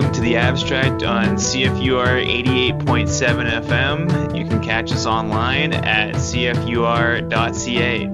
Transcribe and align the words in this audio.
welcome 0.00 0.14
to 0.14 0.22
the 0.22 0.36
abstract 0.36 1.02
on 1.02 1.36
CFUR 1.36 2.24
88.7 2.24 3.64
FM. 3.64 4.34
You 4.34 4.46
can 4.46 4.62
catch 4.62 4.92
us 4.92 5.04
online 5.04 5.74
at 5.74 6.14
cfur.ca. 6.14 8.06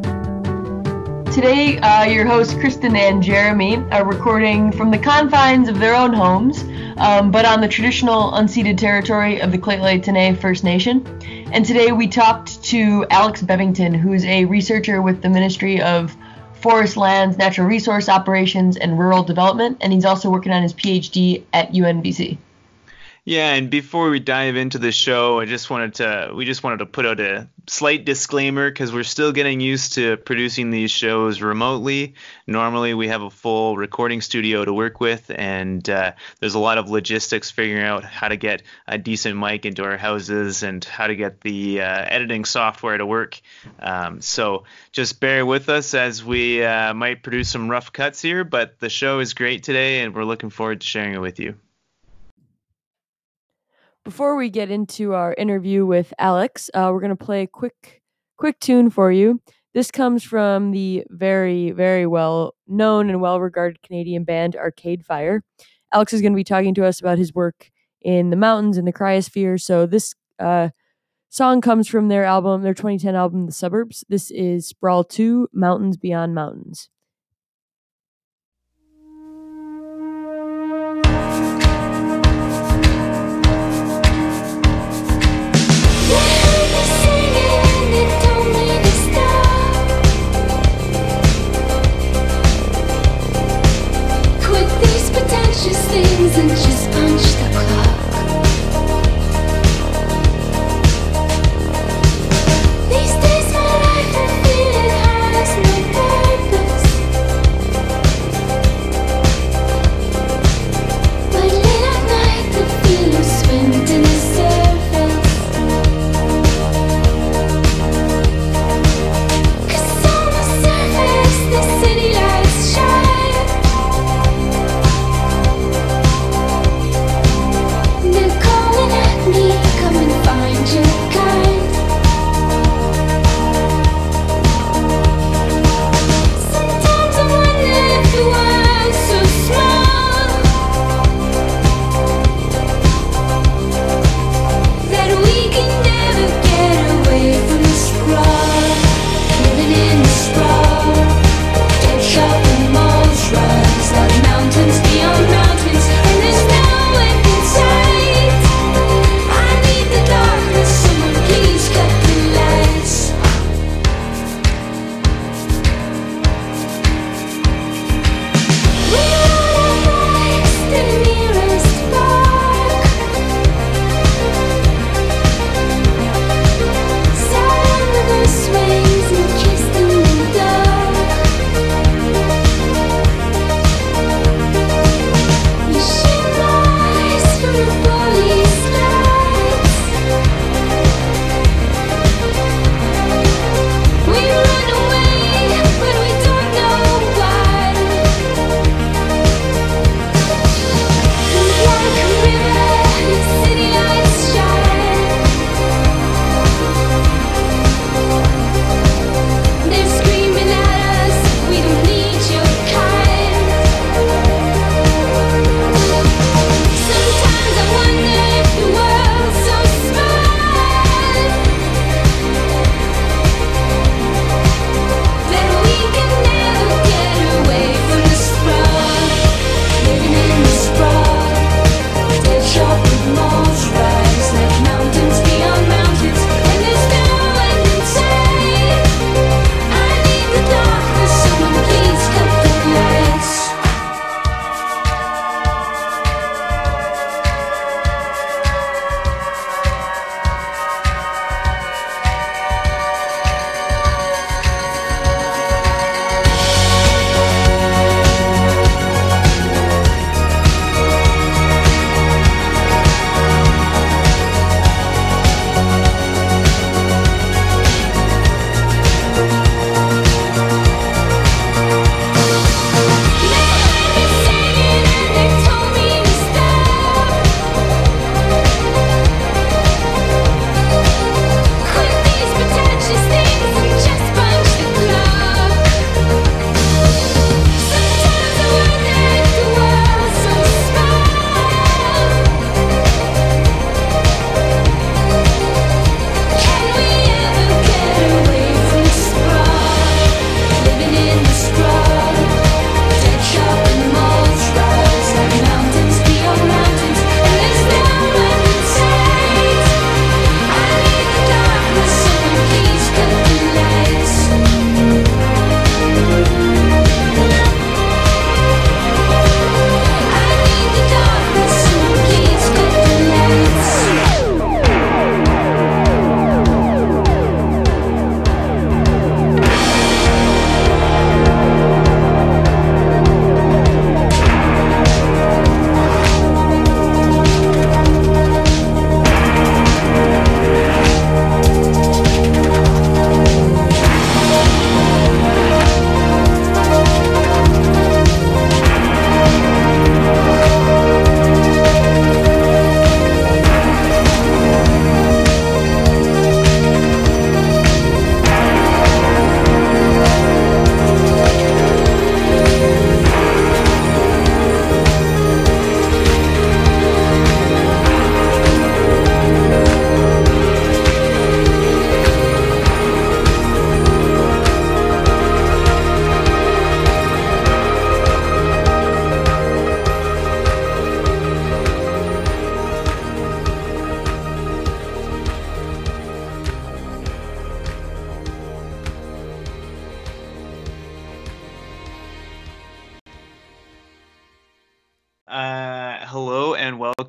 Today, 1.33 1.79
uh, 1.79 2.05
your 2.07 2.27
hosts 2.27 2.55
Kristen 2.55 2.97
and 2.97 3.23
Jeremy 3.23 3.77
are 3.93 4.05
recording 4.05 4.73
from 4.73 4.91
the 4.91 4.99
confines 4.99 5.69
of 5.69 5.79
their 5.79 5.95
own 5.95 6.13
homes, 6.13 6.65
um, 6.97 7.31
but 7.31 7.45
on 7.45 7.61
the 7.61 7.69
traditional 7.69 8.33
unceded 8.33 8.79
territory 8.79 9.41
of 9.41 9.53
the 9.53 9.59
T'enneh 9.59 10.37
First 10.37 10.65
Nation. 10.65 11.07
And 11.53 11.65
today 11.65 11.93
we 11.93 12.09
talked 12.09 12.65
to 12.65 13.07
Alex 13.11 13.43
Bevington, 13.43 13.95
who's 13.95 14.25
a 14.25 14.45
researcher 14.47 15.01
with 15.01 15.23
the 15.23 15.29
Ministry 15.29 15.81
of 15.81 16.17
forest 16.69 16.97
lands, 16.97 17.39
natural 17.39 17.69
resource 17.69 18.09
operations, 18.09 18.77
and 18.77 18.99
rural 18.99 19.23
development, 19.23 19.79
and 19.81 19.93
he's 19.93 20.05
also 20.05 20.29
working 20.29 20.51
on 20.51 20.65
his 20.65 20.75
PhD 20.75 21.45
at 21.53 21.71
UNBC. 21.73 22.39
Yeah, 23.29 23.55
and 23.55 23.71
before 23.71 24.09
we 24.09 24.21
dive 24.21 24.55
into 24.55 24.79
the 24.79 24.93
show, 24.93 25.41
I 25.41 25.47
just 25.47 25.69
wanted 25.69 25.95
to 25.95 26.31
we 26.33 26.45
just 26.45 26.63
wanted 26.63 26.79
to 26.79 26.87
put 26.87 27.05
out 27.07 27.19
a 27.19 27.49
slight 27.67 28.05
disclaimer 28.05 28.71
because 28.71 28.93
we're 28.93 29.03
still 29.03 29.33
getting 29.33 29.59
used 29.59 29.95
to 29.95 30.17
producing 30.17 30.71
these 30.71 30.93
shows 30.93 31.43
remotely. 31.43 32.15
Normally, 32.47 32.95
we 32.95 33.09
have 33.09 33.23
a 33.23 33.31
full 33.31 33.77
recording 33.77 34.21
studio 34.21 34.65
to 34.65 34.73
work 34.73 35.01
with, 35.01 35.29
and 35.29 35.91
uh, 35.91 36.13
there's 36.39 36.55
a 36.55 36.61
lot 36.61 36.79
of 36.79 36.89
logistics 36.89 37.51
figuring 37.51 37.83
out 37.83 38.05
how 38.05 38.29
to 38.29 38.37
get 38.37 38.63
a 38.87 38.97
decent 38.97 39.37
mic 39.37 39.67
into 39.67 39.83
our 39.83 39.97
houses 39.97 40.63
and 40.63 40.85
how 40.85 41.09
to 41.09 41.17
get 41.17 41.41
the 41.41 41.81
uh, 41.81 42.05
editing 42.09 42.45
software 42.45 42.97
to 42.97 43.05
work. 43.05 43.41
Um, 43.81 44.21
so 44.21 44.67
just 44.93 45.19
bear 45.19 45.45
with 45.45 45.69
us 45.69 45.95
as 45.95 46.25
we 46.25 46.63
uh, 46.63 46.95
might 46.95 47.25
produce 47.25 47.49
some 47.49 47.69
rough 47.69 47.93
cuts 47.93 48.23
here, 48.23 48.45
but 48.45 48.79
the 48.79 48.89
show 48.89 49.19
is 49.19 49.35
great 49.35 49.65
today, 49.65 50.03
and 50.03 50.15
we're 50.15 50.23
looking 50.23 50.51
forward 50.51 50.81
to 50.83 50.87
sharing 50.87 51.15
it 51.15 51.21
with 51.21 51.41
you. 51.41 51.57
Before 54.07 54.37
we 54.37 54.51
get 54.51 54.71
into 54.71 55.15
our 55.15 55.35
interview 55.35 55.85
with 55.85 56.15
Alex, 56.21 56.71
uh, 56.73 56.91
we're 56.93 57.01
going 57.01 57.17
to 57.17 57.25
play 57.25 57.43
a 57.43 57.47
quick, 57.49 58.03
quick 58.37 58.61
tune 58.61 58.89
for 58.89 59.11
you. 59.11 59.41
This 59.75 59.91
comes 59.91 60.23
from 60.23 60.71
the 60.71 61.03
very, 61.11 61.73
very 61.73 62.07
well 62.07 62.55
known 62.69 63.11
and 63.11 63.21
well 63.21 63.41
regarded 63.41 63.83
Canadian 63.83 64.23
band 64.23 64.55
Arcade 64.55 65.05
Fire. 65.05 65.43
Alex 65.93 66.13
is 66.13 66.21
going 66.21 66.33
to 66.33 66.37
be 66.37 66.45
talking 66.45 66.73
to 66.75 66.85
us 66.87 67.01
about 67.01 67.19
his 67.19 67.35
work 67.35 67.73
in 68.01 68.31
the 68.31 68.37
mountains 68.37 68.77
and 68.77 68.87
the 68.87 68.93
cryosphere. 68.93 69.61
So 69.61 69.87
this 69.87 70.15
uh, 70.39 70.69
song 71.29 71.61
comes 71.61 71.89
from 71.89 72.07
their 72.07 72.23
album, 72.23 72.63
their 72.63 72.75
2010 72.75 73.17
album, 73.17 73.47
The 73.47 73.53
Suburbs. 73.53 74.05
This 74.09 74.31
is 74.31 74.69
Sprawl 74.69 75.03
2 75.03 75.49
Mountains 75.53 75.97
Beyond 75.97 76.33
Mountains. 76.33 76.91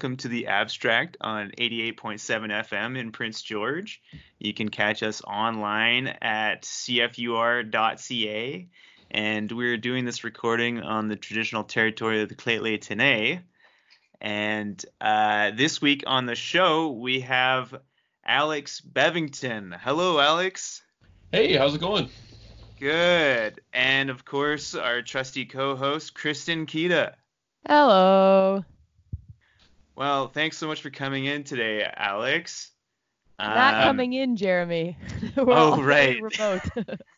Welcome 0.07 0.15
to 0.15 0.30
the 0.30 0.48
Abstract 0.48 1.18
on 1.19 1.51
88.7 1.57 1.98
FM 1.98 2.98
in 2.98 3.12
Prince 3.12 3.42
George. 3.42 4.01
You 4.39 4.54
can 4.54 4.69
catch 4.69 5.04
us 5.04 5.21
online 5.21 6.07
at 6.21 6.62
cfur.ca, 6.62 7.69
and 9.12 9.51
we're 9.51 9.75
doing 9.75 10.06
this 10.06 10.24
recording 10.24 10.80
on 10.80 11.09
the 11.09 11.18
traditional 11.18 11.65
territory 11.65 12.21
of 12.21 12.30
the 12.30 12.36
Lheidli 12.36 12.80
T'enneh. 12.80 13.42
And 14.21 14.86
uh, 15.01 15.51
this 15.54 15.81
week 15.81 16.06
on 16.07 16.25
the 16.25 16.36
show, 16.36 16.89
we 16.92 17.19
have 17.19 17.75
Alex 18.25 18.80
Bevington. 18.80 19.77
Hello, 19.77 20.21
Alex. 20.21 20.83
Hey, 21.33 21.57
how's 21.57 21.75
it 21.75 21.81
going? 21.81 22.10
Good. 22.80 23.60
And 23.74 24.10
of 24.10 24.24
course, 24.24 24.74
our 24.74 25.01
trusty 25.01 25.44
co 25.44 25.75
host, 25.75 26.13
Kristen 26.13 26.65
Kita. 26.65 27.15
Hello. 27.68 28.63
Well, 29.98 30.28
thanks 30.28 30.60
so 30.60 30.68
much 30.68 30.84
for 30.84 30.92
coming 30.92 31.26
in 31.26 31.44
today, 31.44 31.84
Alex. 31.98 32.70
Not 33.40 33.74
um, 33.74 33.82
coming 33.82 34.14
in, 34.14 34.36
Jeremy. 34.36 34.96
oh, 35.38 35.82
right. 35.82 36.22
Remote. 36.22 36.62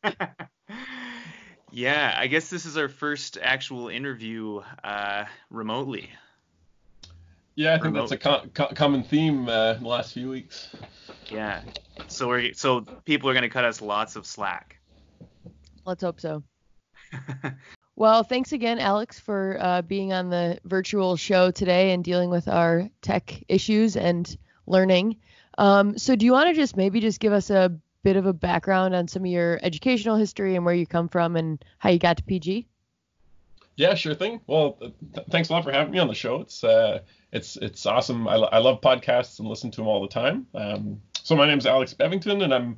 yeah, 1.74 2.16
I 2.18 2.28
guess 2.28 2.50
this 2.50 2.66
is 2.66 2.78
our 2.78 2.88
first 2.88 3.38
actual 3.42 3.90
interview 3.90 4.62
uh, 4.82 5.26
remotely. 5.50 6.10
Yeah, 7.56 7.72
I 7.74 7.80
think 7.80 7.96
Remote. 7.96 8.12
that's 8.12 8.12
a 8.14 8.18
co- 8.18 8.48
co- 8.54 8.74
common 8.74 9.04
theme 9.04 9.50
uh, 9.50 9.74
in 9.74 9.84
the 9.84 9.90
last 9.90 10.14
few 10.14 10.30
weeks. 10.30 10.70
Yeah. 11.30 11.64
So 12.08 12.30
we're 12.30 12.54
so 12.54 12.86
people 13.04 13.30
are 13.30 13.34
going 13.34 13.44
to 13.44 13.50
cut 13.50 13.66
us 13.66 13.82
lots 13.82 14.16
of 14.16 14.26
slack. 14.26 14.78
Let's 15.86 16.02
hope 16.02 16.22
so. 16.22 16.44
Well, 18.00 18.24
thanks 18.24 18.54
again, 18.54 18.80
Alex, 18.80 19.20
for 19.20 19.58
uh, 19.60 19.82
being 19.82 20.14
on 20.14 20.30
the 20.30 20.58
virtual 20.64 21.18
show 21.18 21.52
today 21.52 21.92
and 21.92 22.02
dealing 22.02 22.30
with 22.30 22.48
our 22.48 22.90
tech 23.02 23.44
issues 23.50 23.98
and 23.98 24.38
learning. 24.68 25.18
Um, 25.58 25.98
so, 25.98 26.16
do 26.16 26.26
you 26.26 26.32
want 26.32 26.48
to 26.48 26.56
just 26.56 26.78
maybe 26.78 27.02
just 27.02 27.20
give 27.20 27.34
us 27.34 27.50
a 27.50 27.78
bit 28.04 28.16
of 28.16 28.26
a 28.26 28.32
background 28.32 28.96
on 28.96 29.10
some 29.10 29.24
of 29.24 29.28
your 29.30 29.60
educational 29.62 30.16
history 30.16 30.56
and 30.56 30.64
where 30.64 30.74
you 30.74 30.88
come 30.88 31.10
from 31.10 31.36
and 31.36 31.64
how 31.78 31.90
you 31.90 32.00
got 32.00 32.16
to 32.16 32.24
PG? 32.24 32.70
Yeah, 33.76 33.96
sure 33.96 34.16
thing. 34.16 34.40
Well, 34.48 34.78
th- 34.80 35.28
thanks 35.30 35.50
a 35.50 35.52
lot 35.52 35.66
for 35.66 35.74
having 35.74 35.92
me 35.92 36.00
on 36.00 36.08
the 36.08 36.14
show. 36.14 36.40
It's 36.40 36.64
uh, 36.64 37.00
it's 37.34 37.58
it's 37.58 37.86
awesome. 37.86 38.30
I, 38.30 38.36
I 38.36 38.60
love 38.60 38.80
podcasts 38.80 39.40
and 39.40 39.48
listen 39.50 39.72
to 39.72 39.76
them 39.82 39.88
all 39.90 40.02
the 40.02 40.08
time. 40.08 40.48
Um, 40.56 41.02
so 41.22 41.36
my 41.36 41.46
name 41.46 41.58
is 41.58 41.66
Alex 41.66 41.94
Bevington, 41.94 42.46
and 42.46 42.54
I'm 42.54 42.78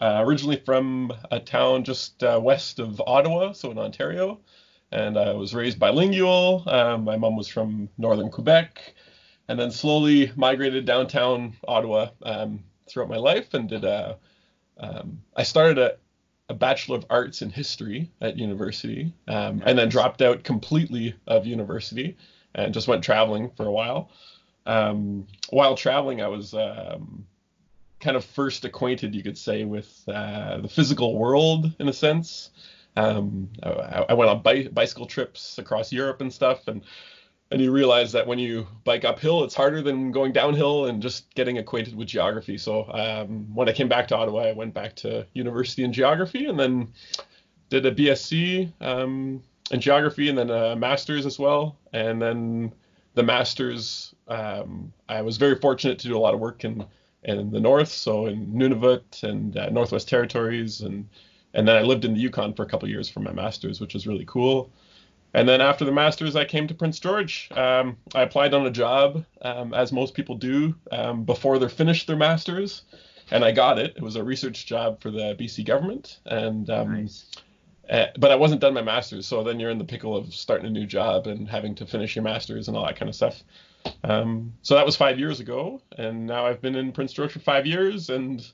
uh, 0.00 0.22
originally 0.24 0.62
from 0.64 1.12
a 1.30 1.40
town 1.40 1.84
just 1.84 2.22
uh, 2.22 2.40
west 2.42 2.78
of 2.78 3.00
Ottawa, 3.06 3.52
so 3.52 3.70
in 3.70 3.78
Ontario 3.78 4.40
and 4.90 5.18
I 5.18 5.32
was 5.32 5.54
raised 5.54 5.78
bilingual. 5.78 6.64
Um, 6.66 7.04
my 7.04 7.16
mom 7.16 7.36
was 7.36 7.48
from 7.48 7.88
northern 7.98 8.30
Quebec, 8.30 8.94
and 9.48 9.58
then 9.58 9.70
slowly 9.70 10.32
migrated 10.36 10.86
downtown 10.86 11.56
Ottawa 11.66 12.10
um, 12.22 12.64
throughout 12.88 13.08
my 13.08 13.16
life 13.16 13.54
and 13.54 13.68
did 13.68 13.84
a. 13.84 14.18
Um, 14.78 15.22
I 15.36 15.42
started 15.42 15.78
a, 15.78 15.96
a 16.48 16.54
Bachelor 16.54 16.98
of 16.98 17.06
Arts 17.10 17.42
in 17.42 17.50
History 17.50 18.10
at 18.20 18.38
university, 18.38 19.12
um, 19.26 19.62
and 19.66 19.78
then 19.78 19.88
dropped 19.88 20.22
out 20.22 20.44
completely 20.44 21.16
of 21.26 21.46
university 21.46 22.16
and 22.54 22.72
just 22.72 22.88
went 22.88 23.04
traveling 23.04 23.50
for 23.56 23.66
a 23.66 23.72
while. 23.72 24.10
Um, 24.64 25.26
while 25.50 25.74
traveling, 25.74 26.22
I 26.22 26.28
was 26.28 26.54
um, 26.54 27.26
kind 28.00 28.16
of 28.16 28.24
first 28.24 28.64
acquainted, 28.64 29.14
you 29.14 29.22
could 29.22 29.38
say, 29.38 29.64
with 29.64 30.02
uh, 30.08 30.58
the 30.58 30.68
physical 30.68 31.16
world 31.18 31.72
in 31.78 31.88
a 31.88 31.92
sense. 31.92 32.50
Um, 32.96 33.50
I, 33.62 34.06
I, 34.08 34.14
went 34.14 34.30
on 34.30 34.42
bi- 34.42 34.68
bicycle 34.68 35.06
trips 35.06 35.58
across 35.58 35.92
Europe 35.92 36.20
and 36.20 36.32
stuff, 36.32 36.66
and 36.66 36.82
and 37.50 37.60
you 37.62 37.72
realize 37.72 38.12
that 38.12 38.26
when 38.26 38.38
you 38.38 38.66
bike 38.84 39.04
uphill, 39.04 39.42
it's 39.42 39.54
harder 39.54 39.80
than 39.80 40.12
going 40.12 40.32
downhill 40.32 40.86
and 40.86 41.00
just 41.00 41.32
getting 41.34 41.56
acquainted 41.58 41.94
with 41.96 42.08
geography. 42.08 42.58
So 42.58 42.86
um, 42.92 43.54
when 43.54 43.68
I 43.68 43.72
came 43.72 43.88
back 43.88 44.08
to 44.08 44.16
Ottawa, 44.16 44.42
I 44.42 44.52
went 44.52 44.74
back 44.74 44.94
to 44.96 45.26
university 45.32 45.82
in 45.82 45.92
geography, 45.92 46.46
and 46.46 46.58
then 46.58 46.92
did 47.70 47.86
a 47.86 47.94
BSc 47.94 48.70
um, 48.80 49.42
in 49.70 49.80
geography, 49.80 50.28
and 50.28 50.36
then 50.36 50.50
a 50.50 50.76
master's 50.76 51.24
as 51.24 51.38
well, 51.38 51.78
and 51.92 52.20
then 52.20 52.72
the 53.14 53.22
master's. 53.22 54.14
Um, 54.26 54.92
I 55.08 55.22
was 55.22 55.38
very 55.38 55.56
fortunate 55.56 55.98
to 56.00 56.08
do 56.08 56.16
a 56.16 56.20
lot 56.20 56.34
of 56.34 56.40
work 56.40 56.64
in 56.64 56.84
in 57.24 57.50
the 57.50 57.60
north, 57.60 57.88
so 57.88 58.26
in 58.26 58.46
Nunavut 58.52 59.22
and 59.22 59.56
uh, 59.56 59.68
Northwest 59.70 60.08
Territories 60.08 60.80
and 60.80 61.08
and 61.54 61.66
then 61.66 61.76
I 61.76 61.82
lived 61.82 62.04
in 62.04 62.14
the 62.14 62.20
Yukon 62.20 62.54
for 62.54 62.62
a 62.62 62.68
couple 62.68 62.88
years 62.88 63.08
for 63.08 63.20
my 63.20 63.32
master's, 63.32 63.80
which 63.80 63.94
was 63.94 64.06
really 64.06 64.24
cool. 64.26 64.70
And 65.34 65.48
then 65.48 65.60
after 65.60 65.84
the 65.84 65.92
master's, 65.92 66.36
I 66.36 66.44
came 66.44 66.66
to 66.68 66.74
Prince 66.74 66.98
George. 66.98 67.48
Um, 67.52 67.96
I 68.14 68.22
applied 68.22 68.54
on 68.54 68.66
a 68.66 68.70
job, 68.70 69.24
um, 69.42 69.74
as 69.74 69.92
most 69.92 70.14
people 70.14 70.36
do, 70.36 70.74
um, 70.90 71.24
before 71.24 71.58
they're 71.58 71.68
finished 71.68 72.06
their 72.06 72.16
master's, 72.16 72.82
and 73.30 73.44
I 73.44 73.52
got 73.52 73.78
it. 73.78 73.94
It 73.96 74.02
was 74.02 74.16
a 74.16 74.24
research 74.24 74.66
job 74.66 75.00
for 75.00 75.10
the 75.10 75.36
BC 75.38 75.66
government, 75.66 76.20
and 76.24 76.68
um, 76.70 77.02
nice. 77.02 77.26
uh, 77.90 78.06
but 78.18 78.30
I 78.30 78.36
wasn't 78.36 78.62
done 78.62 78.72
my 78.72 78.82
master's, 78.82 79.26
so 79.26 79.42
then 79.44 79.60
you're 79.60 79.70
in 79.70 79.78
the 79.78 79.84
pickle 79.84 80.16
of 80.16 80.34
starting 80.34 80.66
a 80.66 80.70
new 80.70 80.86
job 80.86 81.26
and 81.26 81.48
having 81.48 81.74
to 81.76 81.86
finish 81.86 82.16
your 82.16 82.22
master's 82.22 82.68
and 82.68 82.76
all 82.76 82.86
that 82.86 82.96
kind 82.96 83.08
of 83.08 83.14
stuff. 83.14 83.42
Um, 84.04 84.54
so 84.62 84.74
that 84.74 84.86
was 84.86 84.96
five 84.96 85.18
years 85.18 85.40
ago, 85.40 85.80
and 85.96 86.26
now 86.26 86.46
I've 86.46 86.60
been 86.60 86.74
in 86.74 86.92
Prince 86.92 87.12
George 87.12 87.32
for 87.32 87.40
five 87.40 87.66
years, 87.66 88.10
and 88.10 88.46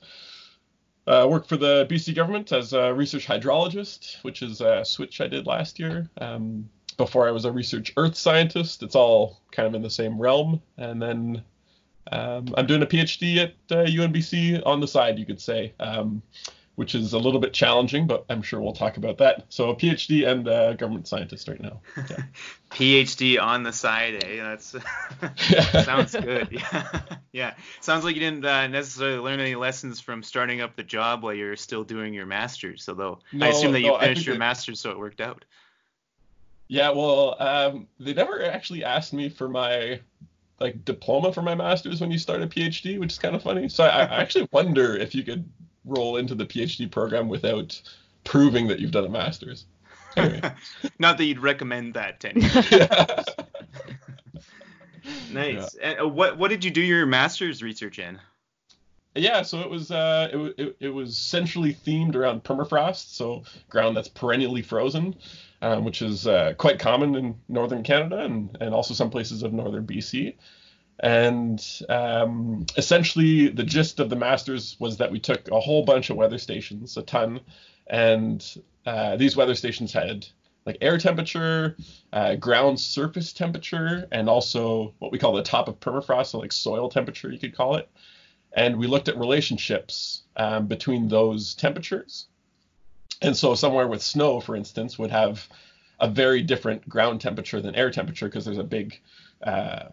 uh, 1.07 1.27
work 1.29 1.47
for 1.47 1.57
the 1.57 1.85
BC 1.89 2.15
government 2.15 2.51
as 2.51 2.73
a 2.73 2.93
research 2.93 3.27
hydrologist, 3.27 4.23
which 4.23 4.41
is 4.41 4.61
a 4.61 4.83
switch 4.83 5.21
I 5.21 5.27
did 5.27 5.45
last 5.45 5.79
year. 5.79 6.09
Um, 6.19 6.69
before 6.97 7.27
I 7.27 7.31
was 7.31 7.45
a 7.45 7.51
research 7.51 7.93
earth 7.97 8.15
scientist. 8.15 8.83
It's 8.83 8.95
all 8.95 9.41
kind 9.51 9.67
of 9.67 9.73
in 9.75 9.81
the 9.81 9.89
same 9.89 10.19
realm. 10.19 10.61
And 10.77 11.01
then 11.01 11.43
um, 12.11 12.53
I'm 12.57 12.67
doing 12.67 12.81
a 12.81 12.85
PhD 12.85 13.37
at 13.37 13.53
uh, 13.71 13.85
UNBC 13.85 14.61
on 14.65 14.79
the 14.79 14.87
side, 14.87 15.19
you 15.19 15.25
could 15.25 15.41
say. 15.41 15.73
Um, 15.79 16.21
which 16.75 16.93
is 16.93 17.13
a 17.13 17.17
little 17.17 17.39
bit 17.39 17.53
challenging, 17.53 18.05
but 18.05 18.25
I'm 18.29 18.41
sure 18.41 18.61
we'll 18.61 18.73
talk 18.73 18.97
about 18.97 19.17
that. 19.19 19.45
So 19.49 19.69
a 19.69 19.75
PhD 19.75 20.27
and 20.27 20.47
a 20.47 20.75
government 20.75 21.07
scientist 21.07 21.47
right 21.47 21.61
now. 21.61 21.81
Yeah. 22.09 22.23
PhD 22.71 23.41
on 23.41 23.63
the 23.63 23.71
side, 23.71 24.21
eh? 24.25 24.43
That's 24.43 24.75
sounds 25.85 26.13
good. 26.13 26.49
Yeah, 26.51 27.01
yeah. 27.31 27.53
Sounds 27.79 28.03
like 28.03 28.15
you 28.15 28.19
didn't 28.19 28.43
uh, 28.43 28.67
necessarily 28.67 29.19
learn 29.19 29.39
any 29.39 29.55
lessons 29.55 30.01
from 30.01 30.21
starting 30.21 30.59
up 30.59 30.75
the 30.75 30.83
job 30.83 31.23
while 31.23 31.33
you're 31.33 31.55
still 31.55 31.85
doing 31.85 32.13
your 32.13 32.25
masters. 32.25 32.89
Although 32.89 33.19
no, 33.31 33.45
I 33.45 33.49
assume 33.49 33.71
that 33.71 33.79
you 33.79 33.91
no, 33.91 33.99
finished 33.99 34.25
your 34.25 34.35
that, 34.35 34.39
masters, 34.39 34.81
so 34.81 34.91
it 34.91 34.99
worked 34.99 35.21
out. 35.21 35.45
Yeah, 36.67 36.89
well, 36.89 37.41
um, 37.41 37.87
they 37.99 38.13
never 38.13 38.43
actually 38.43 38.83
asked 38.83 39.13
me 39.13 39.29
for 39.29 39.47
my 39.47 40.01
like 40.59 40.83
diploma 40.83 41.31
for 41.31 41.43
my 41.43 41.55
masters 41.55 42.01
when 42.01 42.11
you 42.11 42.17
start 42.17 42.41
a 42.41 42.47
PhD, 42.47 42.99
which 42.99 43.13
is 43.13 43.19
kind 43.19 43.35
of 43.35 43.43
funny. 43.43 43.69
So 43.69 43.85
I, 43.85 44.01
I 44.01 44.21
actually 44.21 44.49
wonder 44.51 44.97
if 44.97 45.15
you 45.15 45.23
could 45.23 45.47
roll 45.85 46.17
into 46.17 46.35
the 46.35 46.45
PhD 46.45 46.89
program 46.89 47.29
without 47.29 47.81
proving 48.23 48.67
that 48.67 48.79
you've 48.79 48.91
done 48.91 49.05
a 49.05 49.09
master's. 49.09 49.65
Anyway. 50.17 50.41
Not 50.99 51.17
that 51.17 51.25
you'd 51.25 51.39
recommend 51.39 51.93
that 51.93 52.19
to 52.21 52.29
anyone. 52.29 52.51
nice. 55.31 55.75
Yeah. 55.79 55.89
And 55.89 56.01
uh, 56.01 56.07
what 56.07 56.37
what 56.37 56.49
did 56.49 56.63
you 56.63 56.71
do 56.71 56.81
your 56.81 57.05
master's 57.05 57.61
research 57.61 57.99
in? 57.99 58.19
Yeah, 59.17 59.43
so 59.43 59.61
it 59.61 59.69
was 59.69 59.91
uh, 59.91 60.29
it, 60.31 60.55
it, 60.57 60.77
it 60.81 60.89
was 60.89 61.17
centrally 61.17 61.73
themed 61.73 62.15
around 62.15 62.43
permafrost, 62.43 63.15
so 63.15 63.43
ground 63.69 63.95
that's 63.95 64.09
perennially 64.09 64.61
frozen, 64.61 65.15
um, 65.61 65.85
which 65.85 66.01
is 66.01 66.27
uh, 66.27 66.53
quite 66.57 66.79
common 66.79 67.15
in 67.15 67.35
northern 67.47 67.81
Canada 67.81 68.19
and, 68.19 68.57
and 68.59 68.73
also 68.73 68.93
some 68.93 69.09
places 69.09 69.41
of 69.41 69.53
northern 69.53 69.87
BC. 69.87 70.35
And 70.99 71.61
um, 71.89 72.65
essentially, 72.77 73.49
the 73.49 73.63
gist 73.63 73.99
of 73.99 74.09
the 74.09 74.15
Masters 74.15 74.77
was 74.79 74.97
that 74.97 75.11
we 75.11 75.19
took 75.19 75.49
a 75.51 75.59
whole 75.59 75.83
bunch 75.83 76.09
of 76.09 76.15
weather 76.15 76.37
stations, 76.37 76.95
a 76.95 77.01
ton, 77.01 77.41
and 77.87 78.43
uh, 78.85 79.17
these 79.17 79.35
weather 79.35 79.55
stations 79.55 79.91
had 79.91 80.25
like 80.65 80.77
air 80.81 80.97
temperature, 80.97 81.77
uh, 82.11 82.35
ground 82.35 82.79
surface 82.79 83.33
temperature, 83.33 84.07
and 84.11 84.29
also 84.29 84.93
what 84.99 85.11
we 85.11 85.19
call 85.19 85.33
the 85.33 85.43
top 85.43 85.67
of 85.67 85.79
permafrost, 85.79 86.27
so 86.27 86.39
like 86.39 86.51
soil 86.51 86.89
temperature, 86.89 87.31
you 87.31 87.39
could 87.39 87.55
call 87.55 87.75
it. 87.75 87.89
And 88.53 88.77
we 88.77 88.87
looked 88.87 89.09
at 89.09 89.17
relationships 89.17 90.23
um, 90.37 90.67
between 90.67 91.07
those 91.07 91.53
temperatures. 91.55 92.27
And 93.21 93.35
so, 93.35 93.53
somewhere 93.53 93.87
with 93.87 94.01
snow, 94.01 94.39
for 94.39 94.55
instance, 94.55 94.97
would 94.97 95.11
have 95.11 95.47
a 95.99 96.07
very 96.09 96.41
different 96.41 96.87
ground 96.87 97.21
temperature 97.21 97.61
than 97.61 97.75
air 97.75 97.91
temperature 97.91 98.25
because 98.25 98.45
there's 98.45 98.57
a 98.57 98.63
big 98.63 98.99
uh, 99.43 99.89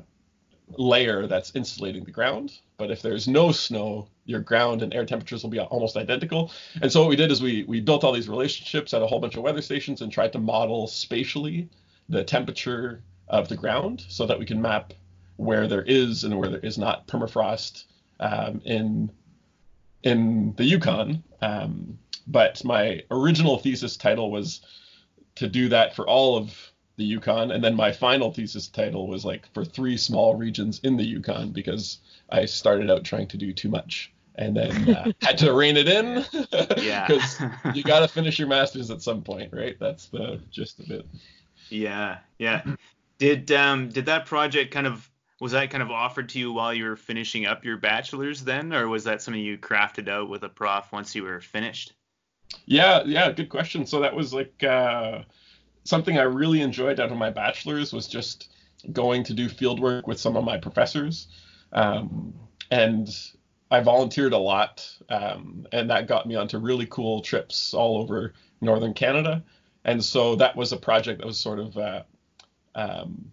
layer 0.79 1.27
that's 1.27 1.55
insulating 1.55 2.05
the 2.05 2.11
ground. 2.11 2.59
But 2.77 2.91
if 2.91 3.03
there's 3.03 3.29
no 3.29 3.53
snow, 3.53 4.09
your 4.25 4.41
ground 4.41 4.83
and 4.83 4.95
air 4.95 5.05
temperatures 5.05 5.43
will 5.43 5.51
be 5.51 5.61
almost 5.61 5.97
identical. 5.97 6.53
And 6.81 6.91
so 6.91 7.01
what 7.01 7.11
we 7.11 7.17
did 7.17 7.31
is 7.31 7.43
we 7.43 7.65
we 7.65 7.81
built 7.81 8.05
all 8.05 8.13
these 8.13 8.29
relationships 8.29 8.95
at 8.95 9.03
a 9.03 9.07
whole 9.07 9.21
bunch 9.21 9.37
of 9.37 9.43
weather 9.43 9.63
stations 9.63 10.01
and 10.01 10.13
tried 10.13 10.33
to 10.33 10.39
model 10.39 10.87
spatially 10.87 11.69
the 12.09 12.25
temperature 12.25 13.03
of 13.29 13.49
the 13.49 13.57
ground 13.57 14.05
so 14.09 14.27
that 14.27 14.39
we 14.39 14.45
can 14.45 14.61
map 14.61 14.93
where 15.37 15.67
there 15.67 15.83
is 15.83 16.25
and 16.25 16.39
where 16.39 16.49
there 16.49 16.61
is 16.61 16.79
not 16.79 17.07
permafrost 17.07 17.85
um, 18.21 18.61
in 18.65 19.11
in 20.03 20.55
the 20.57 20.65
Yukon. 20.65 21.23
Um, 21.41 21.99
but 22.27 22.65
my 22.65 23.03
original 23.11 23.59
thesis 23.59 23.97
title 23.97 24.31
was 24.31 24.61
to 25.37 25.49
do 25.49 25.69
that 25.71 25.97
for 25.97 26.07
all 26.07 26.37
of 26.37 26.72
the 26.97 27.05
Yukon, 27.05 27.51
and 27.51 27.63
then 27.65 27.75
my 27.75 27.93
final 27.93 28.33
thesis 28.33 28.69
title 28.69 29.07
was 29.07 29.25
like 29.25 29.53
for 29.53 29.65
three 29.65 29.97
small 29.97 30.35
regions 30.35 30.81
in 30.83 30.97
the 30.97 31.05
Yukon 31.05 31.51
because 31.51 31.99
I 32.31 32.45
started 32.45 32.91
out 32.91 33.05
trying 33.05 33.29
to 33.29 33.37
do 33.37 33.53
too 33.53 33.69
much 33.69 34.13
and 34.35 34.57
then 34.57 34.95
uh, 34.95 35.13
had 35.23 35.39
to 35.39 35.53
rein 35.53 35.77
it 35.77 35.89
in. 35.89 36.25
Yeah. 36.79 37.07
Because 37.07 37.41
you 37.75 37.83
got 37.83 38.01
to 38.01 38.09
finish 38.09 38.39
your 38.39 38.49
masters 38.49 38.91
at 38.91 39.03
some 39.03 39.23
point, 39.23 39.53
right? 39.53 39.77
That's 39.79 40.07
the 40.07 40.41
gist 40.51 40.81
of 40.81 40.91
it. 40.91 41.07
Yeah, 41.71 42.19
yeah. 42.39 42.63
Did 43.19 43.51
um 43.53 43.89
did 43.89 44.07
that 44.07 44.27
project 44.27 44.73
kind 44.73 44.87
of 44.87 45.09
was 45.41 45.53
that 45.53 45.71
kind 45.71 45.83
of 45.83 45.91
offered 45.91 46.29
to 46.31 46.39
you 46.39 46.53
while 46.53 46.73
you 46.73 46.85
were 46.85 46.97
finishing 46.97 47.47
up 47.47 47.65
your 47.65 47.77
bachelor's 47.77 48.45
then, 48.45 48.73
or 48.73 48.89
was 48.89 49.05
that 49.05 49.23
something 49.23 49.43
you 49.43 49.59
crafted 49.59 50.09
out 50.09 50.29
with 50.29 50.45
a 50.45 50.49
prof 50.49 50.93
once 50.93 51.15
you 51.15 51.25
were 51.25 51.41
finished? 51.41 51.93
Yeah, 52.67 53.03
yeah, 53.05 53.33
good 53.33 53.49
question. 53.49 53.87
So 53.87 54.01
that 54.01 54.15
was 54.15 54.33
like 54.33 54.63
uh, 54.63 55.23
something 55.85 56.19
I 56.19 56.23
really 56.23 56.61
enjoyed 56.61 57.01
out 57.01 57.11
of 57.11 57.19
my 57.19 57.31
bachelor's 57.31 57.93
was 57.93 58.07
just 58.07 58.53
going 58.93 59.25
to 59.25 59.35
do 59.35 59.49
field 59.49 59.81
work 59.81 60.07
with 60.07 60.21
some 60.21 60.37
of 60.37 60.45
my 60.45 60.59
professors. 60.59 61.29
Um, 61.73 62.35
and 62.71 63.09
I 63.71 63.81
volunteered 63.81 64.33
a 64.33 64.39
lot, 64.39 64.89
um, 65.09 65.67
and 65.73 65.91
that 65.91 66.07
got 66.07 66.27
me 66.27 66.35
onto 66.35 66.59
really 66.59 66.87
cool 66.87 67.23
trips 67.23 67.75
all 67.75 67.99
over 67.99 68.35
northern 68.61 68.95
Canada. 68.95 69.43
And 69.85 70.05
so 70.05 70.37
that 70.37 70.57
was 70.57 70.73
a 70.73 70.77
project 70.77 71.21
that 71.21 71.27
was 71.27 71.39
sort 71.39 71.59
of 71.59 71.77
uh, 71.77 72.03
um, 72.75 73.33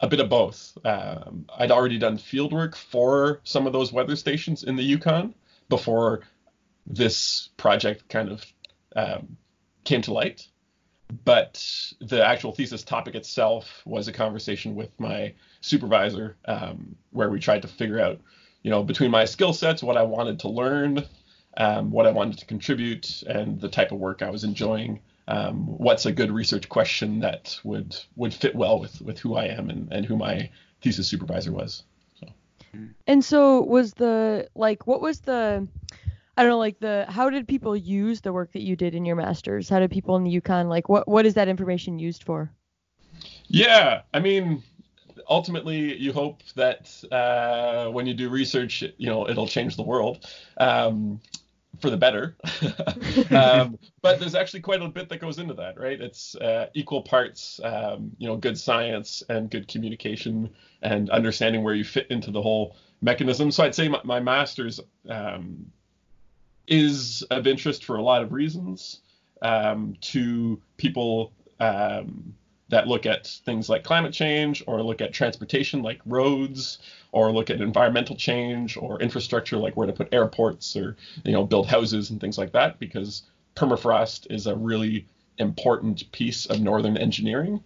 a 0.00 0.08
bit 0.08 0.20
of 0.20 0.28
both. 0.28 0.76
Um, 0.84 1.46
I'd 1.56 1.70
already 1.70 1.98
done 1.98 2.18
field 2.18 2.52
work 2.52 2.76
for 2.76 3.40
some 3.44 3.66
of 3.66 3.72
those 3.72 3.92
weather 3.92 4.16
stations 4.16 4.62
in 4.62 4.76
the 4.76 4.84
Yukon 4.84 5.34
before 5.68 6.22
this 6.86 7.50
project 7.56 8.08
kind 8.08 8.30
of 8.30 8.44
um, 8.96 9.36
came 9.84 10.02
to 10.02 10.12
light. 10.12 10.46
But 11.24 11.64
the 12.00 12.24
actual 12.24 12.52
thesis 12.52 12.82
topic 12.82 13.14
itself 13.14 13.82
was 13.86 14.08
a 14.08 14.12
conversation 14.12 14.74
with 14.74 14.90
my 15.00 15.34
supervisor 15.60 16.36
um, 16.44 16.96
where 17.10 17.30
we 17.30 17.40
tried 17.40 17.62
to 17.62 17.68
figure 17.68 18.00
out 18.00 18.20
you 18.62 18.70
know, 18.70 18.82
between 18.82 19.10
my 19.10 19.24
skill 19.24 19.52
sets, 19.52 19.82
what 19.82 19.96
I 19.96 20.02
wanted 20.02 20.40
to 20.40 20.48
learn, 20.48 21.04
um, 21.56 21.90
what 21.90 22.06
I 22.06 22.10
wanted 22.10 22.38
to 22.38 22.46
contribute, 22.46 23.22
and 23.22 23.60
the 23.60 23.68
type 23.68 23.92
of 23.92 23.98
work 23.98 24.22
I 24.22 24.30
was 24.30 24.44
enjoying. 24.44 25.00
Um, 25.26 25.78
what's 25.78 26.06
a 26.06 26.12
good 26.12 26.30
research 26.30 26.68
question 26.68 27.20
that 27.20 27.58
would 27.62 27.96
would 28.16 28.32
fit 28.32 28.54
well 28.54 28.80
with 28.80 29.00
with 29.00 29.18
who 29.18 29.36
I 29.36 29.46
am 29.46 29.70
and, 29.70 29.92
and 29.92 30.06
who 30.06 30.16
my 30.16 30.50
thesis 30.82 31.08
supervisor 31.08 31.52
was. 31.52 31.84
So. 32.18 32.26
And 33.06 33.24
so 33.24 33.62
was 33.62 33.94
the 33.94 34.48
like 34.54 34.86
what 34.86 35.00
was 35.00 35.20
the 35.20 35.66
I 36.38 36.42
don't 36.42 36.50
know 36.50 36.58
like 36.58 36.78
the 36.78 37.04
how 37.08 37.30
did 37.30 37.48
people 37.48 37.76
use 37.76 38.20
the 38.20 38.32
work 38.32 38.52
that 38.52 38.62
you 38.62 38.76
did 38.76 38.94
in 38.94 39.04
your 39.04 39.16
masters? 39.16 39.68
How 39.68 39.80
did 39.80 39.90
people 39.90 40.14
in 40.14 40.22
the 40.22 40.30
Yukon 40.30 40.68
like 40.68 40.88
what 40.88 41.08
what 41.08 41.26
is 41.26 41.34
that 41.34 41.48
information 41.48 41.98
used 41.98 42.22
for? 42.22 42.52
Yeah, 43.48 44.02
I 44.14 44.20
mean 44.20 44.62
ultimately, 45.28 45.96
you 45.96 46.12
hope 46.12 46.42
that 46.54 46.92
uh, 47.10 47.90
when 47.90 48.06
you 48.06 48.14
do 48.14 48.28
research, 48.28 48.82
you 48.96 49.08
know, 49.08 49.28
it'll 49.28 49.48
change 49.48 49.76
the 49.76 49.82
world 49.82 50.26
um, 50.58 51.20
for 51.80 51.90
the 51.90 51.96
better. 51.96 52.36
um, 53.30 53.78
but 54.00 54.18
there's 54.18 54.34
actually 54.34 54.60
quite 54.60 54.80
a 54.80 54.88
bit 54.88 55.08
that 55.08 55.20
goes 55.20 55.38
into 55.38 55.54
that, 55.54 55.78
right? 55.78 56.00
It's 56.00 56.34
uh, 56.36 56.66
equal 56.74 57.02
parts, 57.02 57.60
um, 57.62 58.12
you 58.18 58.26
know, 58.26 58.36
good 58.36 58.58
science 58.58 59.22
and 59.28 59.50
good 59.50 59.68
communication 59.68 60.50
and 60.82 61.10
understanding 61.10 61.62
where 61.62 61.74
you 61.74 61.84
fit 61.84 62.06
into 62.10 62.30
the 62.30 62.42
whole 62.42 62.76
mechanism. 63.02 63.50
So 63.50 63.64
I'd 63.64 63.74
say 63.74 63.88
my, 63.88 64.00
my 64.04 64.20
master's 64.20 64.80
um, 65.08 65.70
is 66.68 67.22
of 67.30 67.46
interest 67.46 67.84
for 67.84 67.96
a 67.96 68.02
lot 68.02 68.22
of 68.22 68.32
reasons 68.32 69.00
um, 69.42 69.96
to 70.00 70.60
people 70.76 71.32
um, 71.60 72.34
that 72.68 72.86
look 72.86 73.06
at 73.06 73.26
things 73.26 73.68
like 73.68 73.84
climate 73.84 74.12
change 74.12 74.62
or 74.66 74.82
look 74.82 75.00
at 75.00 75.12
transportation 75.12 75.82
like 75.82 76.00
roads 76.04 76.78
or 77.12 77.32
look 77.32 77.50
at 77.50 77.60
environmental 77.60 78.16
change 78.16 78.76
or 78.76 79.00
infrastructure 79.00 79.56
like 79.56 79.76
where 79.76 79.86
to 79.86 79.92
put 79.92 80.12
airports 80.12 80.76
or 80.76 80.96
you 81.24 81.32
know 81.32 81.44
build 81.44 81.66
houses 81.66 82.10
and 82.10 82.20
things 82.20 82.38
like 82.38 82.52
that 82.52 82.78
because 82.78 83.22
permafrost 83.56 84.26
is 84.30 84.46
a 84.46 84.54
really 84.54 85.06
important 85.38 86.10
piece 86.12 86.46
of 86.46 86.60
northern 86.60 86.96
engineering 86.96 87.62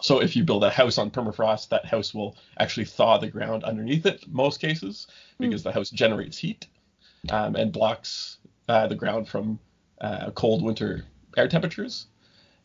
so 0.00 0.20
if 0.20 0.34
you 0.34 0.42
build 0.42 0.64
a 0.64 0.70
house 0.70 0.98
on 0.98 1.10
permafrost 1.10 1.68
that 1.68 1.84
house 1.84 2.14
will 2.14 2.36
actually 2.58 2.84
thaw 2.84 3.18
the 3.18 3.28
ground 3.28 3.62
underneath 3.64 4.06
it 4.06 4.24
most 4.28 4.60
cases 4.60 5.06
because 5.38 5.60
mm. 5.60 5.64
the 5.64 5.72
house 5.72 5.90
generates 5.90 6.38
heat 6.38 6.66
um, 7.30 7.56
and 7.56 7.72
blocks 7.72 8.38
uh, 8.68 8.86
the 8.86 8.94
ground 8.94 9.28
from 9.28 9.58
uh, 10.00 10.30
cold 10.32 10.62
winter 10.62 11.04
air 11.36 11.48
temperatures 11.48 12.06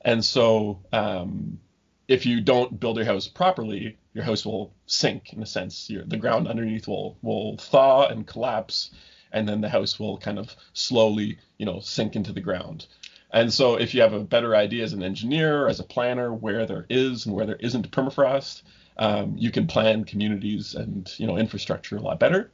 and 0.01 0.23
so, 0.23 0.79
um, 0.93 1.59
if 2.07 2.25
you 2.25 2.41
don't 2.41 2.79
build 2.79 2.97
your 2.97 3.05
house 3.05 3.27
properly, 3.27 3.97
your 4.13 4.23
house 4.23 4.45
will 4.45 4.73
sink 4.87 5.33
in 5.33 5.43
a 5.43 5.45
sense. 5.45 5.89
Your, 5.89 6.03
the 6.05 6.17
ground 6.17 6.47
underneath 6.47 6.87
will 6.87 7.17
will 7.21 7.57
thaw 7.57 8.07
and 8.07 8.25
collapse, 8.25 8.91
and 9.31 9.47
then 9.47 9.61
the 9.61 9.69
house 9.69 9.99
will 9.99 10.17
kind 10.17 10.39
of 10.39 10.55
slowly, 10.73 11.37
you 11.57 11.65
know, 11.65 11.79
sink 11.81 12.15
into 12.15 12.31
the 12.31 12.41
ground. 12.41 12.87
And 13.31 13.53
so, 13.53 13.75
if 13.75 13.93
you 13.93 14.01
have 14.01 14.13
a 14.13 14.21
better 14.23 14.55
idea 14.55 14.83
as 14.83 14.93
an 14.93 15.03
engineer, 15.03 15.67
as 15.67 15.79
a 15.79 15.83
planner, 15.83 16.33
where 16.33 16.65
there 16.65 16.85
is 16.89 17.25
and 17.25 17.35
where 17.35 17.45
there 17.45 17.57
isn't 17.57 17.91
permafrost, 17.91 18.63
um, 18.97 19.35
you 19.37 19.51
can 19.51 19.67
plan 19.67 20.05
communities 20.05 20.75
and 20.75 21.13
you 21.17 21.27
know 21.27 21.37
infrastructure 21.37 21.97
a 21.97 22.01
lot 22.01 22.19
better. 22.19 22.51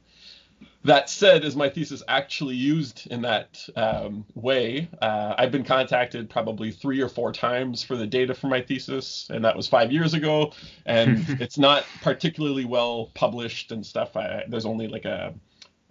That 0.84 1.10
said, 1.10 1.44
is 1.44 1.56
my 1.56 1.68
thesis 1.68 2.02
actually 2.06 2.54
used 2.54 3.08
in 3.10 3.22
that 3.22 3.58
um, 3.74 4.24
way? 4.36 4.88
Uh, 5.02 5.34
I've 5.36 5.50
been 5.50 5.64
contacted 5.64 6.30
probably 6.30 6.70
three 6.70 7.00
or 7.00 7.08
four 7.08 7.32
times 7.32 7.82
for 7.82 7.96
the 7.96 8.06
data 8.06 8.34
for 8.34 8.46
my 8.46 8.60
thesis, 8.60 9.28
and 9.28 9.44
that 9.44 9.56
was 9.56 9.66
five 9.66 9.90
years 9.90 10.14
ago. 10.14 10.52
And 10.84 11.24
it's 11.40 11.58
not 11.58 11.84
particularly 12.02 12.64
well 12.66 13.10
published 13.14 13.72
and 13.72 13.84
stuff. 13.84 14.16
I, 14.16 14.44
there's 14.48 14.64
only 14.64 14.86
like 14.86 15.06
a 15.06 15.34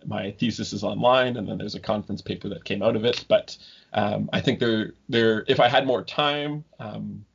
my 0.05 0.31
thesis 0.31 0.71
is 0.71 0.83
online, 0.83 1.35
and 1.35 1.47
then 1.47 1.57
there's 1.57 1.75
a 1.75 1.79
conference 1.79 2.21
paper 2.21 2.47
that 2.49 2.63
came 2.63 2.81
out 2.81 2.95
of 2.95 3.03
it. 3.03 3.25
But 3.27 3.57
um, 3.93 4.29
I 4.31 4.39
think 4.39 4.59
there 4.59 4.93
there 5.09 5.43
if 5.47 5.59
I 5.59 5.67
had 5.67 5.85
more 5.85 6.03
time 6.03 6.63
um, 6.79 7.25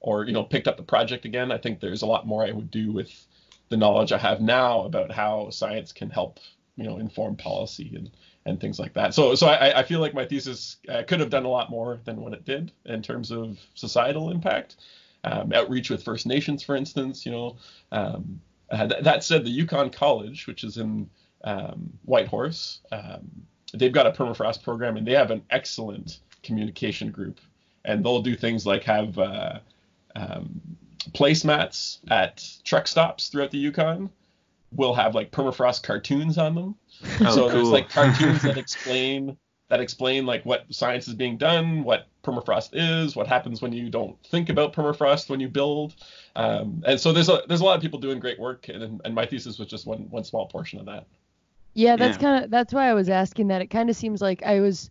or 0.00 0.24
you 0.24 0.32
know 0.32 0.44
picked 0.44 0.68
up 0.68 0.76
the 0.76 0.82
project 0.82 1.24
again, 1.24 1.50
I 1.50 1.58
think 1.58 1.80
there's 1.80 2.02
a 2.02 2.06
lot 2.06 2.26
more 2.26 2.44
I 2.44 2.52
would 2.52 2.70
do 2.70 2.92
with 2.92 3.26
the 3.70 3.76
knowledge 3.76 4.12
I 4.12 4.18
have 4.18 4.40
now 4.40 4.82
about 4.82 5.10
how 5.10 5.50
science 5.50 5.92
can 5.92 6.10
help 6.10 6.38
you 6.78 6.84
know 6.84 6.98
inform 6.98 7.36
policy 7.36 7.92
and 7.94 8.10
and 8.46 8.60
things 8.60 8.78
like 8.78 8.94
that. 8.94 9.12
So 9.12 9.34
so 9.34 9.48
I, 9.48 9.80
I 9.80 9.82
feel 9.82 10.00
like 10.00 10.14
my 10.14 10.24
thesis 10.24 10.76
uh, 10.88 11.02
could 11.02 11.20
have 11.20 11.28
done 11.28 11.44
a 11.44 11.48
lot 11.48 11.70
more 11.70 12.00
than 12.04 12.20
what 12.22 12.32
it 12.32 12.44
did 12.44 12.72
in 12.86 13.02
terms 13.02 13.30
of 13.30 13.58
societal 13.74 14.30
impact, 14.30 14.76
um, 15.24 15.52
outreach 15.52 15.90
with 15.90 16.02
First 16.02 16.24
Nations, 16.24 16.62
for 16.62 16.76
instance. 16.76 17.26
You 17.26 17.32
know, 17.32 17.56
um, 17.92 18.40
uh, 18.70 18.86
th- 18.86 19.02
that 19.02 19.24
said, 19.24 19.44
the 19.44 19.50
Yukon 19.50 19.90
College, 19.90 20.46
which 20.46 20.62
is 20.64 20.76
in 20.78 21.10
um, 21.44 21.92
Whitehorse, 22.04 22.80
um, 22.92 23.28
they've 23.74 23.92
got 23.92 24.06
a 24.06 24.12
permafrost 24.12 24.62
program 24.62 24.96
and 24.96 25.06
they 25.06 25.12
have 25.12 25.32
an 25.32 25.42
excellent 25.50 26.20
communication 26.42 27.10
group, 27.10 27.40
and 27.84 28.04
they'll 28.04 28.22
do 28.22 28.36
things 28.36 28.64
like 28.64 28.84
have 28.84 29.18
uh, 29.18 29.58
um, 30.14 30.60
placemats 31.10 31.98
at 32.08 32.48
truck 32.64 32.86
stops 32.86 33.28
throughout 33.28 33.50
the 33.50 33.58
Yukon 33.58 34.10
will 34.72 34.94
have 34.94 35.14
like 35.14 35.30
permafrost 35.30 35.82
cartoons 35.82 36.38
on 36.38 36.54
them. 36.54 36.74
Oh, 37.20 37.34
so 37.34 37.40
cool. 37.40 37.48
there's 37.48 37.68
like 37.68 37.88
cartoons 37.88 38.42
that 38.42 38.58
explain 38.58 39.36
that 39.68 39.80
explain 39.80 40.24
like 40.26 40.44
what 40.44 40.64
science 40.70 41.08
is 41.08 41.14
being 41.14 41.36
done, 41.36 41.84
what 41.84 42.06
permafrost 42.24 42.70
is, 42.72 43.14
what 43.14 43.26
happens 43.26 43.60
when 43.60 43.72
you 43.72 43.90
don't 43.90 44.16
think 44.26 44.48
about 44.48 44.72
permafrost 44.72 45.28
when 45.28 45.40
you 45.40 45.48
build. 45.48 45.94
Um, 46.36 46.82
and 46.86 46.98
so 46.98 47.12
there's 47.12 47.28
a 47.28 47.42
there's 47.48 47.60
a 47.60 47.64
lot 47.64 47.76
of 47.76 47.82
people 47.82 47.98
doing 47.98 48.18
great 48.18 48.38
work, 48.38 48.68
and, 48.68 49.00
and 49.04 49.14
my 49.14 49.26
thesis 49.26 49.58
was 49.58 49.68
just 49.68 49.86
one 49.86 50.08
one 50.10 50.24
small 50.24 50.46
portion 50.46 50.78
of 50.80 50.86
that. 50.86 51.06
Yeah, 51.74 51.96
that's 51.96 52.16
yeah. 52.16 52.22
kind 52.22 52.44
of 52.44 52.50
that's 52.50 52.72
why 52.72 52.88
I 52.88 52.94
was 52.94 53.08
asking 53.08 53.48
that. 53.48 53.62
It 53.62 53.68
kind 53.68 53.90
of 53.90 53.96
seems 53.96 54.20
like 54.22 54.42
I 54.42 54.60
was 54.60 54.90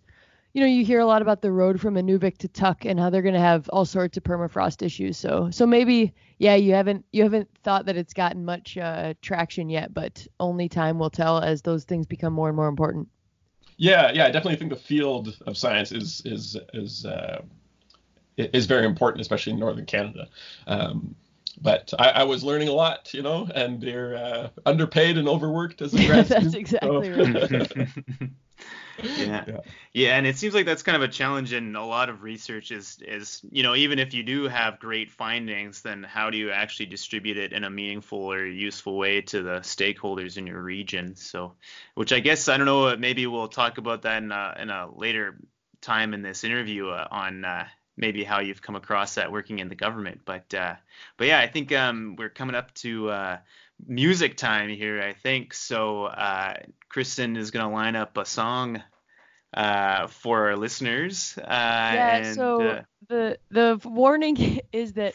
you 0.58 0.64
know, 0.64 0.70
you 0.70 0.84
hear 0.84 1.00
a 1.00 1.06
lot 1.06 1.22
about 1.22 1.44
the 1.44 1.52
road 1.52 1.80
from 1.80 1.94
Inuvik 1.94 2.40
to 2.40 2.48
Tuk 2.48 2.84
and 2.84 3.00
how 3.00 3.12
they're 3.12 3.22
going 3.22 3.36
to 3.36 3.40
have 3.40 3.70
all 3.70 3.86
sorts 3.86 4.18
of 4.18 4.24
permafrost 4.24 4.84
issues. 4.84 5.16
So, 5.16 5.52
so 5.52 5.68
maybe, 5.68 6.16
yeah, 6.40 6.56
you 6.56 6.74
haven't 6.74 7.06
you 7.12 7.22
haven't 7.22 7.48
thought 7.62 7.86
that 7.86 7.96
it's 7.96 8.12
gotten 8.12 8.44
much 8.44 8.76
uh, 8.76 9.14
traction 9.22 9.70
yet, 9.70 9.94
but 9.94 10.26
only 10.40 10.68
time 10.68 10.98
will 10.98 11.12
tell 11.12 11.38
as 11.42 11.62
those 11.62 11.84
things 11.84 12.08
become 12.08 12.34
more 12.34 12.48
and 12.48 12.56
more 12.56 12.70
important. 12.70 13.08
Yeah, 13.78 14.12
yeah, 14.12 14.26
I 14.26 14.32
definitely 14.32 14.56
think 14.56 14.72
the 14.72 14.80
field 14.80 15.38
of 15.46 15.56
science 15.56 15.92
is 15.92 16.24
is 16.26 16.58
is 16.74 17.06
uh, 17.06 17.44
is 18.38 18.66
very 18.66 18.88
important, 18.88 19.22
especially 19.22 19.54
in 19.54 19.60
northern 19.60 19.86
Canada. 19.86 20.28
Um, 20.66 21.14
but 21.62 21.94
I, 22.00 22.10
I, 22.10 22.24
was 22.24 22.44
learning 22.44 22.68
a 22.68 22.74
lot, 22.74 23.14
you 23.14 23.22
know, 23.22 23.48
and 23.54 23.80
they're 23.80 24.16
uh, 24.16 24.50
underpaid 24.66 25.20
and 25.20 25.28
overworked 25.28 25.84
as 25.84 25.94
a 25.94 25.98
grad 26.08 26.26
That's 26.26 26.56
exactly 26.56 27.14
so. 27.14 27.58
right. 27.58 27.90
yeah. 29.18 29.44
yeah. 29.48 29.58
yeah 29.94 30.18
and 30.18 30.26
it 30.26 30.38
seems 30.38 30.54
like 30.54 30.66
that's 30.66 30.84
kind 30.84 30.96
of 30.96 31.02
a 31.02 31.12
challenge 31.12 31.54
in 31.54 31.76
a 31.76 31.86
lot 31.86 32.10
of 32.10 32.24
research 32.24 32.72
is 32.72 32.98
is 33.02 33.42
you 33.52 33.64
know 33.64 33.76
even 33.76 34.00
if 34.00 34.14
you 34.14 34.24
do 34.24 34.48
have 34.48 34.80
great 34.80 35.12
findings 35.12 35.82
then 35.82 36.04
how 36.04 36.30
do 36.30 36.38
you 36.38 36.52
actually 36.52 36.86
distribute 36.86 37.38
it 37.38 37.54
in 37.54 37.64
a 37.64 37.70
meaningful 37.70 38.20
or 38.20 38.46
useful 38.46 38.98
way 38.98 39.22
to 39.22 39.44
the 39.44 39.60
stakeholders 39.60 40.38
in 40.38 40.48
your 40.48 40.62
region 40.62 41.16
so 41.16 41.54
which 41.96 42.12
i 42.12 42.20
guess 42.20 42.48
i 42.48 42.58
don't 42.58 42.66
know 42.66 42.96
maybe 42.98 43.28
we'll 43.28 43.48
talk 43.48 43.78
about 43.78 44.02
that 44.02 44.24
in 44.24 44.32
a, 44.32 44.58
in 44.60 44.70
a 44.70 44.90
later 44.96 45.38
time 45.82 46.14
in 46.14 46.22
this 46.22 46.44
interview 46.44 46.90
uh, 46.90 47.08
on 47.12 47.46
uh, 47.46 47.66
maybe 47.96 48.24
how 48.24 48.40
you've 48.40 48.62
come 48.62 48.76
across 48.76 49.16
that 49.16 49.32
working 49.32 49.60
in 49.60 49.70
the 49.70 49.76
government. 49.76 50.22
But 50.26 50.54
uh, 50.54 50.76
but 51.18 51.28
yeah, 51.28 51.40
I 51.40 51.48
think 51.48 51.72
um, 51.74 52.16
we're 52.18 52.30
coming 52.30 52.56
up 52.56 52.74
to 52.76 53.10
uh, 53.10 53.38
music 53.86 54.38
time 54.38 54.70
here. 54.70 55.02
I 55.02 55.14
think 55.14 55.54
so. 55.54 56.06
Uh, 56.06 56.54
Kristen 56.90 57.36
is 57.36 57.52
gonna 57.52 57.72
line 57.72 57.96
up 57.96 58.18
a 58.18 58.26
song 58.26 58.82
uh, 59.54 60.08
for 60.08 60.50
our 60.50 60.58
listeners. 60.58 61.38
Uh, 61.38 61.44
yeah. 61.48 62.18
and, 62.18 62.36
so 62.36 62.62
uh, 62.62 62.82
the 63.08 63.38
the 63.50 63.80
warning 63.86 64.60
is 64.72 64.94
that 64.94 65.14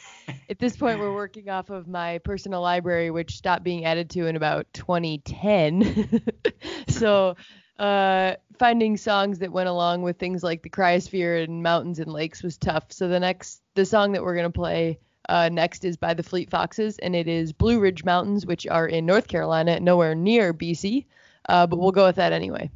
at 0.48 0.58
this 0.58 0.76
point 0.76 0.98
we're 0.98 1.14
working 1.14 1.48
off 1.48 1.70
of 1.70 1.86
my 1.86 2.18
personal 2.18 2.60
library, 2.60 3.10
which 3.10 3.36
stopped 3.36 3.64
being 3.64 3.84
added 3.84 4.10
to 4.10 4.26
in 4.26 4.36
about 4.36 4.66
2010. 4.72 6.20
so 6.88 7.36
uh, 7.78 8.34
finding 8.58 8.96
songs 8.96 9.40
that 9.40 9.52
went 9.52 9.68
along 9.68 10.02
with 10.02 10.18
things 10.18 10.42
like 10.42 10.62
the 10.62 10.70
cryosphere 10.70 11.42
and 11.42 11.62
mountains 11.62 11.98
and 11.98 12.12
lakes 12.12 12.42
was 12.42 12.56
tough. 12.56 12.84
So 12.90 13.08
the 13.08 13.20
next 13.20 13.62
the 13.74 13.84
song 13.84 14.12
that 14.12 14.22
we're 14.22 14.36
gonna 14.36 14.50
play 14.50 14.98
uh, 15.28 15.48
next 15.50 15.84
is 15.84 15.96
by 15.96 16.14
the 16.14 16.22
Fleet 16.22 16.50
Foxes, 16.50 16.98
and 16.98 17.14
it 17.14 17.28
is 17.28 17.52
Blue 17.52 17.80
Ridge 17.80 18.04
Mountains, 18.04 18.46
which 18.46 18.66
are 18.66 18.86
in 18.86 19.06
North 19.06 19.28
Carolina, 19.28 19.80
nowhere 19.80 20.14
near 20.14 20.52
BC. 20.52 21.06
Uh, 21.48 21.66
but 21.66 21.78
we'll 21.78 21.92
go 21.92 22.06
with 22.06 22.16
that 22.16 22.32
anyway. 22.32 22.70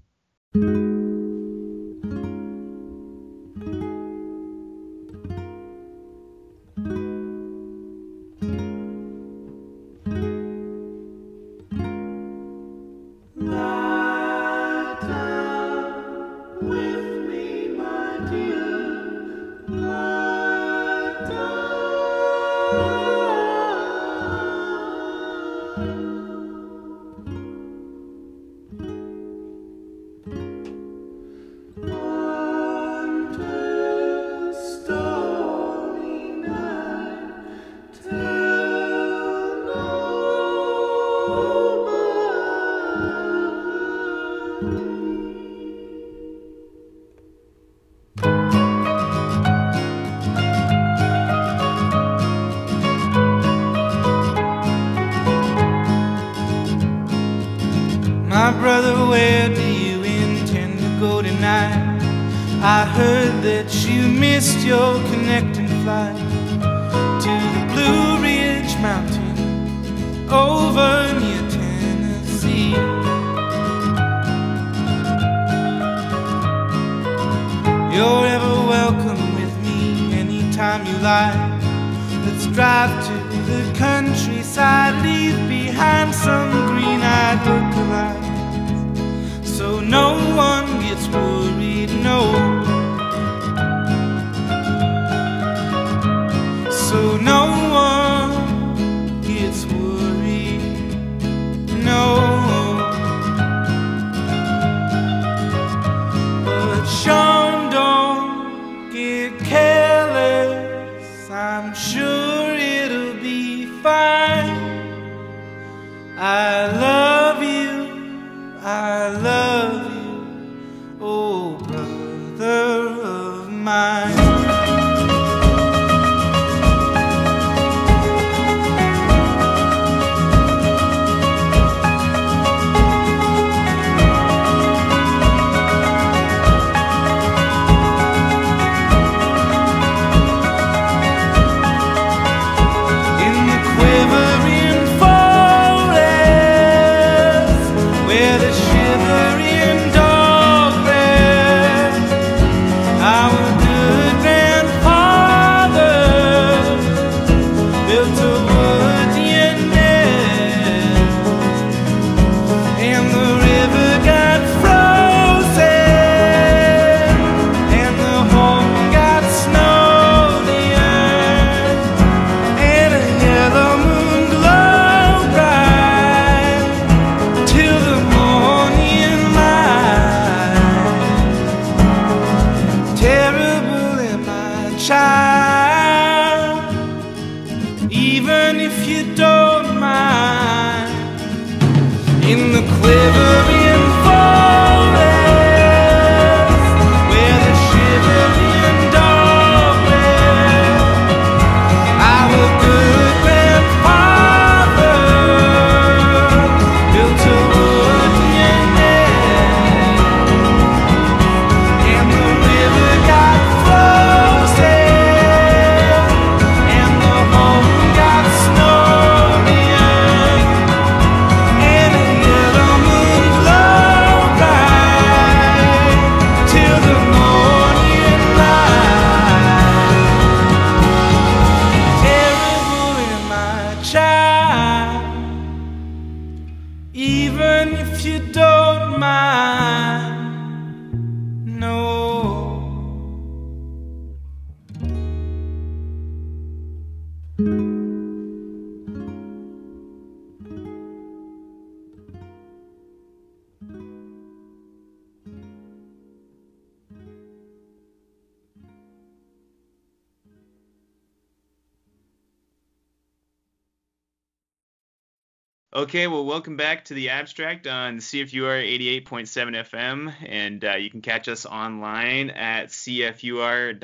Okay, 265.77 266.07
well, 266.07 266.25
welcome 266.25 266.57
back 266.57 266.87
to 266.87 266.95
the 266.95 267.11
abstract 267.11 267.67
on 267.67 267.99
CFUR 267.99 269.03
88.7 269.05 269.69
FM, 269.69 270.15
and 270.25 270.65
uh, 270.65 270.77
you 270.77 270.89
can 270.89 271.03
catch 271.03 271.29
us 271.29 271.45
online 271.45 272.31
at 272.31 272.69
cfur.ca. 272.69 273.75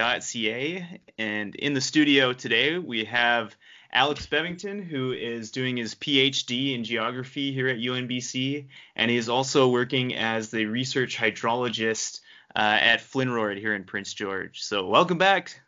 And 1.19 1.55
in 1.55 1.75
the 1.75 1.83
studio 1.83 2.33
today, 2.33 2.79
we 2.79 3.05
have 3.05 3.55
Alex 3.93 4.27
Bevington, 4.27 4.83
who 4.83 5.13
is 5.13 5.51
doing 5.51 5.77
his 5.77 5.95
PhD 5.95 6.75
in 6.75 6.85
geography 6.85 7.53
here 7.53 7.69
at 7.69 7.77
UNBC, 7.77 8.69
and 8.97 9.11
he 9.11 9.19
is 9.19 9.29
also 9.29 9.69
working 9.69 10.15
as 10.15 10.49
the 10.49 10.65
research 10.65 11.19
hydrologist 11.19 12.21
uh, 12.57 12.79
at 12.81 13.01
FLNRORD 13.01 13.59
here 13.59 13.75
in 13.75 13.85
Prince 13.85 14.15
George. 14.15 14.63
So, 14.63 14.87
welcome 14.87 15.19
back. 15.19 15.61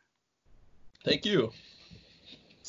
Thank 1.05 1.27
you. 1.27 1.53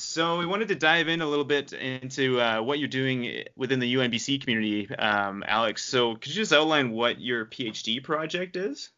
So 0.06 0.38
we 0.38 0.46
wanted 0.46 0.68
to 0.70 0.76
dive 0.76 1.08
in 1.08 1.22
a 1.22 1.28
little 1.28 1.44
bit 1.44 1.74
into 1.74 2.40
uh, 2.40 2.62
what 2.62 2.80
you're 2.80 2.88
doing 2.88 3.44
within 3.56 3.80
the 3.80 3.96
UNBC 3.96 4.40
community, 4.40 4.94
um, 4.96 5.44
Alex. 5.48 5.84
So 5.84 6.16
could 6.16 6.28
you 6.28 6.36
just 6.36 6.54
outline 6.54 6.92
what 6.92 7.20
your 7.20 7.46
PhD 7.46 8.02
project 8.04 8.56
is? 8.56 8.92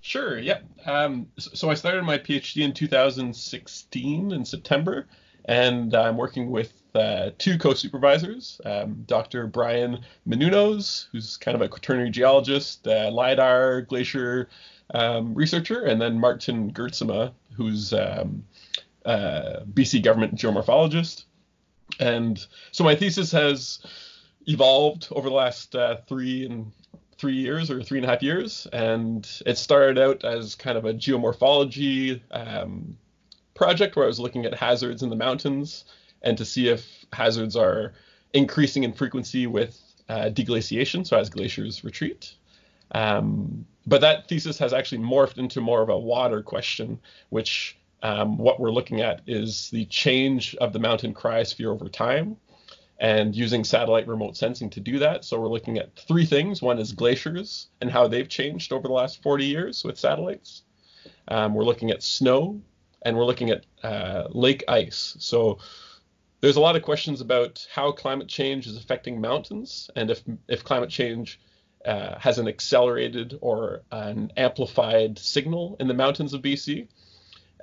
Sure. 0.00 0.38
Yeah. 0.38 0.58
Um, 0.84 1.28
so 1.38 1.70
I 1.70 1.74
started 1.74 2.02
my 2.02 2.18
PhD 2.18 2.62
in 2.62 2.74
2016 2.74 4.32
in 4.32 4.44
September, 4.44 5.06
and 5.46 5.94
I'm 5.94 6.16
working 6.16 6.50
with 6.50 6.72
uh, 6.94 7.30
two 7.38 7.56
co-supervisors, 7.56 8.60
um, 8.64 9.04
Dr. 9.06 9.46
Brian 9.46 10.00
Menounos, 10.28 11.06
who's 11.12 11.36
kind 11.38 11.54
of 11.54 11.62
a 11.62 11.68
quaternary 11.68 12.10
geologist, 12.10 12.86
uh, 12.86 13.10
lidar 13.10 13.80
glacier 13.82 14.48
um, 14.92 15.32
researcher, 15.34 15.84
and 15.84 16.00
then 16.02 16.20
Martin 16.20 16.72
Geertsema, 16.72 17.32
who's 17.56 17.92
um, 17.92 18.44
uh, 19.04 19.60
BC 19.72 20.02
government 20.02 20.34
geomorphologist. 20.34 21.24
And 22.00 22.44
so 22.72 22.84
my 22.84 22.94
thesis 22.94 23.32
has 23.32 23.80
evolved 24.46 25.08
over 25.10 25.28
the 25.28 25.34
last 25.34 25.74
uh, 25.74 25.96
three 26.08 26.46
and 26.46 26.72
three 27.18 27.34
years 27.34 27.70
or 27.70 27.82
three 27.82 27.98
and 27.98 28.04
a 28.04 28.08
half 28.08 28.22
years, 28.22 28.66
and 28.72 29.28
it 29.46 29.56
started 29.56 29.98
out 29.98 30.24
as 30.24 30.54
kind 30.54 30.76
of 30.76 30.84
a 30.84 30.92
geomorphology 30.92 32.20
um, 32.30 32.96
project 33.54 33.96
where 33.96 34.04
I 34.04 34.08
was 34.08 34.20
looking 34.20 34.44
at 34.44 34.54
hazards 34.54 35.02
in 35.02 35.10
the 35.10 35.16
mountains 35.16 35.84
and 36.22 36.36
to 36.38 36.44
see 36.44 36.68
if 36.68 36.86
hazards 37.12 37.56
are 37.56 37.92
increasing 38.32 38.82
in 38.82 38.92
frequency 38.92 39.46
with 39.46 39.80
uh, 40.08 40.30
deglaciation, 40.32 41.06
so 41.06 41.16
as 41.16 41.30
glaciers 41.30 41.84
retreat. 41.84 42.34
Um, 42.92 43.66
but 43.86 44.00
that 44.00 44.28
thesis 44.28 44.58
has 44.58 44.72
actually 44.72 45.02
morphed 45.02 45.38
into 45.38 45.60
more 45.60 45.82
of 45.82 45.88
a 45.88 45.98
water 45.98 46.42
question, 46.42 46.98
which 47.30 47.76
um, 48.04 48.36
what 48.36 48.60
we're 48.60 48.70
looking 48.70 49.00
at 49.00 49.22
is 49.26 49.70
the 49.70 49.86
change 49.86 50.54
of 50.56 50.74
the 50.74 50.78
mountain 50.78 51.14
cryosphere 51.14 51.72
over 51.72 51.88
time 51.88 52.36
and 53.00 53.34
using 53.34 53.64
satellite 53.64 54.06
remote 54.06 54.36
sensing 54.36 54.68
to 54.70 54.78
do 54.78 54.98
that. 54.98 55.24
So 55.24 55.40
we're 55.40 55.48
looking 55.48 55.78
at 55.78 55.96
three 55.96 56.26
things. 56.26 56.60
One 56.60 56.78
is 56.78 56.92
glaciers 56.92 57.68
and 57.80 57.90
how 57.90 58.06
they've 58.06 58.28
changed 58.28 58.74
over 58.74 58.86
the 58.86 58.94
last 58.94 59.22
40 59.22 59.46
years 59.46 59.82
with 59.84 59.98
satellites. 59.98 60.62
Um, 61.28 61.54
we're 61.54 61.64
looking 61.64 61.90
at 61.90 62.02
snow 62.02 62.60
and 63.02 63.16
we're 63.16 63.24
looking 63.24 63.48
at 63.50 63.64
uh, 63.82 64.28
lake 64.30 64.64
ice. 64.68 65.16
So 65.18 65.58
there's 66.42 66.56
a 66.56 66.60
lot 66.60 66.76
of 66.76 66.82
questions 66.82 67.22
about 67.22 67.66
how 67.74 67.90
climate 67.90 68.28
change 68.28 68.66
is 68.66 68.76
affecting 68.76 69.18
mountains 69.18 69.90
and 69.96 70.10
if, 70.10 70.22
if 70.46 70.62
climate 70.62 70.90
change 70.90 71.40
uh, 71.86 72.18
has 72.18 72.38
an 72.38 72.48
accelerated 72.48 73.38
or 73.40 73.82
an 73.90 74.30
amplified 74.36 75.18
signal 75.18 75.76
in 75.80 75.88
the 75.88 75.94
mountains 75.94 76.34
of 76.34 76.42
BC. 76.42 76.88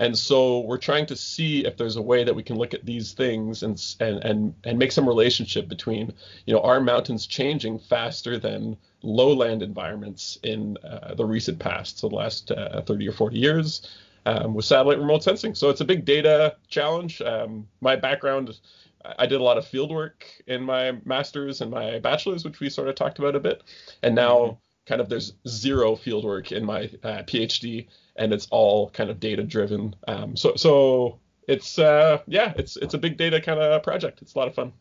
And 0.01 0.17
so 0.17 0.61
we're 0.61 0.79
trying 0.79 1.05
to 1.05 1.15
see 1.15 1.63
if 1.63 1.77
there's 1.77 1.95
a 1.95 2.01
way 2.01 2.23
that 2.23 2.33
we 2.33 2.41
can 2.41 2.57
look 2.57 2.73
at 2.73 2.83
these 2.83 3.13
things 3.13 3.61
and 3.61 3.79
and 3.99 4.23
and, 4.23 4.55
and 4.63 4.79
make 4.79 4.91
some 4.91 5.07
relationship 5.07 5.69
between 5.69 6.11
you 6.47 6.55
know 6.55 6.61
our 6.61 6.81
mountains 6.81 7.27
changing 7.27 7.77
faster 7.77 8.39
than 8.39 8.77
lowland 9.03 9.61
environments 9.61 10.39
in 10.41 10.75
uh, 10.77 11.13
the 11.13 11.23
recent 11.23 11.59
past, 11.59 11.99
so 11.99 12.09
the 12.09 12.15
last 12.15 12.49
uh, 12.49 12.81
30 12.81 13.09
or 13.09 13.11
40 13.13 13.37
years. 13.37 13.87
Um, 14.23 14.53
with 14.53 14.65
satellite 14.65 14.99
remote 14.99 15.23
sensing. 15.23 15.55
So 15.55 15.69
it's 15.69 15.81
a 15.81 15.85
big 15.85 16.05
data 16.05 16.55
challenge. 16.67 17.23
Um, 17.23 17.67
my 17.79 17.95
background, 17.95 18.55
I 19.17 19.25
did 19.25 19.41
a 19.41 19.43
lot 19.43 19.57
of 19.57 19.65
field 19.65 19.91
work 19.91 20.27
in 20.45 20.61
my 20.61 20.91
master's 21.05 21.59
and 21.61 21.71
my 21.71 21.97
bachelor's, 21.97 22.45
which 22.45 22.59
we 22.59 22.69
sort 22.69 22.87
of 22.87 22.93
talked 22.93 23.17
about 23.17 23.35
a 23.35 23.39
bit. 23.39 23.63
And 24.03 24.13
now, 24.13 24.37
mm-hmm. 24.37 24.55
kind 24.85 25.01
of, 25.01 25.09
there's 25.09 25.33
zero 25.47 25.95
field 25.95 26.23
work 26.23 26.51
in 26.51 26.63
my 26.63 26.83
uh, 27.01 27.23
PhD 27.23 27.87
and 28.21 28.31
it's 28.33 28.47
all 28.51 28.91
kind 28.91 29.09
of 29.09 29.19
data 29.19 29.43
driven. 29.43 29.95
Um, 30.07 30.37
so 30.37 30.55
so 30.55 31.19
it's 31.47 31.79
uh, 31.79 32.19
yeah, 32.27 32.53
it's 32.55 32.77
it's 32.77 32.93
a 32.93 32.99
big 32.99 33.17
data 33.17 33.41
kind 33.41 33.59
of 33.59 33.81
project. 33.81 34.21
It's 34.21 34.35
a 34.35 34.37
lot 34.37 34.47
of 34.47 34.53
fun. 34.53 34.71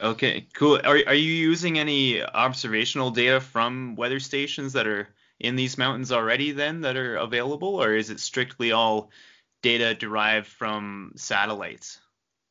Okay, 0.00 0.46
cool. 0.54 0.80
Are 0.84 1.00
are 1.06 1.14
you 1.14 1.32
using 1.32 1.78
any 1.78 2.22
observational 2.22 3.10
data 3.10 3.40
from 3.40 3.96
weather 3.96 4.20
stations 4.20 4.72
that 4.74 4.86
are 4.86 5.08
in 5.40 5.56
these 5.56 5.76
mountains 5.76 6.12
already 6.12 6.52
then 6.52 6.82
that 6.82 6.96
are 6.96 7.16
available, 7.16 7.82
or 7.82 7.94
is 7.94 8.10
it 8.10 8.20
strictly 8.20 8.70
all 8.70 9.10
data 9.60 9.94
derived 9.94 10.46
from 10.46 11.12
satellites? 11.16 11.98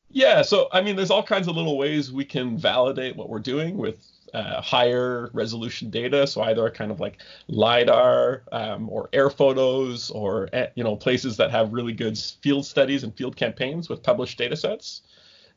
Yeah, 0.09 0.41
so 0.41 0.67
I 0.73 0.81
mean, 0.81 0.97
there's 0.97 1.09
all 1.09 1.23
kinds 1.23 1.47
of 1.47 1.55
little 1.55 1.77
ways 1.77 2.11
we 2.11 2.25
can 2.25 2.57
validate 2.57 3.15
what 3.15 3.29
we're 3.29 3.39
doing 3.39 3.77
with 3.77 4.05
uh, 4.33 4.61
higher 4.61 5.29
resolution 5.33 5.89
data. 5.89 6.25
So 6.27 6.41
either 6.41 6.69
kind 6.69 6.91
of 6.91 6.99
like 6.99 7.17
lidar 7.47 8.43
um, 8.51 8.89
or 8.89 9.09
air 9.13 9.29
photos 9.29 10.09
or 10.09 10.49
eh, 10.53 10.67
you 10.75 10.83
know 10.83 10.95
places 10.95 11.37
that 11.37 11.51
have 11.51 11.73
really 11.73 11.93
good 11.93 12.17
field 12.17 12.65
studies 12.65 13.03
and 13.03 13.15
field 13.15 13.35
campaigns 13.35 13.89
with 13.89 14.03
published 14.03 14.37
data 14.37 14.55
sets. 14.55 15.01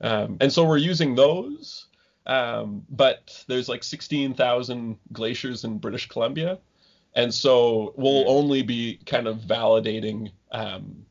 Um, 0.01 0.37
and 0.41 0.53
so 0.53 0.65
we're 0.65 0.77
using 0.77 1.15
those. 1.15 1.87
Um, 2.27 2.85
but 2.91 3.45
there's 3.47 3.69
like 3.69 3.85
16,000 3.85 4.99
glaciers 5.13 5.65
in 5.65 5.79
British 5.79 6.09
Columbia. 6.09 6.59
And 7.15 7.33
so 7.33 7.95
we'll 7.97 8.25
hmm. 8.25 8.29
only 8.29 8.63
be 8.63 8.99
kind 9.07 9.27
of 9.27 9.39
validating 9.39 10.33
um, 10.53 11.07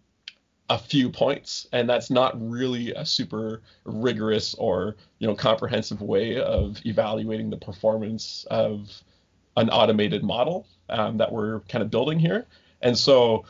a 0.69 0.78
few 0.80 1.10
points 1.10 1.67
and 1.73 1.88
that's 1.88 2.10
not 2.10 2.34
really 2.41 2.91
a 2.93 3.06
super 3.06 3.62
rigorous 3.84 4.56
or 4.56 4.95
you 5.19 5.28
know 5.28 5.36
comprehensive 5.36 6.01
way 6.01 6.41
of 6.41 6.80
evaluating 6.86 7.51
the 7.51 7.58
performance 7.58 8.47
of 8.49 8.89
an 9.58 9.69
automated 9.69 10.23
model 10.23 10.67
um, 10.89 11.17
that 11.17 11.32
we're 11.32 11.62
kind 11.62 11.82
of 11.82 11.89
building 11.89 12.19
here. 12.19 12.45
And 12.82 12.97
so 12.97 13.45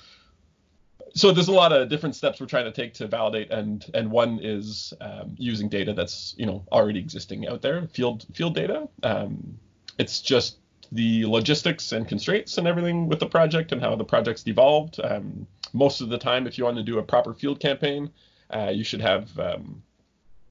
so 1.13 1.31
there's 1.31 1.47
a 1.47 1.53
lot 1.53 1.71
of 1.71 1.87
different 1.87 2.15
steps 2.15 2.41
we're 2.41 2.45
trying 2.45 2.65
to 2.65 2.71
take 2.71 2.93
to 2.95 3.07
validate 3.07 3.49
and 3.49 3.85
and 3.93 4.11
one 4.11 4.39
is 4.41 4.93
um, 5.01 5.35
using 5.37 5.69
data 5.69 5.93
that's 5.93 6.35
you 6.37 6.45
know 6.45 6.65
already 6.71 6.99
existing 6.99 7.47
out 7.47 7.61
there 7.61 7.87
field 7.87 8.25
field 8.33 8.55
data. 8.55 8.87
Um, 9.03 9.57
it's 9.97 10.19
just 10.21 10.57
the 10.91 11.25
logistics 11.25 11.91
and 11.91 12.07
constraints 12.07 12.57
and 12.57 12.67
everything 12.67 13.07
with 13.07 13.19
the 13.19 13.27
project 13.27 13.71
and 13.71 13.81
how 13.81 13.95
the 13.95 14.03
project's 14.03 14.47
evolved. 14.47 14.99
Um, 15.03 15.47
most 15.73 16.01
of 16.01 16.09
the 16.09 16.17
time, 16.17 16.47
if 16.47 16.57
you 16.57 16.63
want 16.63 16.77
to 16.77 16.83
do 16.83 16.99
a 16.99 17.03
proper 17.03 17.33
field 17.33 17.59
campaign, 17.59 18.09
uh, 18.49 18.71
you 18.73 18.83
should 18.83 19.01
have, 19.01 19.37
um, 19.39 19.81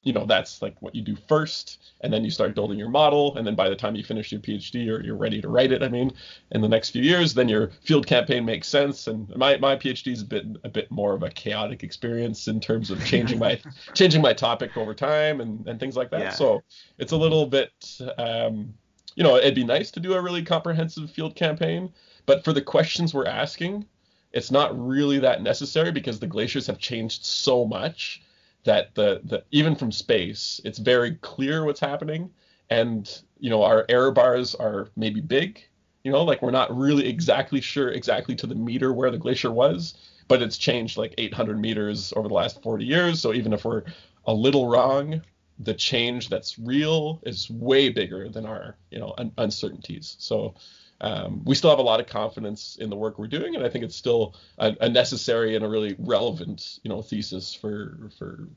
you 0.03 0.13
know, 0.13 0.25
that's 0.25 0.61
like 0.61 0.79
what 0.81 0.93
you 0.93 1.01
do 1.01 1.15
first, 1.27 1.79
and 2.01 2.13
then 2.13 2.23
you 2.23 2.29
start 2.29 2.53
building 2.53 2.77
your 2.77 2.89
model, 2.89 3.35
and 3.37 3.47
then 3.47 3.55
by 3.55 3.69
the 3.69 3.75
time 3.75 3.95
you 3.95 4.03
finish 4.03 4.31
your 4.31 4.39
PhD 4.41 4.87
or 4.87 5.03
you're 5.03 5.15
ready 5.15 5.41
to 5.41 5.49
write 5.49 5.71
it, 5.71 5.81
I 5.81 5.87
mean, 5.87 6.11
in 6.51 6.61
the 6.61 6.69
next 6.69 6.91
few 6.91 7.01
years, 7.01 7.33
then 7.33 7.49
your 7.49 7.71
field 7.81 8.05
campaign 8.05 8.45
makes 8.45 8.67
sense. 8.67 9.07
And 9.07 9.27
my 9.35 9.57
my 9.57 9.75
PhD 9.75 10.11
is 10.11 10.21
a 10.21 10.25
bit 10.25 10.45
a 10.63 10.69
bit 10.69 10.91
more 10.91 11.13
of 11.13 11.23
a 11.23 11.29
chaotic 11.31 11.83
experience 11.83 12.47
in 12.47 12.59
terms 12.59 12.91
of 12.91 13.03
changing 13.03 13.39
my 13.39 13.59
changing 13.95 14.21
my 14.21 14.33
topic 14.33 14.77
over 14.77 14.93
time 14.93 15.41
and 15.41 15.67
and 15.67 15.79
things 15.79 15.95
like 15.97 16.11
that. 16.11 16.19
Yeah. 16.19 16.29
So 16.29 16.61
it's 16.99 17.13
a 17.13 17.17
little 17.17 17.47
bit. 17.47 17.71
Um, 18.19 18.75
you 19.15 19.23
know, 19.23 19.37
it'd 19.37 19.55
be 19.55 19.63
nice 19.63 19.91
to 19.91 19.99
do 19.99 20.13
a 20.13 20.21
really 20.21 20.43
comprehensive 20.43 21.09
field 21.09 21.35
campaign, 21.35 21.91
but 22.25 22.43
for 22.43 22.53
the 22.53 22.61
questions 22.61 23.13
we're 23.13 23.25
asking, 23.25 23.85
it's 24.33 24.51
not 24.51 24.77
really 24.77 25.19
that 25.19 25.41
necessary 25.41 25.91
because 25.91 26.19
the 26.19 26.27
glaciers 26.27 26.67
have 26.67 26.77
changed 26.77 27.25
so 27.25 27.65
much 27.65 28.21
that 28.65 28.93
the, 28.95 29.21
the 29.23 29.43
even 29.51 29.75
from 29.75 29.91
space, 29.91 30.59
it's 30.65 30.79
very 30.79 31.15
clear 31.15 31.63
what's 31.63 31.79
happening. 31.79 32.29
And, 32.69 33.09
you 33.39 33.49
know, 33.49 33.63
our 33.63 33.85
error 33.87 34.11
bars 34.11 34.55
are 34.55 34.89
maybe 34.97 35.21
big, 35.21 35.63
you 36.03 36.11
know, 36.11 36.23
like 36.23 36.41
we're 36.41 36.51
not 36.51 36.75
really 36.75 37.07
exactly 37.07 37.61
sure 37.61 37.89
exactly 37.89 38.35
to 38.35 38.47
the 38.47 38.55
meter 38.55 38.91
where 38.91 39.11
the 39.11 39.17
glacier 39.17 39.51
was, 39.51 39.93
but 40.27 40.41
it's 40.41 40.57
changed 40.57 40.97
like 40.97 41.13
800 41.17 41.59
meters 41.59 42.11
over 42.15 42.27
the 42.27 42.33
last 42.33 42.61
40 42.61 42.83
years. 42.83 43.21
So 43.21 43.33
even 43.33 43.53
if 43.53 43.63
we're 43.63 43.83
a 44.25 44.33
little 44.33 44.67
wrong, 44.67 45.21
the 45.59 45.73
change 45.73 46.29
that's 46.29 46.59
real 46.59 47.21
is 47.23 47.49
way 47.49 47.89
bigger 47.89 48.29
than 48.29 48.45
our 48.45 48.75
you 48.91 48.99
know 48.99 49.13
un- 49.17 49.31
uncertainties. 49.37 50.15
So 50.19 50.55
um, 51.01 51.43
we 51.43 51.55
still 51.55 51.69
have 51.69 51.79
a 51.79 51.83
lot 51.83 51.99
of 51.99 52.07
confidence 52.07 52.77
in 52.79 52.89
the 52.89 52.95
work 52.95 53.19
we're 53.19 53.27
doing 53.27 53.55
and 53.55 53.65
i 53.65 53.69
think 53.69 53.83
it's 53.83 53.95
still 53.95 54.35
a, 54.57 54.75
a, 54.79 54.89
necessary 54.89 55.55
and 55.55 55.65
a 55.65 55.67
really 55.67 55.95
relevant 55.99 56.79
you 56.83 56.89
know 56.89 57.01
thesis 57.01 57.53
for 57.53 58.09
for 58.17 58.47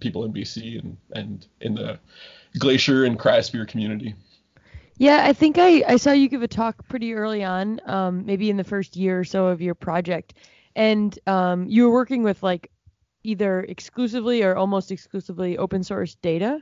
people 0.00 0.24
in 0.24 0.32
bc 0.32 0.78
and 0.80 0.96
and 1.12 1.46
in 1.60 1.74
the 1.74 1.98
glacier 2.58 3.04
and 3.04 3.18
cryosphere 3.18 3.66
community. 3.68 4.14
Yeah 4.98 5.24
i 5.24 5.32
think 5.32 5.58
i 5.58 5.84
i 5.86 5.96
saw 5.96 6.12
you 6.12 6.28
give 6.28 6.42
a 6.42 6.48
talk 6.48 6.86
pretty 6.88 7.14
early 7.14 7.44
on 7.44 7.80
um, 7.86 8.26
maybe 8.26 8.50
in 8.50 8.56
the 8.56 8.64
first 8.64 8.96
year 8.96 9.20
or 9.20 9.24
so 9.24 9.46
of 9.46 9.60
your 9.60 9.74
project. 9.74 10.34
And 10.74 11.18
um, 11.26 11.66
you 11.68 11.84
were 11.84 11.92
working 11.92 12.22
with 12.22 12.42
like 12.42 12.70
either 13.26 13.60
exclusively 13.60 14.42
or 14.42 14.56
almost 14.56 14.90
exclusively 14.90 15.58
open 15.58 15.82
source 15.82 16.14
data. 16.16 16.60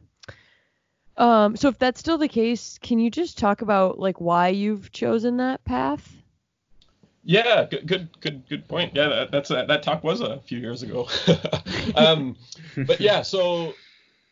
Um, 1.16 1.56
so 1.56 1.68
if 1.68 1.78
that's 1.78 2.00
still 2.00 2.18
the 2.18 2.28
case, 2.28 2.78
can 2.82 2.98
you 2.98 3.10
just 3.10 3.38
talk 3.38 3.62
about 3.62 3.98
like 3.98 4.20
why 4.20 4.48
you've 4.48 4.90
chosen 4.90 5.36
that 5.36 5.64
path? 5.64 6.12
Yeah, 7.22 7.64
good, 7.70 7.86
good, 7.86 8.20
good, 8.20 8.48
good 8.48 8.68
point. 8.68 8.94
Yeah, 8.94 9.08
that, 9.08 9.30
that's 9.30 9.50
a, 9.50 9.64
that 9.66 9.82
talk 9.82 10.04
was 10.04 10.20
a 10.20 10.40
few 10.40 10.58
years 10.58 10.82
ago. 10.82 11.08
um, 11.94 12.36
but 12.76 13.00
yeah, 13.00 13.22
so 13.22 13.74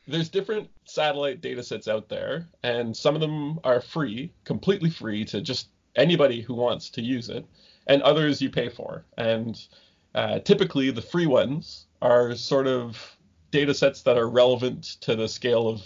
there's 0.07 0.29
different 0.29 0.69
satellite 0.85 1.41
data 1.41 1.63
sets 1.63 1.89
out 1.89 2.09
there, 2.09 2.49
and 2.63 2.95
some 2.95 3.15
of 3.15 3.21
them 3.21 3.61
are 3.65 3.81
free, 3.81 4.33
completely 4.45 4.91
free 4.91 5.25
to 5.27 5.41
just 5.41 5.69
anybody 5.97 6.43
who 6.43 6.55
wants 6.55 6.91
to 6.91 7.03
use 7.03 7.29
it, 7.31 7.47
and 7.87 8.03
others 8.03 8.43
you 8.43 8.51
pay 8.51 8.69
for. 8.69 9.05
And 9.17 9.59
uh, 10.15 10.41
typically, 10.41 10.91
the 10.91 11.01
free 11.01 11.27
ones 11.27 11.87
are 12.03 12.35
sort 12.35 12.67
of 12.67 13.17
data 13.51 13.73
sets 13.73 14.03
that 14.03 14.19
are 14.19 14.29
relevant 14.29 14.97
to 15.01 15.15
the 15.15 15.29
scale 15.29 15.69
of, 15.69 15.83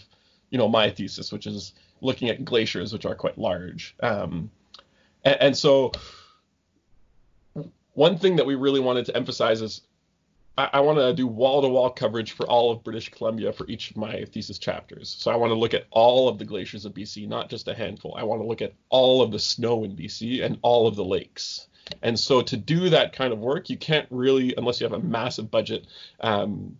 you 0.50 0.58
know, 0.58 0.68
my 0.68 0.90
thesis, 0.90 1.30
which 1.30 1.46
is 1.46 1.74
looking 2.00 2.28
at 2.28 2.44
glaciers, 2.44 2.92
which 2.92 3.04
are 3.04 3.14
quite 3.14 3.38
large. 3.38 3.94
Um, 4.02 4.50
and, 5.24 5.36
and 5.40 5.56
so 5.56 5.92
one 7.92 8.18
thing 8.18 8.36
that 8.36 8.46
we 8.46 8.54
really 8.54 8.80
wanted 8.80 9.06
to 9.06 9.16
emphasize 9.16 9.60
is 9.60 9.82
I, 10.56 10.70
I 10.74 10.80
want 10.80 10.98
to 10.98 11.12
do 11.12 11.26
wall-to-wall 11.26 11.90
coverage 11.90 12.32
for 12.32 12.46
all 12.46 12.70
of 12.70 12.82
British 12.82 13.10
Columbia 13.10 13.52
for 13.52 13.66
each 13.68 13.90
of 13.90 13.96
my 13.96 14.24
thesis 14.24 14.58
chapters. 14.58 15.14
So 15.18 15.30
I 15.30 15.36
want 15.36 15.50
to 15.50 15.58
look 15.58 15.74
at 15.74 15.86
all 15.90 16.28
of 16.28 16.38
the 16.38 16.44
glaciers 16.44 16.84
of 16.84 16.94
BC, 16.94 17.28
not 17.28 17.50
just 17.50 17.68
a 17.68 17.74
handful. 17.74 18.14
I 18.16 18.22
want 18.22 18.40
to 18.40 18.46
look 18.46 18.62
at 18.62 18.74
all 18.88 19.22
of 19.22 19.30
the 19.30 19.38
snow 19.38 19.84
in 19.84 19.96
BC 19.96 20.44
and 20.44 20.58
all 20.62 20.86
of 20.86 20.96
the 20.96 21.04
lakes. 21.04 21.68
And 22.02 22.18
so 22.18 22.42
to 22.42 22.56
do 22.56 22.90
that 22.90 23.12
kind 23.12 23.32
of 23.32 23.38
work, 23.38 23.70
you 23.70 23.76
can't 23.76 24.06
really, 24.10 24.54
unless 24.56 24.80
you 24.80 24.84
have 24.88 24.98
a 24.98 25.02
massive 25.02 25.50
budget, 25.50 25.86
um, 26.20 26.76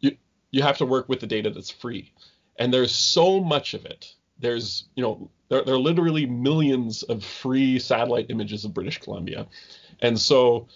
you 0.00 0.16
you 0.50 0.62
have 0.62 0.78
to 0.78 0.86
work 0.86 1.08
with 1.08 1.20
the 1.20 1.26
data 1.26 1.50
that's 1.50 1.70
free. 1.70 2.12
And 2.58 2.72
there's 2.72 2.92
so 2.92 3.40
much 3.40 3.74
of 3.74 3.84
it. 3.84 4.14
There's, 4.38 4.84
you 4.94 5.02
know, 5.02 5.30
there, 5.48 5.62
there 5.64 5.74
are 5.74 5.78
literally 5.78 6.26
millions 6.26 7.02
of 7.04 7.24
free 7.24 7.78
satellite 7.78 8.26
images 8.28 8.64
of 8.64 8.74
British 8.74 8.98
Columbia. 8.98 9.46
And 10.00 10.18
so 10.18 10.68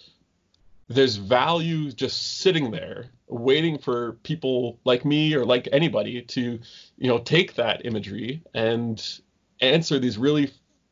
there's 0.87 1.15
value 1.15 1.91
just 1.91 2.39
sitting 2.41 2.71
there 2.71 3.09
waiting 3.27 3.77
for 3.77 4.13
people 4.23 4.79
like 4.85 5.05
me 5.05 5.33
or 5.33 5.45
like 5.45 5.67
anybody 5.71 6.21
to 6.21 6.59
you 6.97 7.07
know 7.07 7.17
take 7.19 7.55
that 7.55 7.85
imagery 7.85 8.43
and 8.53 9.19
answer 9.61 9.97
these 9.97 10.17
really 10.17 10.51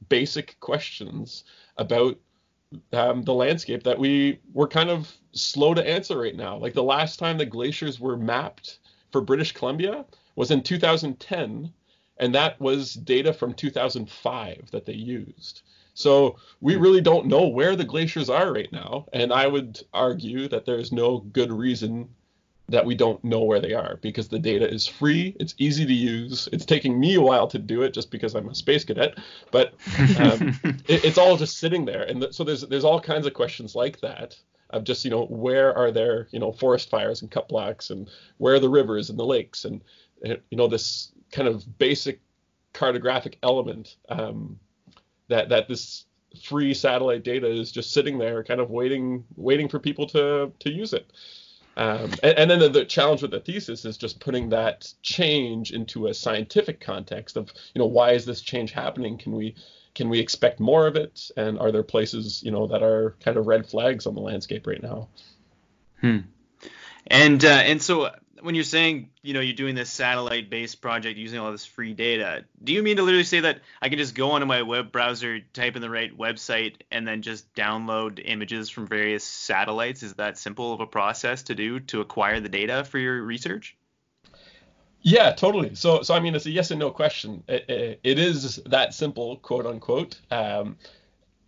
basic 0.10 0.60
questions 0.60 1.44
about 1.78 2.18
um, 2.94 3.24
the 3.24 3.34
landscape 3.34 3.84
that 3.84 4.00
we 4.00 4.40
were 4.54 4.68
kind 4.68 4.90
of 4.90 5.12
slow 5.34 5.74
to 5.74 5.88
answer 5.88 6.18
right 6.18 6.36
now 6.36 6.58
like 6.58 6.74
the 6.74 6.84
last 6.84 7.18
time 7.18 7.38
the 7.38 7.46
glaciers 7.46 8.00
were 8.00 8.18
mapped 8.18 8.80
for 9.12 9.22
british 9.22 9.54
columbia 9.54 10.06
was 10.36 10.52
in 10.52 10.62
2010 10.62 11.72
and 12.18 12.36
that 12.36 12.60
was 12.60 12.94
data 12.94 13.34
from 13.34 13.54
2005 13.54 14.72
that 14.72 14.86
they 14.86 14.94
used 14.94 15.62
so 15.94 16.38
we 16.62 16.76
really 16.78 17.02
don't 17.02 17.28
know 17.28 17.48
where 17.48 17.76
the 17.76 17.84
glaciers 17.84 18.30
are 18.30 18.54
right 18.54 18.72
now. 18.72 19.06
And 19.14 19.34
I 19.34 19.48
would 19.48 19.82
argue 19.94 20.48
that 20.48 20.66
there's 20.66 20.92
no 20.92 21.20
good 21.20 21.52
reason 21.52 22.10
that 22.72 22.86
we 22.86 22.96
don't 22.96 23.24
know 23.24 23.44
where 23.44 23.60
they 23.60 23.74
are 23.74 23.98
because 24.02 24.28
the 24.28 24.40
data 24.40 24.70
is 24.70 24.88
free, 24.88 25.36
it's 25.40 25.56
easy 25.58 25.86
to 25.86 25.94
use. 25.94 26.50
It's 26.52 26.66
taking 26.66 27.00
me 27.00 27.16
a 27.16 27.22
while 27.22 27.48
to 27.48 27.60
do 27.60 27.84
it 27.84 27.94
just 27.94 28.12
because 28.12 28.36
I'm 28.36 28.50
a 28.50 28.56
space 28.56 28.84
cadet, 28.84 29.18
but 29.52 29.74
um, 30.20 30.60
it, 30.88 31.06
it's 31.06 31.18
all 31.18 31.38
just 31.38 31.58
sitting 31.58 31.86
there. 31.86 32.04
And 32.04 32.22
th- 32.22 32.34
so 32.34 32.44
there's 32.44 32.62
there's 32.62 32.86
all 32.86 33.00
kinds 33.00 33.28
of 33.28 33.34
questions 33.34 33.76
like 33.76 34.00
that 34.02 34.38
of 34.70 34.84
just 34.84 35.04
you 35.06 35.12
know 35.12 35.26
where 35.26 35.78
are 35.78 35.92
there 35.92 36.28
you 36.32 36.40
know 36.40 36.52
forest 36.52 36.90
fires 36.90 37.22
and 37.22 37.30
cut 37.30 37.50
blocks 37.50 37.90
and 37.90 38.10
where 38.38 38.54
are 38.54 38.60
the 38.60 38.70
rivers 38.70 39.10
and 39.10 39.20
the 39.20 39.26
lakes 39.26 39.66
and 39.66 39.82
you 40.24 40.38
know 40.52 40.68
this 40.68 41.12
kind 41.32 41.48
of 41.48 41.78
basic 41.78 42.22
cartographic 42.74 43.36
element 43.44 43.98
um, 44.10 44.60
that 45.28 45.50
that 45.50 45.68
this 45.68 46.06
free 46.44 46.74
satellite 46.74 47.24
data 47.24 47.48
is 47.48 47.72
just 47.72 47.92
sitting 47.92 48.18
there, 48.18 48.44
kind 48.44 48.62
of 48.62 48.70
waiting 48.70 49.26
waiting 49.36 49.68
for 49.68 49.80
people 49.80 50.08
to 50.08 50.52
to 50.60 50.72
use 50.72 50.94
it. 50.94 51.12
Um, 51.78 52.12
and, 52.22 52.38
and, 52.38 52.52
then 52.52 52.60
the, 52.60 52.70
the, 52.70 52.86
challenge 52.86 53.22
with 53.22 53.32
the 53.32 53.40
thesis 53.40 53.86
is 53.86 53.98
just 53.98 54.20
putting 54.20 54.50
that 54.50 54.92
change 55.02 55.72
into 55.72 56.08
a 56.08 56.14
scientific 56.14 56.82
context 56.82 57.38
of 57.38 57.52
you 57.74 57.80
know 57.80 57.86
why 57.86 58.12
is 58.12 58.26
this 58.26 58.42
change 58.42 58.72
happening? 58.72 59.18
Can 59.18 59.32
we 59.32 59.56
can 59.96 60.10
we 60.10 60.20
expect 60.20 60.60
more 60.60 60.86
of 60.86 60.96
it? 60.96 61.32
And 61.38 61.58
are 61.60 61.72
there 61.72 61.84
places 61.84 62.44
you 62.44 62.52
know 62.52 62.68
that 62.68 62.84
are 62.84 63.16
kind 63.24 63.38
of 63.38 63.48
red 63.48 63.66
flags 63.66 64.06
on 64.06 64.16
the 64.16 64.22
landscape 64.22 64.68
right 64.68 64.84
now? 64.84 65.08
Hmm. 66.02 66.20
And 67.08 67.44
uh, 67.44 67.62
and 67.64 67.82
so 67.82 68.12
when 68.42 68.56
you're 68.56 68.64
saying 68.64 69.10
you 69.22 69.34
know 69.34 69.40
you're 69.40 69.56
doing 69.56 69.76
this 69.76 69.90
satellite 69.90 70.50
based 70.50 70.82
project 70.82 71.18
using 71.18 71.40
all 71.40 71.52
this 71.52 71.66
free 71.66 71.94
data 71.94 72.44
do 72.64 72.74
you 72.74 72.84
mean 72.84 72.98
to 72.98 73.04
literally 73.04 73.24
say 73.24 73.40
that 73.40 73.60
i 73.82 73.90
can 73.90 73.98
just 73.98 74.16
go 74.16 74.32
onto 74.32 74.46
my 74.46 74.62
web 74.62 74.92
browser 74.92 75.40
type 75.54 75.76
in 75.76 75.82
the 75.82 75.90
right 75.90 76.18
website 76.18 76.76
and 76.92 77.08
then 77.08 77.22
just 77.22 77.54
download 77.56 78.22
images 78.24 78.70
from 78.70 78.88
various 78.88 79.24
satellites? 79.24 80.04
Is 80.04 80.14
that 80.16 80.38
simple 80.38 80.74
of 80.74 80.80
a 80.80 80.86
process 80.86 81.44
to 81.44 81.56
do 81.56 81.80
to 81.82 82.02
acquire 82.02 82.40
the 82.40 82.50
data 82.50 82.84
for 82.84 83.00
your 83.00 83.22
research? 83.22 83.76
Yeah 85.02 85.32
totally. 85.34 85.76
So 85.76 86.02
so 86.02 86.14
i 86.14 86.20
mean 86.20 86.36
it's 86.36 86.46
a 86.46 86.52
yes 86.52 86.72
and 86.72 86.80
no 86.80 86.92
question. 86.92 87.44
It, 87.48 88.00
it 88.04 88.20
is 88.20 88.58
that 88.66 88.94
simple 88.94 89.38
quote 89.38 89.66
unquote 89.66 90.20
um, 90.30 90.78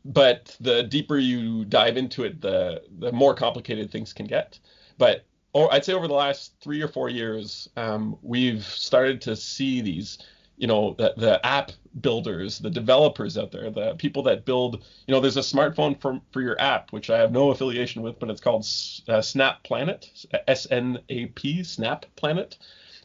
but 0.05 0.55
the 0.59 0.83
deeper 0.83 1.17
you 1.17 1.65
dive 1.65 1.97
into 1.97 2.23
it 2.23 2.41
the 2.41 2.83
the 2.99 3.11
more 3.11 3.33
complicated 3.35 3.91
things 3.91 4.13
can 4.13 4.25
get. 4.25 4.59
But 4.97 5.25
or 5.53 5.71
I'd 5.73 5.85
say 5.85 5.93
over 5.93 6.07
the 6.07 6.13
last 6.13 6.53
three 6.61 6.81
or 6.81 6.87
four 6.87 7.09
years, 7.09 7.69
um, 7.77 8.17
we've 8.21 8.63
started 8.63 9.21
to 9.21 9.35
see 9.35 9.81
these, 9.81 10.17
you 10.57 10.67
know, 10.67 10.95
the, 10.97 11.13
the 11.15 11.45
app 11.45 11.71
builders, 12.01 12.59
the 12.59 12.69
developers 12.69 13.37
out 13.37 13.51
there, 13.51 13.69
the 13.69 13.93
people 13.95 14.23
that 14.23 14.45
build, 14.45 14.83
you 15.07 15.13
know, 15.13 15.19
there's 15.19 15.37
a 15.37 15.41
smartphone 15.41 15.99
for, 16.01 16.19
for 16.31 16.41
your 16.41 16.59
app, 16.59 16.91
which 16.91 17.09
I 17.09 17.19
have 17.19 17.31
no 17.31 17.51
affiliation 17.51 18.01
with, 18.01 18.19
but 18.19 18.29
it's 18.29 18.41
called 18.41 18.67
uh, 19.07 19.21
Snap 19.21 19.63
Planet, 19.63 20.09
S 20.47 20.67
N 20.71 20.99
A 21.09 21.27
P, 21.27 21.63
Snap 21.63 22.05
Planet. 22.15 22.57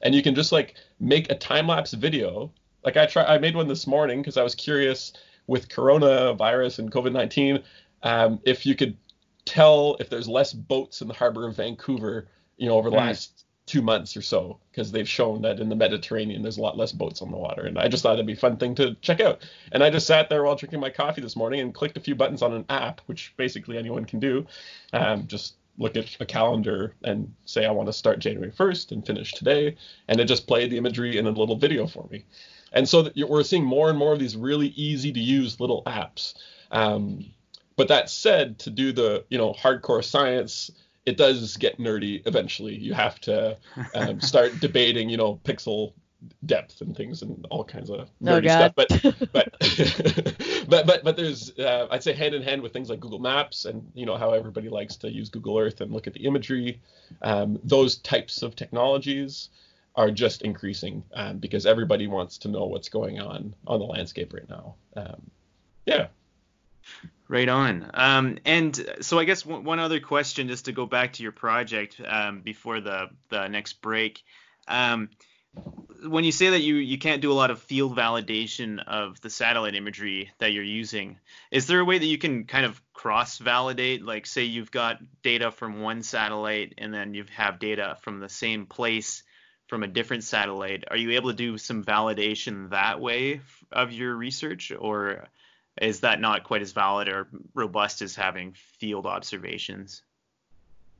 And 0.03 0.15
you 0.15 0.23
can 0.23 0.35
just 0.35 0.53
like 0.53 0.75
make 1.01 1.31
a 1.31 1.35
time 1.35 1.67
lapse 1.67 1.93
video. 1.93 2.51
Like 2.83 2.97
I 2.97 3.07
try, 3.07 3.25
I 3.25 3.39
made 3.39 3.57
one 3.57 3.69
this 3.69 3.87
morning 3.87 4.21
because 4.21 4.37
I 4.37 4.43
was 4.43 4.55
curious 4.55 5.13
with 5.47 5.69
coronavirus 5.69 6.79
and 6.79 6.93
COVID 6.93 7.13
19 7.13 7.63
um, 8.03 8.41
if 8.45 8.65
you 8.65 8.75
could 8.75 8.97
tell 9.45 9.97
if 9.99 10.11
there's 10.11 10.29
less 10.29 10.53
boats 10.53 11.01
in 11.01 11.09
the 11.09 11.15
harbor 11.15 11.47
of 11.47 11.57
Vancouver 11.57 12.29
you 12.59 12.69
know, 12.69 12.77
over 12.77 12.91
the 12.91 12.97
mm. 12.97 13.01
last 13.01 13.45
two 13.67 13.83
months 13.83 14.17
or 14.17 14.23
so, 14.23 14.59
because 14.71 14.93
they've 14.93 15.09
shown 15.09 15.43
that 15.43 15.61
in 15.61 15.69
the 15.69 15.77
Mediterranean 15.77 16.43
there's 16.43 16.57
a 16.57 16.63
lot 16.63 16.77
less 16.77 16.93
boats 16.93 17.23
on 17.23 17.31
the 17.31 17.37
water. 17.37 17.63
And 17.63 17.79
I 17.79 17.89
just 17.89 18.03
thought 18.03 18.15
it'd 18.15 18.27
be 18.27 18.33
a 18.33 18.37
fun 18.37 18.57
thing 18.57 18.75
to 18.77 18.95
check 19.03 19.21
out. 19.21 19.43
And 19.73 19.83
I 19.83 19.91
just 19.91 20.07
sat 20.07 20.29
there 20.29 20.43
while 20.43 20.57
drinking 20.57 20.81
my 20.81 20.91
coffee 20.91 21.21
this 21.21 21.37
morning 21.37 21.61
and 21.61 21.75
clicked 21.75 21.97
a 21.97 22.01
few 22.01 22.15
buttons 22.15 22.43
on 22.43 22.53
an 22.53 22.65
app, 22.69 23.01
which 23.07 23.35
basically 23.37 23.79
anyone 23.79 24.05
can 24.05 24.21
do. 24.21 24.47
Um, 24.93 25.27
just 25.27 25.55
look 25.79 25.97
at 25.97 26.17
a 26.19 26.27
calendar 26.27 26.95
and 27.05 27.33
say 27.45 27.65
I 27.65 27.71
want 27.71 27.89
to 27.89 27.93
start 27.93 28.19
January 28.19 28.51
1st 28.51 28.93
and 28.93 29.07
finish 29.07 29.33
today, 29.33 29.77
and 30.09 30.19
it 30.19 30.25
just 30.25 30.47
played 30.47 30.71
the 30.71 30.79
imagery 30.79 31.19
in 31.19 31.27
a 31.27 31.31
little 31.31 31.57
video 31.57 31.87
for 31.87 32.07
me. 32.11 32.25
And 32.73 32.89
so 32.89 33.11
we're 33.17 33.45
seeing 33.45 33.65
more 33.65 33.89
and 33.89 33.99
more 33.99 34.13
of 34.13 34.19
these 34.19 34.37
really 34.37 34.69
easy 34.69 35.13
to 35.13 35.21
use 35.21 35.61
little 35.61 35.83
apps. 35.85 36.35
Um, 36.71 37.27
but 37.77 37.89
that 37.89 38.11
said, 38.11 38.59
to 38.61 38.71
do 38.71 38.93
the 38.93 39.25
you 39.31 39.39
know 39.39 39.55
hardcore 39.55 40.05
science 40.05 40.71
it 41.09 41.17
does 41.17 41.57
get 41.57 41.79
nerdy 41.79 42.23
eventually. 42.27 42.77
You 42.77 42.93
have 42.93 43.19
to 43.23 43.57
um, 43.95 44.21
start 44.33 44.61
debating, 44.61 45.09
you 45.09 45.17
know, 45.17 45.41
pixel 45.43 45.95
depth 46.47 46.81
and 46.81 46.97
things 46.97 47.23
and 47.23 47.47
all 47.49 47.65
kinds 47.65 47.91
of 47.91 48.01
oh, 48.01 48.07
nerdy 48.23 48.51
oh, 48.51 48.71
stuff. 48.71 48.73
But 48.77 48.89
but 49.33 50.69
but 50.69 50.87
but 50.87 51.05
but 51.05 51.17
there's 51.17 51.59
uh, 51.59 51.89
I'd 51.91 52.03
say 52.03 52.13
hand 52.13 52.35
in 52.35 52.43
hand 52.43 52.61
with 52.61 52.75
things 52.75 52.91
like 52.91 53.01
Google 53.01 53.21
Maps 53.21 53.65
and 53.65 53.91
you 53.95 54.05
know 54.05 54.17
how 54.19 54.33
everybody 54.33 54.69
likes 54.69 54.97
to 54.97 55.11
use 55.11 55.31
Google 55.31 55.59
Earth 55.59 55.81
and 55.81 55.93
look 55.93 56.07
at 56.07 56.13
the 56.13 56.27
imagery. 56.27 56.81
Um, 57.23 57.59
those 57.65 57.97
types 57.97 58.43
of 58.43 58.55
technologies 58.55 59.49
are 59.95 60.11
just 60.11 60.43
increasing 60.43 61.03
um, 61.15 61.39
because 61.39 61.65
everybody 61.65 62.07
wants 62.07 62.37
to 62.39 62.49
know 62.49 62.67
what's 62.67 62.91
going 62.91 63.19
on 63.19 63.55
on 63.67 63.81
the 63.81 63.87
landscape 63.87 64.35
right 64.35 64.49
now. 64.49 64.75
Um, 64.95 65.31
yeah. 65.87 66.09
Right 67.29 67.49
on. 67.49 67.91
Um, 67.93 68.39
and 68.47 68.75
so 69.03 69.19
I 69.19 69.25
guess 69.25 69.43
w- 69.43 69.63
one 69.63 69.79
other 69.79 70.01
question, 70.01 70.49
just 70.49 70.65
to 70.65 70.73
go 70.73 70.87
back 70.87 71.15
to 71.15 71.23
your 71.23 71.33
project 71.33 72.01
um, 72.07 72.41
before 72.41 72.81
the 72.81 73.11
the 73.29 73.49
next 73.49 73.83
break. 73.83 74.23
Um, 74.67 75.11
when 76.07 76.25
you 76.25 76.33
say 76.33 76.51
that 76.51 76.61
you 76.61 76.77
you 76.77 76.97
can't 76.97 77.21
do 77.21 77.31
a 77.31 77.35
lot 77.35 77.51
of 77.51 77.61
field 77.61 77.95
validation 77.97 78.83
of 78.87 79.21
the 79.21 79.29
satellite 79.29 79.75
imagery 79.75 80.31
that 80.39 80.53
you're 80.53 80.63
using, 80.63 81.19
is 81.51 81.67
there 81.67 81.81
a 81.81 81.85
way 81.85 81.99
that 81.99 82.07
you 82.07 82.17
can 82.17 82.45
kind 82.45 82.65
of 82.65 82.81
cross 82.95 83.39
validate? 83.39 84.03
Like, 84.03 84.25
say 84.27 84.45
you've 84.45 84.71
got 84.71 84.99
data 85.23 85.51
from 85.51 85.83
one 85.83 86.03
satellite 86.03 86.75
and 86.79 86.95
then 86.95 87.13
you 87.13 87.27
have 87.37 87.59
data 87.59 87.99
from 88.01 88.21
the 88.21 88.29
same 88.29 88.65
place 88.67 89.23
from 89.67 89.83
a 89.83 89.89
different 89.89 90.25
satellite. 90.25 90.85
Are 90.91 90.97
you 90.97 91.11
able 91.11 91.31
to 91.31 91.37
do 91.37 91.59
some 91.59 91.85
validation 91.85 92.71
that 92.71 93.01
way 93.01 93.43
of 93.71 93.93
your 93.93 94.15
research, 94.15 94.73
or 94.73 95.29
is 95.81 96.01
that 96.01 96.21
not 96.21 96.45
quite 96.45 96.63
as 96.63 96.73
valid 96.73 97.09
or 97.09 97.29
robust 97.55 98.03
as 98.03 98.15
having 98.15 98.55
field 98.55 99.07
observations? 99.07 100.03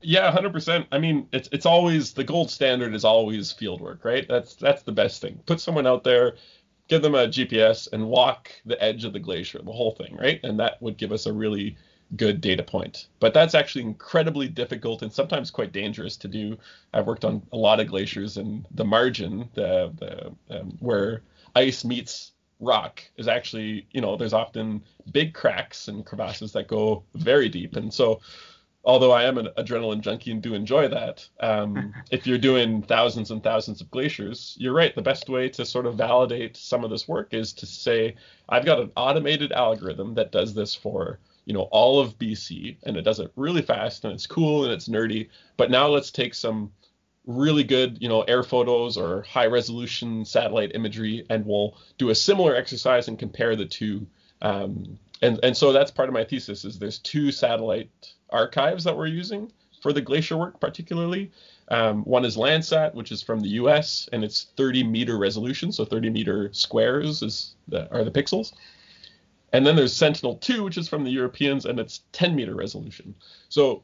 Yeah, 0.01 0.31
hundred 0.31 0.53
percent. 0.53 0.87
I 0.91 0.99
mean, 0.99 1.27
it's 1.33 1.49
it's 1.51 1.65
always 1.65 2.13
the 2.13 2.23
gold 2.23 2.49
standard 2.49 2.95
is 2.95 3.03
always 3.03 3.51
field 3.51 3.81
work, 3.81 4.05
right? 4.05 4.25
That's 4.27 4.55
that's 4.55 4.83
the 4.83 4.93
best 4.93 5.21
thing. 5.21 5.41
Put 5.45 5.59
someone 5.59 5.85
out 5.85 6.03
there, 6.03 6.35
give 6.87 7.01
them 7.01 7.15
a 7.15 7.27
GPS, 7.27 7.91
and 7.91 8.07
walk 8.07 8.51
the 8.65 8.81
edge 8.81 9.03
of 9.03 9.11
the 9.11 9.19
glacier, 9.19 9.59
the 9.61 9.71
whole 9.71 9.91
thing, 9.91 10.15
right? 10.15 10.39
And 10.43 10.59
that 10.59 10.81
would 10.81 10.97
give 10.97 11.11
us 11.11 11.25
a 11.25 11.33
really 11.33 11.75
good 12.15 12.39
data 12.41 12.63
point. 12.63 13.07
But 13.19 13.33
that's 13.33 13.53
actually 13.53 13.83
incredibly 13.83 14.47
difficult 14.47 15.01
and 15.01 15.11
sometimes 15.11 15.51
quite 15.51 15.73
dangerous 15.73 16.17
to 16.17 16.27
do. 16.27 16.57
I've 16.93 17.05
worked 17.05 17.25
on 17.25 17.43
a 17.51 17.57
lot 17.57 17.81
of 17.81 17.87
glaciers, 17.87 18.37
and 18.37 18.65
the 18.71 18.85
margin, 18.85 19.49
the 19.53 19.91
the 19.97 20.59
um, 20.59 20.77
where 20.79 21.23
ice 21.55 21.83
meets 21.83 22.31
rock 22.59 23.01
is 23.17 23.27
actually, 23.27 23.87
you 23.91 24.01
know, 24.01 24.15
there's 24.17 24.33
often 24.33 24.83
big 25.11 25.33
cracks 25.33 25.87
and 25.87 26.05
crevasses 26.05 26.51
that 26.53 26.67
go 26.67 27.03
very 27.15 27.49
deep, 27.49 27.75
and 27.75 27.93
so. 27.93 28.21
Although 28.85 29.11
I 29.11 29.25
am 29.25 29.37
an 29.37 29.49
adrenaline 29.57 29.99
junkie 29.99 30.31
and 30.31 30.41
do 30.41 30.53
enjoy 30.53 30.87
that, 30.87 31.27
um, 31.41 31.93
if 32.11 32.25
you're 32.25 32.37
doing 32.37 32.81
thousands 32.81 33.29
and 33.29 33.43
thousands 33.43 33.81
of 33.81 33.91
glaciers, 33.91 34.55
you're 34.57 34.73
right. 34.73 34.95
The 34.95 35.01
best 35.01 35.27
way 35.27 35.49
to 35.49 35.65
sort 35.65 35.85
of 35.85 35.95
validate 35.95 36.55
some 36.55 36.85
of 36.85 36.89
this 36.89 37.05
work 37.05 37.33
is 37.33 37.51
to 37.53 37.65
say, 37.65 38.15
I've 38.47 38.63
got 38.63 38.79
an 38.79 38.91
automated 38.95 39.51
algorithm 39.51 40.13
that 40.15 40.31
does 40.31 40.53
this 40.53 40.73
for 40.73 41.19
you 41.49 41.53
know 41.53 41.67
all 41.71 41.99
of 41.99 42.17
BC 42.19 42.77
and 42.83 42.95
it 42.95 43.01
does 43.01 43.19
it 43.19 43.31
really 43.35 43.63
fast 43.63 44.05
and 44.05 44.13
it's 44.13 44.27
cool 44.27 44.63
and 44.63 44.71
it's 44.71 44.87
nerdy. 44.87 45.29
But 45.57 45.71
now 45.71 45.87
let's 45.87 46.11
take 46.11 46.35
some 46.35 46.71
really 47.29 47.63
good 47.63 48.01
you 48.01 48.09
know 48.09 48.23
air 48.23 48.41
photos 48.41 48.97
or 48.97 49.21
high 49.21 49.45
resolution 49.45 50.25
satellite 50.25 50.71
imagery 50.73 51.23
and 51.29 51.45
we'll 51.45 51.77
do 51.99 52.09
a 52.09 52.15
similar 52.15 52.55
exercise 52.55 53.07
and 53.07 53.19
compare 53.19 53.55
the 53.55 53.65
two. 53.65 54.07
Um, 54.41 54.97
and 55.21 55.39
and 55.43 55.55
so 55.55 55.71
that's 55.71 55.91
part 55.91 56.09
of 56.09 56.13
my 56.13 56.23
thesis 56.23 56.65
is 56.65 56.79
there's 56.79 56.97
two 56.97 57.31
satellite 57.31 57.91
archives 58.31 58.83
that 58.85 58.97
we're 58.97 59.07
using 59.07 59.51
for 59.81 59.93
the 59.93 60.01
glacier 60.01 60.37
work 60.37 60.59
particularly. 60.59 61.31
Um, 61.67 62.03
one 62.03 62.25
is 62.25 62.35
Landsat, 62.35 62.95
which 62.95 63.11
is 63.11 63.21
from 63.21 63.41
the 63.41 63.49
U.S. 63.49 64.09
and 64.11 64.23
it's 64.23 64.47
30 64.57 64.83
meter 64.83 65.19
resolution, 65.19 65.71
so 65.71 65.85
30 65.85 66.09
meter 66.09 66.49
squares 66.51 67.21
is 67.21 67.53
the, 67.67 67.87
are 67.91 68.03
the 68.03 68.09
pixels. 68.09 68.53
And 69.53 69.65
then 69.65 69.75
there's 69.75 69.93
Sentinel-2, 69.93 70.63
which 70.63 70.77
is 70.79 70.87
from 70.87 71.03
the 71.03 71.11
Europeans, 71.11 71.65
and 71.65 71.79
it's 71.79 72.01
10 72.11 72.35
meter 72.35 72.55
resolution. 72.55 73.13
So 73.49 73.83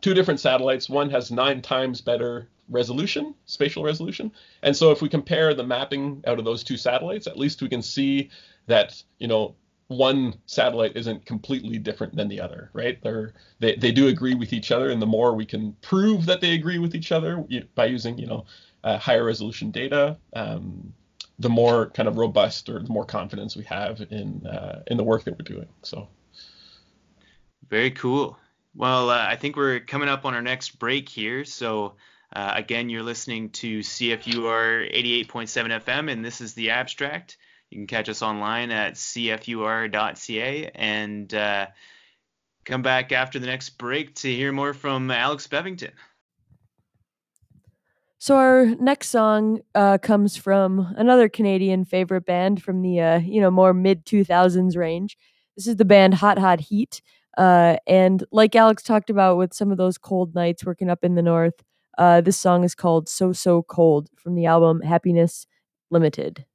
two 0.00 0.14
different 0.14 0.40
satellites. 0.40 0.88
One 0.88 1.10
has 1.10 1.30
nine 1.30 1.60
times 1.60 2.00
better 2.00 2.48
resolution, 2.68 3.34
spatial 3.46 3.82
resolution. 3.82 4.32
And 4.62 4.76
so 4.76 4.90
if 4.90 5.02
we 5.02 5.08
compare 5.08 5.54
the 5.54 5.64
mapping 5.64 6.22
out 6.26 6.38
of 6.38 6.44
those 6.44 6.64
two 6.64 6.76
satellites, 6.76 7.26
at 7.26 7.38
least 7.38 7.62
we 7.62 7.68
can 7.68 7.82
see 7.82 8.30
that, 8.66 9.02
you 9.18 9.28
know, 9.28 9.54
one 9.88 10.34
satellite 10.46 10.96
isn't 10.96 11.26
completely 11.26 11.78
different 11.78 12.16
than 12.16 12.28
the 12.28 12.40
other, 12.40 12.70
right? 12.72 13.02
They're, 13.02 13.34
they 13.58 13.76
they 13.76 13.92
do 13.92 14.08
agree 14.08 14.34
with 14.34 14.52
each 14.52 14.70
other, 14.72 14.90
and 14.90 15.02
the 15.02 15.06
more 15.06 15.34
we 15.34 15.44
can 15.44 15.76
prove 15.82 16.24
that 16.26 16.40
they 16.40 16.52
agree 16.52 16.78
with 16.78 16.94
each 16.94 17.12
other 17.12 17.44
by 17.74 17.86
using, 17.86 18.16
you 18.16 18.26
know, 18.26 18.46
uh, 18.84 18.96
higher 18.98 19.24
resolution 19.24 19.70
data, 19.70 20.16
um, 20.32 20.92
the 21.38 21.48
more 21.48 21.90
kind 21.90 22.08
of 22.08 22.16
robust 22.16 22.68
or 22.68 22.78
the 22.80 22.88
more 22.88 23.04
confidence 23.04 23.56
we 23.56 23.64
have 23.64 24.00
in 24.10 24.46
uh, 24.46 24.82
in 24.86 24.96
the 24.96 25.04
work 25.04 25.24
that 25.24 25.32
we're 25.32 25.54
doing. 25.54 25.68
So 25.82 26.08
very 27.68 27.90
cool. 27.90 28.38
Well, 28.74 29.10
uh, 29.10 29.26
I 29.28 29.36
think 29.36 29.56
we're 29.56 29.80
coming 29.80 30.08
up 30.08 30.24
on 30.24 30.34
our 30.34 30.42
next 30.42 30.78
break 30.78 31.08
here. 31.08 31.44
So 31.44 31.96
uh, 32.32 32.52
again, 32.56 32.88
you're 32.88 33.02
listening 33.02 33.50
to 33.50 33.80
CFUR 33.80 34.92
88.7 34.94 35.82
FM, 35.82 36.10
and 36.10 36.24
this 36.24 36.40
is 36.40 36.54
the 36.54 36.70
abstract. 36.70 37.36
You 37.70 37.78
can 37.78 37.86
catch 37.86 38.08
us 38.08 38.22
online 38.22 38.70
at 38.70 38.94
cfur.ca 38.94 40.70
and 40.74 41.34
uh, 41.34 41.66
come 42.64 42.82
back 42.82 43.12
after 43.12 43.38
the 43.38 43.46
next 43.46 43.70
break 43.70 44.14
to 44.16 44.34
hear 44.34 44.52
more 44.52 44.74
from 44.74 45.10
Alex 45.10 45.46
Bevington. 45.46 45.92
So 48.18 48.36
our 48.36 48.66
next 48.66 49.08
song 49.08 49.62
uh, 49.74 49.98
comes 49.98 50.36
from 50.36 50.94
another 50.96 51.28
Canadian 51.28 51.84
favorite 51.84 52.24
band 52.24 52.62
from 52.62 52.80
the 52.82 53.00
uh, 53.00 53.18
you 53.18 53.40
know 53.40 53.50
more 53.50 53.74
mid 53.74 54.06
two 54.06 54.22
thousands 54.22 54.76
range. 54.76 55.18
This 55.56 55.66
is 55.66 55.74
the 55.74 55.84
band 55.84 56.14
Hot 56.14 56.38
Hot 56.38 56.60
Heat, 56.60 57.02
uh, 57.36 57.78
and 57.86 58.22
like 58.30 58.54
Alex 58.54 58.84
talked 58.84 59.10
about 59.10 59.38
with 59.38 59.52
some 59.52 59.72
of 59.72 59.76
those 59.76 59.98
cold 59.98 60.36
nights 60.36 60.64
working 60.64 60.88
up 60.88 61.02
in 61.02 61.16
the 61.16 61.22
north, 61.22 61.64
uh, 61.98 62.20
this 62.20 62.38
song 62.38 62.64
is 62.64 62.74
called 62.74 63.08
"So 63.08 63.32
So 63.32 63.62
Cold" 63.62 64.08
from 64.16 64.34
the 64.34 64.46
album 64.46 64.80
Happiness 64.82 65.46
Limited. 65.90 66.46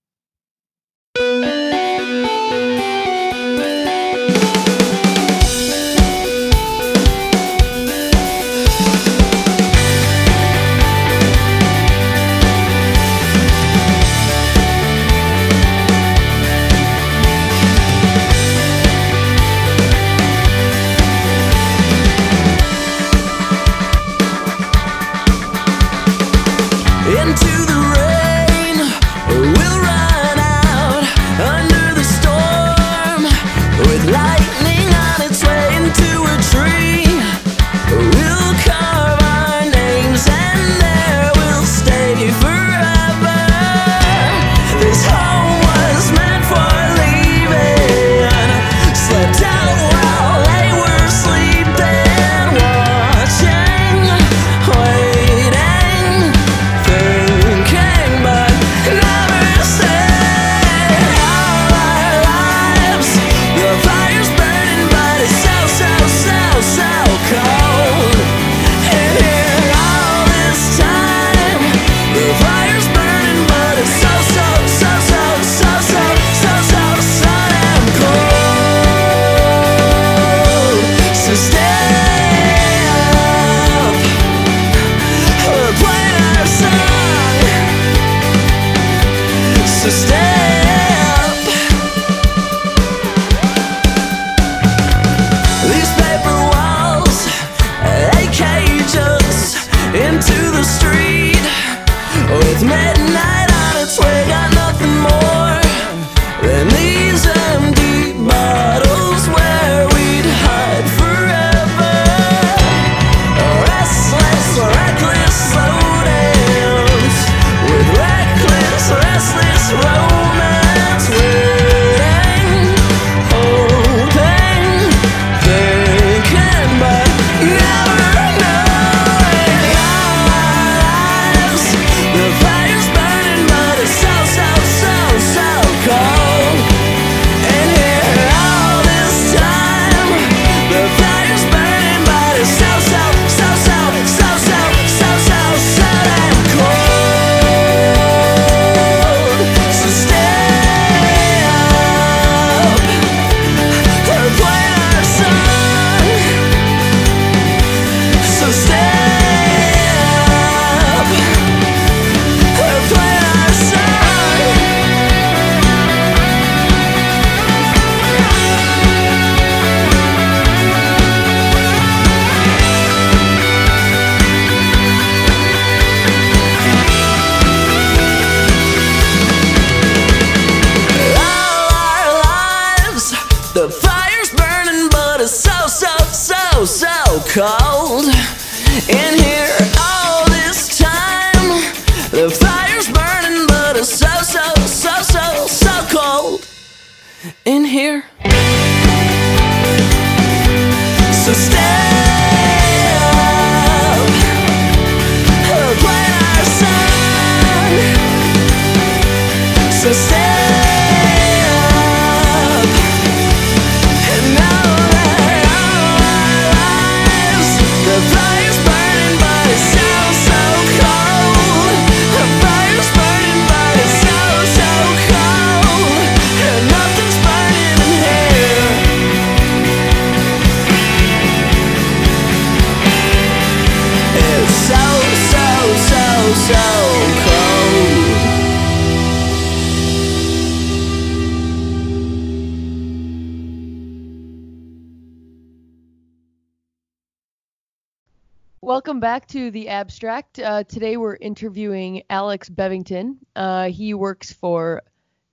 Welcome 248.78 249.00
back 249.00 249.26
to 249.30 249.50
the 249.50 249.70
Abstract. 249.70 250.38
Uh, 250.38 250.64
today 250.64 250.98
we're 250.98 251.16
interviewing 251.16 252.04
Alex 252.12 252.48
Bevington. 252.48 253.18
Uh, 253.36 253.70
he 253.70 253.96
works 253.96 254.32
for 254.32 254.84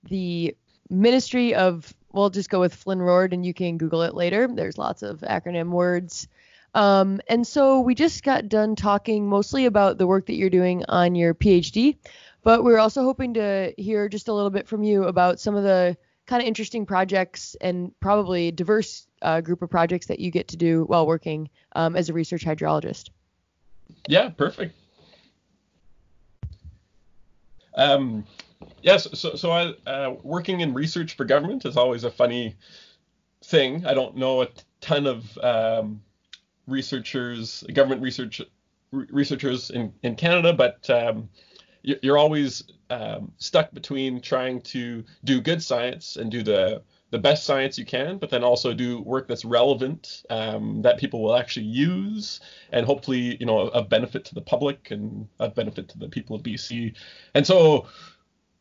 the 0.09 0.57
Ministry 0.89 1.53
of, 1.53 1.93
we'll 2.11 2.31
just 2.31 2.49
go 2.49 2.59
with 2.59 2.75
FLNRORD 2.83 3.33
and 3.33 3.45
you 3.45 3.53
can 3.53 3.77
Google 3.77 4.01
it 4.01 4.15
later. 4.15 4.47
There's 4.47 4.79
lots 4.79 5.03
of 5.03 5.19
acronym 5.19 5.69
words. 5.69 6.27
Um, 6.73 7.21
and 7.27 7.45
so 7.45 7.81
we 7.81 7.93
just 7.93 8.23
got 8.23 8.49
done 8.49 8.75
talking 8.75 9.29
mostly 9.29 9.67
about 9.67 9.99
the 9.99 10.07
work 10.07 10.25
that 10.25 10.37
you're 10.37 10.49
doing 10.49 10.83
on 10.89 11.13
your 11.13 11.35
PhD, 11.35 11.97
but 12.41 12.63
we're 12.63 12.79
also 12.79 13.03
hoping 13.03 13.35
to 13.35 13.75
hear 13.77 14.09
just 14.09 14.27
a 14.27 14.33
little 14.33 14.49
bit 14.49 14.67
from 14.67 14.81
you 14.81 15.03
about 15.03 15.39
some 15.39 15.53
of 15.53 15.61
the 15.61 15.95
kind 16.25 16.41
of 16.41 16.47
interesting 16.47 16.87
projects 16.87 17.55
and 17.61 17.91
probably 17.99 18.49
diverse 18.49 19.05
uh, 19.21 19.39
group 19.39 19.61
of 19.61 19.69
projects 19.69 20.07
that 20.07 20.19
you 20.19 20.31
get 20.31 20.47
to 20.47 20.57
do 20.57 20.83
while 20.85 21.05
working 21.05 21.47
um, 21.75 21.95
as 21.95 22.09
a 22.09 22.13
research 22.13 22.43
hydrologist. 22.43 23.09
Yeah, 24.07 24.29
perfect. 24.29 24.75
Um, 27.75 28.25
yes, 28.81 29.07
so 29.19 29.35
so 29.35 29.51
I 29.51 29.73
uh, 29.89 30.15
working 30.23 30.61
in 30.61 30.73
research 30.73 31.15
for 31.15 31.25
government 31.25 31.65
is 31.65 31.77
always 31.77 32.03
a 32.03 32.11
funny 32.11 32.55
thing. 33.43 33.85
I 33.85 33.93
don't 33.93 34.17
know 34.17 34.43
a 34.43 34.47
ton 34.81 35.07
of 35.07 35.37
um, 35.39 36.01
researchers, 36.67 37.63
government 37.73 38.01
research 38.01 38.41
re- 38.91 39.07
researchers 39.09 39.71
in 39.71 39.93
in 40.03 40.15
Canada, 40.15 40.53
but 40.53 40.89
um, 40.89 41.29
you- 41.83 41.99
you're 42.01 42.17
always 42.17 42.63
um, 42.89 43.31
stuck 43.37 43.73
between 43.73 44.21
trying 44.21 44.61
to 44.61 45.03
do 45.23 45.41
good 45.41 45.61
science 45.63 46.15
and 46.17 46.31
do 46.31 46.43
the 46.43 46.81
the 47.15 47.21
best 47.21 47.45
science 47.45 47.77
you 47.77 47.85
can, 47.85 48.17
but 48.17 48.29
then 48.29 48.43
also 48.43 48.73
do 48.73 49.01
work 49.01 49.25
that's 49.25 49.45
relevant 49.45 50.23
um, 50.29 50.81
that 50.81 50.97
people 50.97 51.23
will 51.23 51.37
actually 51.37 51.65
use, 51.65 52.41
and 52.73 52.85
hopefully, 52.85 53.37
you 53.39 53.45
know, 53.45 53.69
of 53.69 53.87
benefit 53.87 54.25
to 54.25 54.35
the 54.35 54.41
public 54.41 54.91
and 54.91 55.25
of 55.39 55.55
benefit 55.55 55.87
to 55.87 55.97
the 55.97 56.09
people 56.09 56.35
of 56.35 56.43
BC. 56.43 56.93
And 57.33 57.47
so 57.47 57.87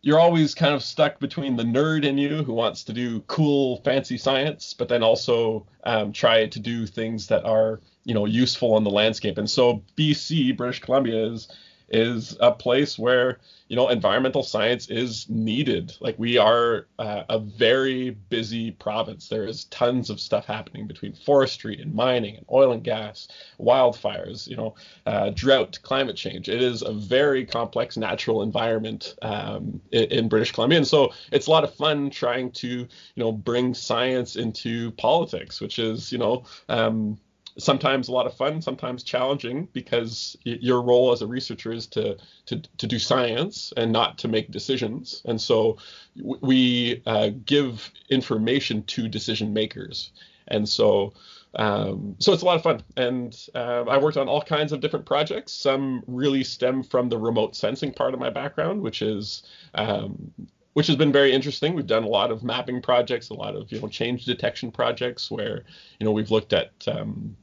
you're 0.03 0.21
always 0.21 0.55
kind 0.55 0.73
of 0.73 0.85
stuck 0.85 1.19
between 1.19 1.57
the 1.57 1.65
nerd 1.65 2.05
in 2.05 2.17
you 2.17 2.45
who 2.45 2.53
wants 2.53 2.85
to 2.85 2.93
do 2.93 3.23
cool, 3.23 3.79
fancy 3.83 4.19
science, 4.19 4.73
but 4.73 4.89
then 4.89 5.03
also 5.03 5.67
um, 5.83 6.13
try 6.13 6.47
to 6.47 6.61
do 6.61 6.87
things 6.87 7.27
that 7.27 7.45
are, 7.45 7.81
you 8.05 8.15
know, 8.15 8.25
useful 8.25 8.75
on 8.75 8.85
the 8.85 8.91
landscape. 8.91 9.37
And 9.37 9.51
so 9.51 9.83
BC, 9.97 10.57
British 10.57 10.79
Columbia, 10.79 11.33
is 11.33 11.49
is 11.89 12.37
a 12.41 12.51
place 12.51 12.99
where 12.99 13.39
you 13.68 13.76
know 13.76 13.89
environmental 13.89 14.43
science 14.43 14.89
is 14.91 15.26
needed. 15.28 15.93
Like 16.01 16.18
we 16.18 16.39
are 16.39 16.87
uh, 16.99 17.24
a 17.28 17.39
very 17.39 18.11
busy 18.11 18.70
province. 18.72 19.28
There 19.28 19.47
is 19.47 19.64
tons 19.64 20.11
of 20.11 20.20
stuff 20.20 20.47
happening 20.47 20.87
between 20.87 21.14
forestry 21.14 21.80
and 21.80 21.95
mining 21.95 22.37
and 22.37 22.47
oil 22.51 22.72
and 22.72 22.82
gas 22.82 23.28
wildfires 23.59 24.47
you 24.47 24.57
know 24.57 24.74
uh, 25.07 25.30
drought 25.30 25.78
climate 25.82 26.16
change. 26.16 26.49
It 26.49 26.62
is 26.62 26.82
a 26.82 26.93
very 26.93 27.45
complex 27.45 27.97
natural 27.97 28.43
environment 28.43 29.14
um, 29.22 29.80
in, 29.93 30.05
in 30.05 30.28
british 30.28 30.53
columbia. 30.53 30.78
And 30.78 30.87
so 30.87 31.12
it's 31.32 31.47
a 31.47 31.51
lot 31.51 31.64
of 31.64 31.74
fun 31.74 32.11
trying 32.11 32.51
to 32.53 32.68
you 32.68 32.89
know 33.16 33.32
bring 33.32 33.74
science 33.74 34.37
into 34.37 34.91
politics 34.93 35.61
which 35.61 35.78
is 35.78 36.12
you 36.12 36.18
know 36.18 36.45
um, 36.68 37.18
sometimes 37.59 38.09
a 38.09 38.13
lot 38.13 38.27
of 38.27 38.37
fun, 38.37 38.61
sometimes 38.61 39.03
challenging, 39.03 39.69
because 39.73 40.37
your 40.45 40.83
role 40.83 41.13
as 41.13 41.23
a 41.23 41.27
researcher 41.27 41.73
is 41.73 41.87
to 41.89 42.17
to 42.47 42.63
to 42.79 42.87
do 42.87 42.99
science 42.99 43.73
and 43.77 43.93
not 43.93 44.19
to 44.19 44.29
make 44.29 44.51
decisions. 44.51 45.23
And 45.25 45.41
so 45.41 45.79
we 46.17 47.03
uh, 47.07 47.31
give 47.45 47.91
information 48.09 48.83
to 48.85 49.09
decision 49.09 49.53
makers. 49.53 50.13
And 50.49 50.69
so 50.69 51.15
um, 51.57 52.17
so 52.19 52.33
it's 52.33 52.43
a 52.43 52.47
lot 52.47 52.57
of 52.57 52.63
fun. 52.63 52.83
And 52.97 53.37
uh, 53.55 53.85
I 53.85 53.99
worked 53.99 54.17
on 54.17 54.29
all 54.29 54.43
kinds 54.43 54.73
of 54.73 54.81
different 54.81 55.07
projects. 55.07 55.53
Some 55.53 56.03
really 56.07 56.43
stem 56.43 56.83
from 56.83 57.09
the 57.09 57.19
remote 57.19 57.55
sensing 57.55 57.93
part 57.93 58.15
of 58.15 58.21
my 58.21 58.31
background, 58.31 58.83
which 58.83 59.03
is 59.03 59.45
um, 59.75 60.33
which 60.73 60.89
has 60.89 60.97
been 60.97 61.13
very 61.13 61.33
interesting. 61.33 61.75
We've 61.75 61.87
done 61.87 62.03
a 62.03 62.09
lot 62.09 62.33
of 62.33 62.43
mapping 62.43 62.83
projects, 62.83 63.31
a 63.31 63.35
lot 63.35 63.55
of 63.55 63.71
you 63.71 63.81
know 63.81 63.89
change 63.89 64.25
detection 64.25 64.73
projects 64.73 65.31
where 65.31 65.65
you 66.01 66.05
know 66.05 66.13
we've 66.13 66.33
looked 66.33 66.53
at 66.53 66.73
um, 66.89 67.37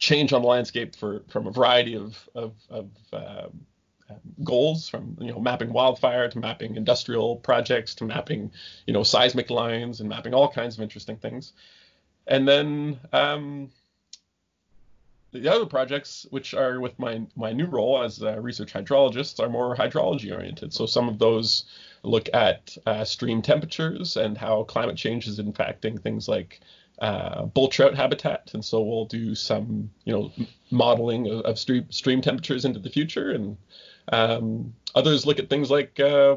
change 0.00 0.32
on 0.32 0.42
the 0.42 0.48
landscape 0.48 0.96
for 0.96 1.22
from 1.28 1.46
a 1.46 1.52
variety 1.52 1.94
of 1.94 2.28
of, 2.34 2.54
of 2.68 2.90
um, 3.12 3.66
goals, 4.42 4.88
from 4.88 5.16
you 5.20 5.30
know 5.30 5.38
mapping 5.38 5.72
wildfire 5.72 6.28
to 6.28 6.38
mapping 6.38 6.74
industrial 6.74 7.36
projects 7.36 7.94
to 7.94 8.04
mapping 8.04 8.50
you 8.86 8.92
know 8.92 9.04
seismic 9.04 9.50
lines 9.50 10.00
and 10.00 10.08
mapping 10.08 10.34
all 10.34 10.50
kinds 10.50 10.76
of 10.76 10.82
interesting 10.82 11.16
things. 11.16 11.52
And 12.26 12.48
then 12.48 12.98
um, 13.12 13.70
the 15.32 15.48
other 15.48 15.66
projects, 15.66 16.26
which 16.30 16.54
are 16.54 16.80
with 16.80 16.98
my 16.98 17.22
my 17.36 17.52
new 17.52 17.66
role 17.66 18.02
as 18.02 18.22
a 18.22 18.40
research 18.40 18.72
hydrologist, 18.72 19.38
are 19.38 19.48
more 19.48 19.76
hydrology 19.76 20.34
oriented. 20.34 20.72
So 20.72 20.86
some 20.86 21.08
of 21.08 21.18
those 21.18 21.66
look 22.02 22.28
at 22.32 22.76
uh, 22.86 23.04
stream 23.04 23.42
temperatures 23.42 24.16
and 24.16 24.36
how 24.36 24.64
climate 24.64 24.96
change 24.96 25.28
is 25.28 25.38
impacting 25.38 26.00
things 26.00 26.26
like 26.26 26.60
uh, 27.00 27.44
bull 27.44 27.68
trout 27.68 27.94
habitat. 27.94 28.50
And 28.54 28.64
so 28.64 28.80
we'll 28.82 29.06
do 29.06 29.34
some, 29.34 29.90
you 30.04 30.12
know, 30.12 30.32
modeling 30.70 31.30
of, 31.30 31.40
of 31.40 31.58
stream 31.58 31.90
stream 31.90 32.20
temperatures 32.20 32.64
into 32.64 32.78
the 32.78 32.90
future. 32.90 33.30
And 33.30 33.56
um, 34.12 34.74
others 34.94 35.26
look 35.26 35.38
at 35.38 35.48
things 35.48 35.70
like 35.70 35.98
uh, 36.00 36.36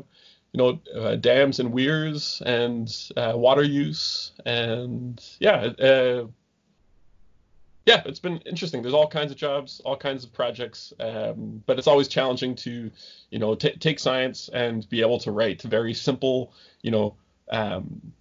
you 0.54 0.58
know, 0.58 0.80
uh, 0.96 1.16
dams 1.16 1.60
and 1.60 1.74
weirs 1.74 2.42
and 2.46 2.96
uh, 3.18 3.34
water 3.36 3.64
use. 3.64 4.32
And 4.46 5.22
yeah, 5.40 5.56
uh, 5.56 6.28
yeah, 7.86 8.02
it's 8.06 8.20
been 8.20 8.38
interesting. 8.46 8.82
There's 8.82 8.94
all 8.94 9.08
kinds 9.08 9.32
of 9.32 9.38
jobs, 9.38 9.82
all 9.84 9.98
kinds 9.98 10.24
of 10.24 10.32
projects, 10.32 10.94
um, 11.00 11.64
but 11.66 11.80
it's 11.80 11.88
always 11.88 12.08
challenging 12.08 12.56
to, 12.56 12.92
you 13.32 13.40
know, 13.40 13.56
t- 13.56 13.76
take 13.78 14.00
science 14.00 14.50
and 14.54 14.88
be 14.90 15.02
able 15.02 15.18
to 15.20 15.32
write 15.32 15.64
very 15.64 15.94
simple, 15.94 16.54
you 16.82 16.92
know, 16.92 17.16
um, 17.52 18.14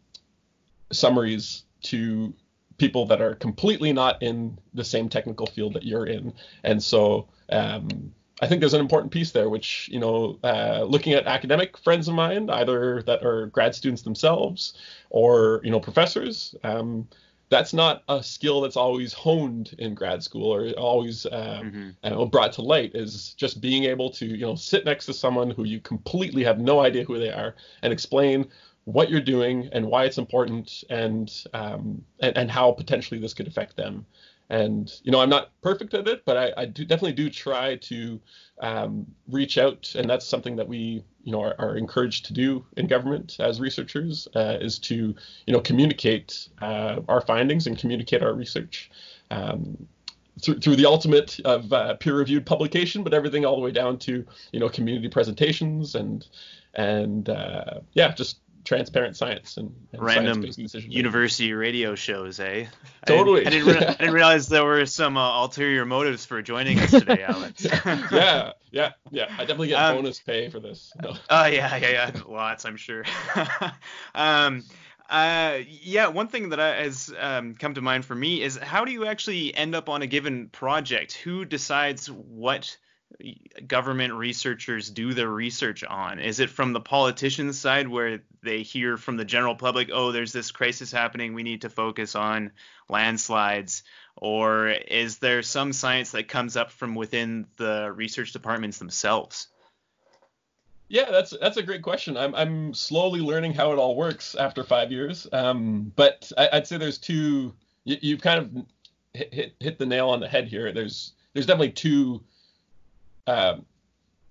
summaries 0.90 1.64
to 1.82 2.32
people 2.78 3.06
that 3.06 3.20
are 3.20 3.34
completely 3.34 3.92
not 3.92 4.22
in 4.22 4.58
the 4.74 4.84
same 4.84 5.08
technical 5.08 5.46
field 5.46 5.74
that 5.74 5.84
you're 5.84 6.06
in. 6.06 6.32
And 6.64 6.82
so 6.82 7.28
um, 7.50 8.12
I 8.40 8.46
think 8.46 8.60
there's 8.60 8.74
an 8.74 8.80
important 8.80 9.12
piece 9.12 9.30
there, 9.30 9.48
which, 9.48 9.88
you 9.92 10.00
know, 10.00 10.38
uh, 10.42 10.82
looking 10.82 11.12
at 11.12 11.26
academic 11.26 11.76
friends 11.78 12.08
of 12.08 12.14
mine, 12.14 12.50
either 12.50 13.02
that 13.02 13.24
are 13.24 13.46
grad 13.46 13.74
students 13.74 14.02
themselves 14.02 14.74
or, 15.10 15.60
you 15.62 15.70
know, 15.70 15.78
professors, 15.78 16.54
um, 16.64 17.06
that's 17.52 17.74
not 17.74 18.02
a 18.08 18.22
skill 18.22 18.62
that's 18.62 18.78
always 18.78 19.12
honed 19.12 19.74
in 19.78 19.94
grad 19.94 20.22
school 20.22 20.52
or 20.52 20.70
always 20.70 21.26
um, 21.26 21.94
I 22.02 22.08
don't 22.08 22.18
know, 22.18 22.26
brought 22.26 22.54
to 22.54 22.62
light 22.62 22.92
is 22.94 23.34
just 23.34 23.60
being 23.60 23.84
able 23.84 24.08
to 24.12 24.24
you 24.24 24.46
know 24.46 24.54
sit 24.54 24.86
next 24.86 25.04
to 25.06 25.12
someone 25.12 25.50
who 25.50 25.64
you 25.64 25.78
completely 25.78 26.42
have 26.44 26.58
no 26.58 26.80
idea 26.80 27.04
who 27.04 27.18
they 27.18 27.30
are 27.30 27.54
and 27.82 27.92
explain 27.92 28.48
what 28.84 29.10
you're 29.10 29.20
doing 29.20 29.68
and 29.72 29.86
why 29.86 30.04
it's 30.04 30.18
important 30.18 30.84
and 30.90 31.44
um, 31.54 32.04
and, 32.20 32.36
and 32.36 32.50
how 32.50 32.72
potentially 32.72 33.20
this 33.20 33.34
could 33.34 33.46
affect 33.46 33.76
them. 33.76 34.06
And 34.50 34.92
you 35.02 35.10
know 35.12 35.20
i'm 35.20 35.30
not 35.30 35.50
perfect 35.62 35.94
at 35.94 36.06
it 36.06 36.26
but 36.26 36.36
i, 36.36 36.52
I 36.58 36.66
do 36.66 36.84
definitely 36.84 37.14
do 37.14 37.30
try 37.30 37.76
to 37.76 38.20
um, 38.60 39.06
reach 39.28 39.58
out. 39.58 39.94
And 39.96 40.08
that's 40.08 40.26
something 40.26 40.56
that 40.56 40.68
we 40.68 41.04
you 41.24 41.32
know 41.32 41.40
are, 41.40 41.54
are 41.58 41.76
encouraged 41.76 42.26
to 42.26 42.32
do 42.32 42.64
in 42.76 42.86
government 42.86 43.36
as 43.40 43.60
researchers 43.60 44.28
uh, 44.34 44.58
is 44.60 44.78
to 44.80 45.14
you 45.46 45.52
know 45.52 45.60
communicate 45.60 46.48
uh, 46.60 47.00
our 47.08 47.20
findings 47.20 47.66
and 47.66 47.78
communicate 47.78 48.22
our 48.22 48.34
research 48.34 48.90
um, 49.30 49.88
through, 50.40 50.60
through 50.60 50.76
the 50.76 50.86
ultimate 50.86 51.38
of 51.44 51.72
uh, 51.72 51.94
peer-reviewed 51.94 52.46
publication, 52.46 53.02
but 53.02 53.12
everything 53.12 53.44
all 53.44 53.56
the 53.56 53.62
way 53.62 53.70
down 53.70 53.98
to 53.98 54.24
you 54.52 54.60
know 54.60 54.68
community 54.68 55.08
presentations 55.08 55.94
and 55.94 56.26
and 56.74 57.28
uh, 57.28 57.80
yeah, 57.92 58.14
just 58.14 58.38
transparent 58.64 59.16
science 59.16 59.56
and, 59.56 59.74
and 59.92 60.02
Random 60.02 60.44
university 60.72 61.52
radio 61.52 61.94
shows, 61.94 62.38
eh? 62.40 62.66
Totally. 63.06 63.46
I 63.46 63.50
didn't, 63.50 63.68
I 63.68 63.72
didn't, 63.72 63.80
rea- 63.82 63.86
I 63.88 63.92
didn't 63.94 64.14
realize 64.14 64.48
there 64.48 64.64
were 64.64 64.86
some 64.86 65.16
uh, 65.16 65.42
ulterior 65.42 65.84
motives 65.84 66.24
for 66.26 66.40
joining 66.42 66.78
us 66.78 66.90
today, 66.90 67.22
Alex. 67.28 67.64
yeah, 67.64 68.52
yeah, 68.70 68.92
yeah. 69.10 69.26
I 69.32 69.38
definitely 69.38 69.68
get 69.68 69.78
Um, 69.82 69.96
bonus 69.96 70.20
pay 70.20 70.48
for 70.48 70.60
this. 70.60 70.92
No. 71.02 71.14
Oh 71.30 71.46
yeah, 71.46 71.76
yeah, 71.76 71.90
yeah, 71.90 72.10
lots, 72.28 72.64
I'm 72.64 72.76
sure. 72.76 73.04
um, 74.14 74.62
uh, 75.10 75.58
yeah, 75.82 76.06
one 76.06 76.28
thing 76.28 76.50
that 76.50 76.60
I, 76.60 76.82
has 76.82 77.12
um, 77.18 77.54
come 77.54 77.74
to 77.74 77.80
mind 77.82 78.04
for 78.04 78.14
me 78.14 78.42
is 78.42 78.56
how 78.56 78.84
do 78.84 78.92
you 78.92 79.06
actually 79.06 79.54
end 79.54 79.74
up 79.74 79.88
on 79.88 80.02
a 80.02 80.06
given 80.06 80.48
project? 80.48 81.14
Who 81.14 81.44
decides 81.44 82.06
what 82.10 82.76
government 83.66 84.14
researchers 84.14 84.90
do 84.90 85.14
their 85.14 85.28
research 85.28 85.84
on? 85.84 86.18
Is 86.18 86.40
it 86.40 86.50
from 86.50 86.72
the 86.72 86.80
politicians' 86.80 87.58
side 87.58 87.88
where 87.88 88.22
they 88.42 88.62
hear 88.62 88.96
from 88.96 89.16
the 89.16 89.24
general 89.24 89.54
public, 89.54 89.90
oh, 89.92 90.12
there's 90.12 90.32
this 90.32 90.50
crisis 90.50 90.90
happening, 90.90 91.34
we 91.34 91.42
need 91.42 91.62
to 91.62 91.70
focus 91.70 92.14
on 92.14 92.52
landslides? 92.88 93.82
Or 94.16 94.68
is 94.68 95.18
there 95.18 95.42
some 95.42 95.72
science 95.72 96.12
that 96.12 96.28
comes 96.28 96.56
up 96.56 96.70
from 96.70 96.94
within 96.94 97.46
the 97.56 97.92
research 97.94 98.32
departments 98.32 98.78
themselves? 98.78 99.48
Yeah, 100.88 101.10
that's 101.10 101.32
that's 101.40 101.56
a 101.56 101.62
great 101.62 101.80
question. 101.80 102.18
I'm 102.18 102.34
I'm 102.34 102.74
slowly 102.74 103.20
learning 103.20 103.54
how 103.54 103.72
it 103.72 103.78
all 103.78 103.96
works 103.96 104.34
after 104.34 104.62
five 104.62 104.92
years. 104.92 105.26
Um, 105.32 105.90
but 105.96 106.30
I, 106.36 106.50
I'd 106.52 106.66
say 106.66 106.76
there's 106.76 106.98
two. 106.98 107.54
You, 107.84 107.96
you've 108.02 108.20
kind 108.20 108.38
of 108.40 108.66
hit, 109.14 109.32
hit 109.32 109.54
hit 109.58 109.78
the 109.78 109.86
nail 109.86 110.10
on 110.10 110.20
the 110.20 110.28
head 110.28 110.48
here. 110.48 110.70
There's 110.70 111.14
there's 111.32 111.46
definitely 111.46 111.72
two 111.72 112.22
um, 113.26 113.64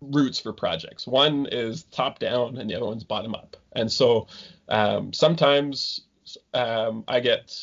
routes 0.02 0.40
for 0.40 0.54
projects. 0.54 1.08
One 1.08 1.48
is 1.52 1.84
top 1.84 2.20
down, 2.20 2.58
and 2.58 2.70
the 2.70 2.76
other 2.76 2.86
one's 2.86 3.04
bottom 3.04 3.36
up. 3.36 3.58
And 3.74 3.92
so 3.92 4.28
um, 4.68 5.14
sometimes 5.14 6.02
um, 6.54 7.04
I 7.08 7.20
get, 7.20 7.56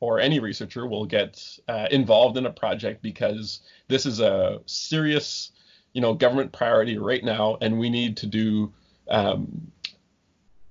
or 0.00 0.18
any 0.18 0.40
researcher 0.40 0.86
will 0.86 1.06
get 1.06 1.58
uh, 1.68 1.88
involved 1.90 2.36
in 2.36 2.46
a 2.46 2.52
project 2.52 3.02
because 3.02 3.60
this 3.88 4.06
is 4.06 4.20
a 4.20 4.60
serious, 4.66 5.52
you 5.92 6.00
know, 6.00 6.14
government 6.14 6.52
priority 6.52 6.98
right 6.98 7.22
now, 7.22 7.58
and 7.60 7.78
we 7.78 7.90
need 7.90 8.16
to 8.18 8.26
do 8.26 8.72
um, 9.08 9.70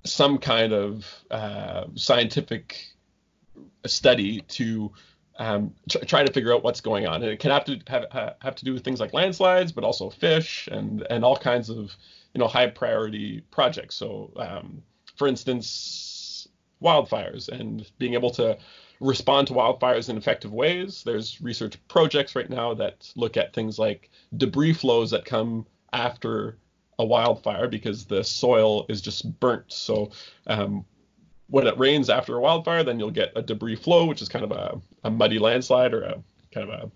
some 0.04 0.38
kind 0.38 0.74
of 0.74 1.06
uh, 1.30 1.86
scientific 1.96 2.88
study 3.86 4.42
to 4.42 4.92
um, 5.42 5.74
tr- 5.90 6.06
try 6.06 6.24
to 6.24 6.32
figure 6.32 6.54
out 6.54 6.64
what's 6.64 6.82
going 6.82 7.08
on. 7.08 7.24
And 7.24 7.32
it 7.32 7.40
can 7.40 7.50
have 7.50 7.66
to 7.66 7.80
have 7.88 8.36
have 8.42 8.56
to 8.56 8.66
do 8.66 8.74
with 8.74 8.84
things 8.84 9.00
like 9.00 9.12
landslides, 9.12 9.72
but 9.72 9.84
also 9.84 10.10
fish 10.10 10.70
and 10.72 11.06
and 11.10 11.26
all 11.26 11.36
kinds 11.36 11.70
of 11.70 11.96
you 12.34 12.40
know 12.40 12.48
high 12.48 12.68
priority 12.68 13.42
projects. 13.50 13.96
So, 13.96 14.32
um, 14.36 14.84
for 15.16 15.28
instance, 15.28 16.48
wildfires 16.82 17.50
and 17.50 17.90
being 17.98 18.14
able 18.14 18.30
to 18.32 18.58
respond 19.00 19.48
to 19.48 19.54
wildfires 19.54 20.10
in 20.10 20.18
effective 20.18 20.54
ways. 20.54 21.02
There's 21.04 21.42
research 21.42 21.76
projects 21.88 22.36
right 22.36 22.50
now 22.50 22.76
that 22.76 23.12
look 23.16 23.36
at 23.36 23.54
things 23.54 23.80
like 23.80 24.12
debris 24.38 24.74
flows 24.74 25.10
that 25.10 25.26
come 25.26 25.66
after 25.92 26.60
a 27.00 27.06
wildfire 27.06 27.68
because 27.68 28.06
the 28.06 28.24
soil 28.24 28.86
is 28.90 29.02
just 29.02 29.40
burnt. 29.40 29.74
So 29.74 30.12
um, 30.46 30.86
when 31.52 31.68
it 31.68 31.78
rains 31.78 32.10
after 32.10 32.38
a 32.38 32.42
wildfire, 32.42 32.84
then 32.84 32.98
you'll 32.98 33.12
get 33.12 33.34
a 33.36 33.42
debris 33.42 33.76
flow, 33.76 34.06
which 34.06 34.22
is 34.22 34.30
kind 34.30 34.46
of 34.46 34.52
a, 34.52 34.82
a 35.04 35.12
muddy 35.12 35.38
landslide 35.38 35.94
or 35.94 36.02
a 36.02 36.24
kind 36.54 36.70
of 36.70 36.70
a 36.70 36.92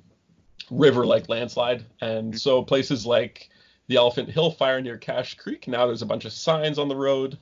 river-like 0.74 1.28
landslide. 1.28 1.86
And 2.00 2.40
so 2.40 2.64
places 2.64 3.06
like 3.06 3.50
the 3.88 3.98
Elephant 3.98 4.30
Hill 4.30 4.52
fire 4.52 4.82
near 4.82 4.98
Cache 4.98 5.36
Creek, 5.36 5.68
now 5.68 5.86
there's 5.86 6.02
a 6.02 6.08
bunch 6.08 6.24
of 6.24 6.32
signs 6.32 6.80
on 6.80 6.88
the 6.88 6.96
road, 6.96 7.38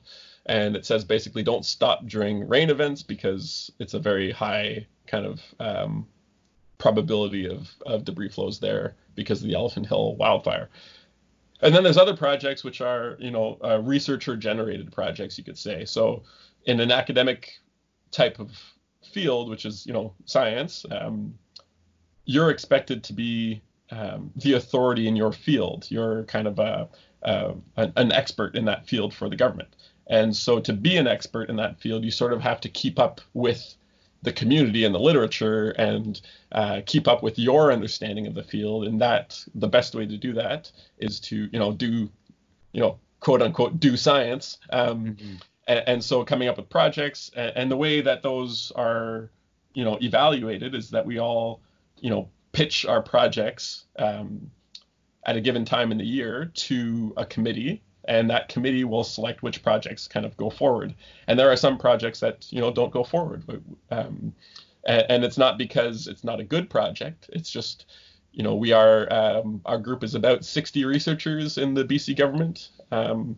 and 0.46 0.74
it 0.74 0.84
says 0.84 1.04
basically 1.04 1.44
don't 1.44 1.64
stop 1.64 2.04
during 2.06 2.48
rain 2.48 2.68
events 2.68 3.04
because 3.04 3.70
it's 3.78 3.94
a 3.94 4.00
very 4.00 4.32
high 4.32 4.84
kind 5.06 5.24
of 5.24 5.40
um, 5.60 6.08
probability 6.78 7.48
of, 7.48 7.70
of 7.86 8.04
debris 8.04 8.28
flows 8.28 8.58
there 8.58 8.96
because 9.14 9.40
of 9.40 9.46
the 9.46 9.54
Elephant 9.54 9.86
Hill 9.86 10.16
wildfire. 10.16 10.68
And 11.62 11.72
then 11.72 11.84
there's 11.84 11.96
other 11.96 12.16
projects 12.16 12.64
which 12.64 12.80
are, 12.80 13.16
you 13.20 13.30
know, 13.30 13.56
uh, 13.64 13.80
researcher 13.80 14.36
generated 14.36 14.90
projects, 14.90 15.38
you 15.38 15.44
could 15.44 15.56
say. 15.56 15.84
So 15.84 16.24
in 16.64 16.80
an 16.80 16.90
academic 16.90 17.58
type 18.10 18.38
of 18.38 18.50
field, 19.12 19.50
which 19.50 19.64
is, 19.64 19.86
you 19.86 19.92
know, 19.92 20.14
science, 20.24 20.86
um, 20.90 21.34
you're 22.24 22.50
expected 22.50 23.04
to 23.04 23.12
be 23.12 23.62
um, 23.90 24.30
the 24.36 24.54
authority 24.54 25.06
in 25.08 25.16
your 25.16 25.32
field. 25.32 25.86
You're 25.90 26.24
kind 26.24 26.46
of 26.46 26.58
a, 26.58 26.88
a, 27.22 27.54
an 27.76 28.12
expert 28.12 28.56
in 28.56 28.64
that 28.64 28.86
field 28.86 29.12
for 29.12 29.28
the 29.28 29.36
government. 29.36 29.68
And 30.06 30.34
so 30.34 30.60
to 30.60 30.72
be 30.72 30.96
an 30.96 31.06
expert 31.06 31.48
in 31.48 31.56
that 31.56 31.80
field, 31.80 32.04
you 32.04 32.10
sort 32.10 32.32
of 32.32 32.40
have 32.40 32.60
to 32.62 32.68
keep 32.68 32.98
up 32.98 33.20
with 33.32 33.74
the 34.22 34.32
community 34.32 34.84
and 34.84 34.94
the 34.94 34.98
literature 34.98 35.70
and 35.70 36.20
uh, 36.52 36.80
keep 36.86 37.06
up 37.08 37.22
with 37.22 37.38
your 37.38 37.72
understanding 37.72 38.26
of 38.26 38.34
the 38.34 38.42
field. 38.42 38.84
And 38.84 39.00
that 39.00 39.42
the 39.54 39.68
best 39.68 39.94
way 39.94 40.06
to 40.06 40.16
do 40.16 40.32
that 40.34 40.70
is 40.98 41.20
to, 41.20 41.48
you 41.52 41.58
know, 41.58 41.72
do, 41.72 42.10
you 42.72 42.80
know, 42.80 42.98
quote 43.20 43.42
unquote, 43.42 43.80
do 43.80 43.96
science. 43.96 44.58
Um, 44.70 45.04
Mm-hmm. 45.04 45.34
And, 45.66 45.82
and 45.86 46.04
so 46.04 46.24
coming 46.24 46.48
up 46.48 46.56
with 46.56 46.68
projects 46.68 47.30
and, 47.34 47.52
and 47.56 47.70
the 47.70 47.76
way 47.76 48.00
that 48.00 48.22
those 48.22 48.72
are, 48.76 49.30
you 49.72 49.84
know, 49.84 49.98
evaluated 50.00 50.74
is 50.74 50.90
that 50.90 51.04
we 51.06 51.18
all, 51.18 51.60
you 52.00 52.10
know, 52.10 52.28
pitch 52.52 52.86
our 52.86 53.02
projects 53.02 53.84
um, 53.98 54.50
at 55.26 55.36
a 55.36 55.40
given 55.40 55.64
time 55.64 55.90
in 55.90 55.98
the 55.98 56.04
year 56.04 56.50
to 56.54 57.12
a 57.16 57.24
committee 57.24 57.82
and 58.06 58.30
that 58.30 58.48
committee 58.48 58.84
will 58.84 59.04
select 59.04 59.42
which 59.42 59.62
projects 59.62 60.06
kind 60.08 60.26
of 60.26 60.36
go 60.36 60.50
forward. 60.50 60.94
And 61.26 61.38
there 61.38 61.50
are 61.50 61.56
some 61.56 61.78
projects 61.78 62.20
that 62.20 62.46
you 62.50 62.60
know 62.60 62.70
don't 62.70 62.92
go 62.92 63.04
forward, 63.04 63.44
um, 63.90 64.34
and, 64.86 65.06
and, 65.08 65.24
it's 65.24 65.38
not 65.38 65.58
because 65.58 66.06
it's 66.06 66.24
not 66.24 66.40
a 66.40 66.44
good 66.44 66.68
project. 66.68 67.30
It's 67.32 67.50
just 67.50 67.86
you 68.32 68.42
know 68.42 68.54
we 68.54 68.72
are 68.72 69.12
um, 69.12 69.60
our 69.64 69.78
group 69.78 70.04
is 70.04 70.14
about 70.14 70.44
60 70.44 70.84
researchers 70.84 71.58
in 71.58 71.74
the 71.74 71.84
BC 71.84 72.16
government 72.16 72.70
um, 72.90 73.36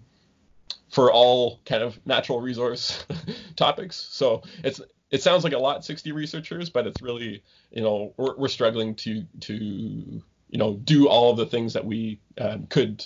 for 0.91 1.13
all 1.13 1.61
kind 1.65 1.83
of 1.83 1.99
natural 2.07 2.41
resource 2.41 3.05
topics. 3.57 3.97
So 3.97 4.43
it's 4.63 4.81
it 5.11 5.23
sounds 5.23 5.45
like 5.45 5.53
a 5.53 5.59
lot 5.59 5.85
60 5.85 6.13
researchers, 6.13 6.71
but 6.71 6.87
it's 6.87 7.03
really 7.03 7.43
you 7.71 7.83
know 7.83 8.13
we're, 8.17 8.37
we're 8.37 8.49
struggling 8.49 8.95
to 8.97 9.25
to 9.41 9.55
you 9.55 10.59
know 10.59 10.75
do 10.85 11.09
all 11.09 11.31
of 11.31 11.37
the 11.37 11.47
things 11.47 11.73
that 11.75 11.85
we 11.85 12.21
um, 12.39 12.67
could 12.67 13.05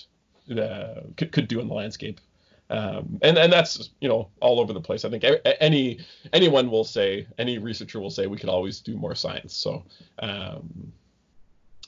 uh, 0.50 1.02
could, 1.16 1.32
could 1.32 1.48
do 1.48 1.60
in 1.60 1.68
the 1.68 1.74
landscape. 1.74 2.20
Um, 2.68 3.18
and 3.22 3.36
and 3.36 3.52
that's 3.52 3.90
you 4.00 4.08
know 4.08 4.28
all 4.40 4.60
over 4.60 4.72
the 4.72 4.80
place. 4.80 5.04
I 5.04 5.10
think 5.10 5.24
any 5.60 5.98
anyone 6.32 6.70
will 6.70 6.84
say, 6.84 7.26
any 7.36 7.58
researcher 7.58 7.98
will 7.98 8.10
say, 8.10 8.26
we 8.26 8.38
could 8.38 8.48
always 8.48 8.80
do 8.80 8.96
more 8.96 9.14
science. 9.16 9.54
So 9.54 9.84
um, 10.20 10.92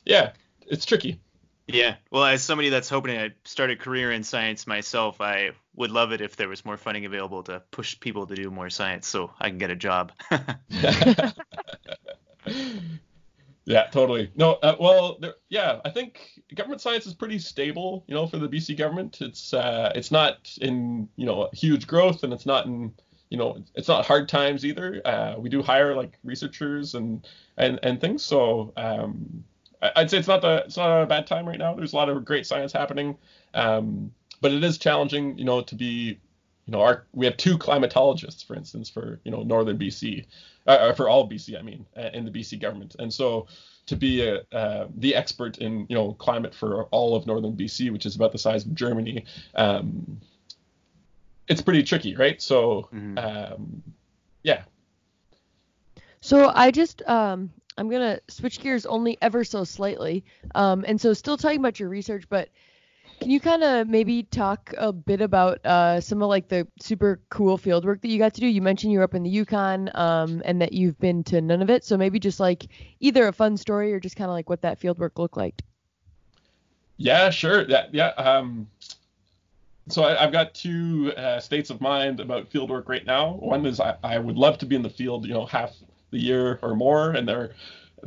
yeah, 0.05 0.33
it's 0.67 0.85
tricky. 0.85 1.21
Yeah, 1.69 1.95
well, 2.11 2.25
as 2.25 2.43
somebody 2.43 2.69
that's 2.69 2.89
hoping 2.89 3.17
to 3.17 3.31
start 3.45 3.71
a 3.71 3.77
career 3.77 4.11
in 4.11 4.25
science 4.25 4.67
myself, 4.67 5.21
I 5.21 5.53
would 5.75 5.91
love 5.91 6.13
it 6.13 6.21
if 6.21 6.37
there 6.37 6.49
was 6.49 6.65
more 6.65 6.77
funding 6.77 7.05
available 7.07 7.43
to 7.45 7.63
push 7.71 7.99
people 7.99 8.27
to 8.27 8.35
do 8.35 8.51
more 8.51 8.71
science, 8.71 9.07
so 9.07 9.33
I 9.41 9.49
can 9.49 9.59
get 9.59 9.71
a 9.71 9.77
job. 9.77 10.13
Yeah, 13.65 13.87
totally. 13.87 14.31
No, 14.35 14.55
uh, 14.55 14.75
well, 14.81 15.19
there, 15.21 15.35
yeah, 15.49 15.81
I 15.85 15.91
think 15.91 16.43
government 16.55 16.81
science 16.81 17.07
is 17.07 17.15
pretty 17.15 17.39
stable, 17.39 18.05
you 18.09 18.15
know, 18.15 18.27
for 18.27 18.39
the 18.39 18.49
BC 18.49 18.77
government. 18.77 19.21
It's 19.21 19.55
uh, 19.55 19.93
it's 19.95 20.11
not 20.11 20.57
in 20.61 21.09
you 21.17 21.27
know 21.27 21.49
huge 21.53 21.87
growth, 21.87 22.25
and 22.25 22.33
it's 22.33 22.47
not 22.47 22.67
in 22.67 22.93
you 23.31 23.39
know 23.39 23.63
it's 23.75 23.87
not 23.87 24.05
hard 24.05 24.29
times 24.29 24.65
either. 24.65 25.01
Uh, 25.05 25.37
we 25.39 25.49
do 25.49 25.63
hire 25.63 25.95
like 25.95 26.19
researchers 26.25 26.95
and 26.97 27.25
and 27.57 27.79
and 27.85 28.01
things, 28.01 28.25
so 28.25 28.73
um, 28.77 29.45
I'd 29.95 30.11
say 30.11 30.19
it's 30.19 30.29
not 30.29 30.43
the 30.43 30.65
it's 30.67 30.77
not 30.77 31.03
a 31.03 31.07
bad 31.07 31.29
time 31.29 31.47
right 31.47 31.59
now. 31.59 31.75
There's 31.75 31.93
a 31.93 31.97
lot 31.97 32.09
of 32.09 32.25
great 32.25 32.47
science 32.47 32.73
happening, 32.73 33.17
um, 33.55 34.11
but 34.43 34.53
it 34.53 34.63
is 34.63 34.77
challenging, 34.77 35.39
you 35.39 35.45
know, 35.45 35.63
to 35.63 35.75
be 35.75 36.21
you 36.67 36.73
know, 36.73 36.81
our 36.81 37.07
we 37.13 37.27
have 37.27 37.37
two 37.37 37.59
climatologists, 37.59 38.47
for 38.47 38.55
instance, 38.55 38.91
for 38.91 39.21
you 39.25 39.31
know 39.31 39.43
northern 39.43 39.79
BC, 39.79 40.25
uh, 40.67 40.93
for 40.93 41.09
all 41.09 41.29
BC, 41.29 41.59
I 41.59 41.63
mean, 41.63 41.87
uh, 41.97 42.11
in 42.13 42.25
the 42.25 42.31
BC 42.31 42.61
government, 42.61 42.95
and 42.99 43.13
so 43.13 43.47
to 43.87 43.97
be 43.97 44.23
a, 44.23 44.43
uh, 44.53 44.87
the 44.97 45.15
expert 45.15 45.59
in 45.59 45.87
you 45.89 45.97
know 45.97 46.13
climate 46.15 46.55
for 46.55 46.85
all 46.87 47.17
of 47.17 47.27
northern 47.27 47.57
BC, 47.57 47.91
which 47.91 48.07
is 48.07 48.15
about 48.15 48.31
the 48.33 48.39
size 48.39 48.65
of 48.65 48.75
Germany, 48.75 49.25
um, 49.57 50.21
it's 51.49 51.63
pretty 51.63 51.83
tricky, 51.83 52.15
right? 52.15 52.41
So, 52.41 52.89
Mhm. 52.95 53.19
um, 53.19 53.83
yeah, 54.45 54.63
So 56.21 56.53
I 56.55 56.71
just 56.71 57.03
um 57.09 57.51
I'm 57.77 57.91
gonna 57.91 58.21
switch 58.29 58.61
gears 58.61 58.87
only 58.87 59.19
ever 59.21 59.43
so 59.43 59.65
slightly. 59.65 60.25
Um 60.55 60.85
and 60.87 61.01
so 61.01 61.13
still 61.13 61.37
talking 61.37 61.59
about 61.59 61.81
your 61.81 61.89
research, 61.89 62.25
but 62.29 62.49
Can 63.23 63.31
you 63.31 63.39
kind 63.39 63.63
of 63.63 63.87
maybe 63.87 64.25
talk 64.25 64.75
a 64.77 64.93
bit 64.93 65.21
about 65.21 65.65
uh, 65.65 66.01
some 66.01 66.21
of 66.23 66.29
like 66.29 66.49
the 66.49 66.67
super 66.81 67.21
cool 67.31 67.57
field 67.57 67.85
work 67.85 68.03
that 68.03 68.09
you 68.09 68.19
got 68.19 68.35
to 68.35 68.41
do? 68.41 68.49
You 68.49 68.61
mentioned 68.61 68.93
you 68.93 68.99
were 68.99 69.05
up 69.05 69.15
in 69.15 69.23
the 69.23 69.31
Yukon 69.31 69.91
um, 69.95 70.43
and 70.45 70.61
that 70.61 70.73
you've 70.73 70.99
been 70.99 71.23
to 71.25 71.37
Nunavut. 71.37 71.85
So 71.85 71.97
maybe 71.97 72.19
just 72.19 72.41
like 72.41 72.67
either 72.99 73.29
a 73.29 73.33
fun 73.33 73.57
story 73.57 73.93
or 73.93 74.01
just 74.01 74.17
kind 74.17 74.29
of 74.29 74.33
like 74.33 74.51
what 74.51 74.63
that 74.63 74.81
field 74.81 74.99
work 74.99 75.21
looked 75.21 75.37
like. 75.37 75.63
Yeah, 76.97 77.31
sure. 77.31 77.63
Yeah, 77.69 77.87
yeah. 77.93 78.09
Um, 78.09 78.67
so 79.89 80.03
I, 80.03 80.21
have 80.21 80.33
got 80.33 80.53
two 80.53 81.13
uh, 81.17 81.39
states 81.39 81.71
of 81.71 81.81
mind 81.81 82.19
about 82.19 82.49
field 82.49 82.71
work 82.71 82.89
right 82.89 83.07
now. 83.07 83.35
One 83.35 83.65
is 83.67 83.79
I, 83.79 83.95
I 84.03 84.19
would 84.19 84.37
love 84.37 84.59
to 84.59 84.67
be 84.67 84.75
in 84.75 84.83
the 84.83 84.91
field, 84.91 85.27
you 85.27 85.35
know, 85.35 85.47
half 85.47 85.71
the 86.11 86.19
year 86.19 86.59
or 86.61 86.75
more, 86.75 87.13
and 87.13 87.29
there 87.29 87.53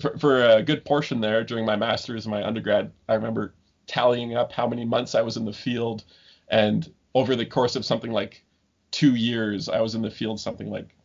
for, 0.01 0.17
for 0.17 0.45
a 0.45 0.61
good 0.61 0.83
portion 0.83 1.21
there 1.21 1.45
during 1.45 1.65
my 1.65 1.77
master's 1.77 2.25
and 2.25 2.31
my 2.31 2.45
undergrad, 2.45 2.91
I 3.07 3.13
remember 3.13 3.53
tallying 3.87 4.35
up 4.35 4.51
how 4.51 4.67
many 4.67 4.85
months 4.85 5.15
I 5.15 5.21
was 5.21 5.37
in 5.37 5.45
the 5.45 5.53
field, 5.53 6.03
and 6.49 6.91
over 7.13 7.35
the 7.35 7.45
course 7.45 7.75
of 7.75 7.85
something 7.85 8.11
like 8.11 8.43
two 8.91 9.15
years, 9.15 9.69
I 9.69 9.81
was 9.81 9.95
in 9.95 10.01
the 10.01 10.11
field 10.11 10.39
something 10.39 10.69
like 10.69 10.95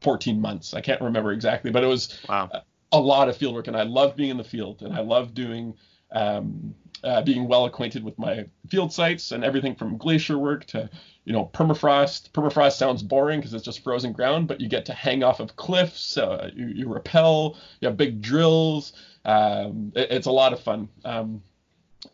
14 0.00 0.40
months. 0.40 0.74
I 0.74 0.80
can't 0.80 1.00
remember 1.00 1.32
exactly, 1.32 1.70
but 1.70 1.84
it 1.84 1.86
was 1.86 2.18
wow. 2.28 2.50
a, 2.92 3.00
lot 3.00 3.28
of 3.28 3.36
field 3.36 3.54
work, 3.54 3.66
and 3.68 3.76
I 3.76 3.82
love 3.82 4.16
being 4.16 4.30
in 4.30 4.36
the 4.36 4.44
field, 4.44 4.82
and 4.82 4.94
I 4.94 5.00
love 5.00 5.34
doing 5.34 5.74
um, 6.12 6.74
uh, 7.04 7.22
being 7.22 7.46
well 7.46 7.66
acquainted 7.66 8.02
with 8.02 8.18
my 8.18 8.46
field 8.68 8.92
sites 8.92 9.30
and 9.30 9.44
everything 9.44 9.74
from 9.74 9.96
glacier 9.98 10.38
work 10.38 10.64
to 10.66 10.88
you 11.24 11.32
know 11.32 11.50
permafrost. 11.52 12.30
Permafrost 12.30 12.76
sounds 12.76 13.02
boring 13.02 13.40
because 13.40 13.54
it's 13.54 13.64
just 13.64 13.82
frozen 13.84 14.12
ground, 14.12 14.48
but 14.48 14.60
you 14.60 14.68
get 14.68 14.86
to 14.86 14.94
hang 14.94 15.22
off 15.22 15.40
of 15.40 15.56
cliffs. 15.56 16.16
Uh, 16.16 16.50
you, 16.54 16.66
you 16.68 16.92
rappel. 16.92 17.56
You 17.80 17.88
have 17.88 17.96
big 17.96 18.22
drills. 18.22 18.92
Um, 19.24 19.92
it, 19.94 20.10
it's 20.10 20.26
a 20.26 20.32
lot 20.32 20.52
of 20.52 20.60
fun. 20.60 20.88
Um, 21.04 21.42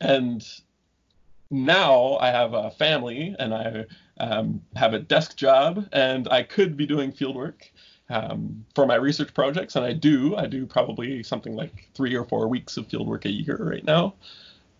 and 0.01 0.47
now 1.51 2.17
I 2.17 2.29
have 2.29 2.55
a 2.55 2.71
family 2.71 3.35
and 3.39 3.55
I 3.55 3.85
um, 4.19 4.63
have 4.77 4.95
a 4.95 4.99
desk 4.99 5.37
job 5.37 5.87
and 5.93 6.29
I 6.31 6.43
could 6.43 6.77
be 6.77 6.87
doing 6.87 7.13
field 7.13 7.37
work 7.37 7.71
um, 8.11 8.65
for 8.75 8.87
my 8.87 8.97
research 8.97 9.33
projects, 9.33 9.77
and 9.77 9.85
I 9.85 9.93
do. 9.93 10.37
I 10.37 10.47
do 10.47 10.67
probably 10.67 11.23
something 11.23 11.55
like 11.55 11.89
three 11.95 12.15
or 12.15 12.25
four 12.25 12.49
weeks 12.49 12.77
of 12.77 12.87
field 12.89 13.09
work 13.09 13.25
a 13.25 13.31
year 13.31 13.57
right 13.59 13.85
now 13.85 14.15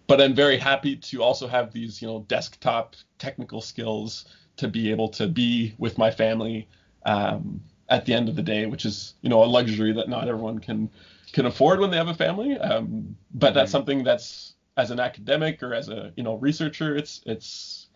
but 0.07 0.21
I'm 0.21 0.35
very 0.35 0.59
happy 0.59 0.97
to 0.97 1.23
also 1.23 1.47
have 1.47 1.73
these, 1.73 2.03
you 2.03 2.09
know, 2.09 2.25
desktop 2.29 2.97
technical 3.19 3.61
skills 3.61 4.27
to 4.57 4.69
be 4.69 4.91
able 4.91 5.09
to 5.11 5.27
be 5.27 5.75
with 5.79 5.99
my 5.99 6.11
family 6.11 6.69
um, 7.07 7.61
at 7.89 8.05
the 8.05 8.15
end 8.15 8.29
of 8.29 8.37
the 8.37 8.43
day, 8.43 8.67
which 8.67 8.85
is, 8.85 9.15
you 9.23 9.29
know, 9.29 9.43
a 9.43 9.47
luxury 9.47 9.93
that 9.93 10.09
not 10.09 10.29
everyone 10.29 10.59
can 10.59 10.91
can 11.33 11.47
afford 11.47 11.81
when 11.81 11.91
they 11.91 11.97
have 11.97 12.09
a 12.09 12.15
family. 12.15 12.57
Um, 12.59 13.17
but 13.35 13.55
that's 13.55 13.73
something 13.73 14.05
that's 14.05 14.54
as 14.77 14.91
an 14.91 15.01
academic 15.01 15.63
or 15.63 15.75
as 15.75 15.89
a, 15.89 16.13
you 16.17 16.23
know, 16.23 16.35
researcher, 16.35 16.97
it's 16.97 17.21
it's 17.27 17.89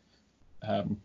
um, 0.62 1.00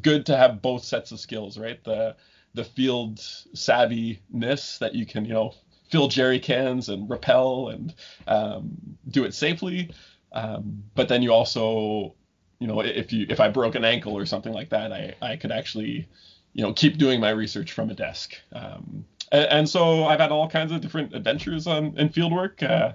good 0.00 0.26
to 0.26 0.36
have 0.36 0.62
both 0.62 0.84
sets 0.84 1.12
of 1.12 1.20
skills, 1.20 1.58
right? 1.58 1.82
The 1.84 2.16
the 2.54 2.64
field 2.64 3.18
savviness 3.18 4.78
that 4.78 4.94
you 4.94 5.06
can, 5.06 5.24
you 5.24 5.34
know, 5.34 5.54
fill 5.90 6.08
jerry 6.08 6.38
cans 6.38 6.88
and 6.88 7.08
rappel 7.08 7.68
and 7.68 7.94
um, 8.26 8.70
do 9.08 9.24
it 9.24 9.34
safely, 9.34 9.90
um, 10.32 10.82
but 10.94 11.08
then 11.08 11.22
you 11.22 11.32
also, 11.32 12.14
you 12.58 12.66
know, 12.66 12.80
if 12.80 13.12
you 13.12 13.26
if 13.28 13.40
I 13.40 13.48
broke 13.48 13.74
an 13.74 13.84
ankle 13.84 14.16
or 14.16 14.26
something 14.26 14.52
like 14.52 14.70
that, 14.70 14.92
I 14.92 15.14
I 15.20 15.36
could 15.36 15.52
actually, 15.52 16.08
you 16.54 16.62
know, 16.62 16.72
keep 16.72 16.98
doing 16.98 17.20
my 17.20 17.30
research 17.30 17.72
from 17.72 17.90
a 17.90 17.94
desk. 17.94 18.34
Um, 18.52 19.04
and, 19.30 19.46
and, 19.46 19.68
so 19.68 20.04
I've 20.06 20.20
had 20.20 20.32
all 20.32 20.48
kinds 20.48 20.72
of 20.72 20.80
different 20.80 21.14
adventures 21.14 21.66
on 21.66 21.96
in 21.98 22.08
field 22.08 22.32
work. 22.32 22.62
Uh, 22.62 22.92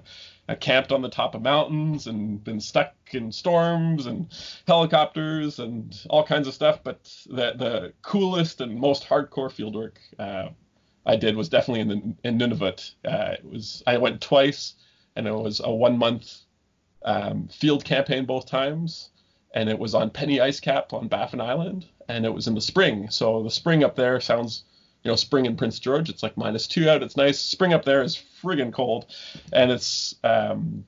I 0.48 0.54
camped 0.54 0.92
on 0.92 1.02
the 1.02 1.08
top 1.08 1.34
of 1.34 1.42
mountains 1.42 2.06
and 2.06 2.42
been 2.42 2.60
stuck 2.60 2.94
in 3.12 3.32
storms 3.32 4.06
and 4.06 4.26
helicopters 4.66 5.58
and 5.58 5.98
all 6.10 6.24
kinds 6.24 6.46
of 6.46 6.54
stuff. 6.54 6.80
But 6.84 7.04
the 7.26 7.54
the 7.56 7.92
coolest 8.02 8.60
and 8.60 8.78
most 8.78 9.08
hardcore 9.08 9.50
fieldwork 9.50 9.96
uh, 10.18 10.50
I 11.06 11.16
did 11.16 11.36
was 11.36 11.48
definitely 11.48 11.80
in 11.80 11.88
the, 11.88 12.28
in 12.28 12.38
Nunavut. 12.38 12.94
Uh, 13.04 13.34
it 13.38 13.44
was 13.44 13.82
I 13.86 13.98
went 13.98 14.20
twice, 14.20 14.74
and 15.16 15.26
it 15.26 15.34
was 15.34 15.60
a 15.62 15.70
one 15.70 15.98
month 15.98 16.40
um, 17.04 17.48
field 17.48 17.84
campaign 17.84 18.24
both 18.24 18.46
times, 18.46 19.10
and 19.54 19.68
it 19.68 19.78
was 19.78 19.94
on 19.94 20.10
Penny 20.10 20.40
Ice 20.40 20.60
Cap 20.60 20.92
on 20.92 21.08
Baffin 21.08 21.40
Island, 21.40 21.86
and 22.08 22.24
it 22.24 22.32
was 22.32 22.46
in 22.46 22.54
the 22.54 22.60
spring. 22.60 23.10
So 23.10 23.42
the 23.42 23.50
spring 23.50 23.84
up 23.84 23.96
there 23.96 24.20
sounds, 24.20 24.64
you 25.04 25.10
know, 25.10 25.16
spring 25.16 25.46
in 25.46 25.56
Prince 25.56 25.78
George. 25.78 26.08
It's 26.08 26.22
like 26.22 26.36
minus 26.36 26.66
two 26.66 26.88
out. 26.88 27.02
It's 27.02 27.16
nice. 27.16 27.38
Spring 27.38 27.74
up 27.74 27.84
there 27.84 28.02
is 28.02 28.20
friggin' 28.42 28.72
cold, 28.72 29.06
and 29.52 29.70
it's 29.70 30.14
um, 30.24 30.84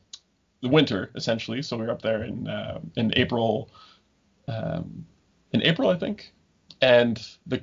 the 0.63 0.69
winter 0.69 1.11
essentially. 1.15 1.63
So 1.63 1.77
we 1.77 1.85
were 1.85 1.93
up 1.93 2.03
there 2.03 2.25
in 2.25 2.49
uh, 2.49 2.81
in 2.97 3.13
April, 3.17 3.71
um, 4.49 5.07
in 5.53 5.63
April 5.63 5.91
I 5.91 5.97
think, 5.97 6.33
and 6.81 7.25
the 7.47 7.63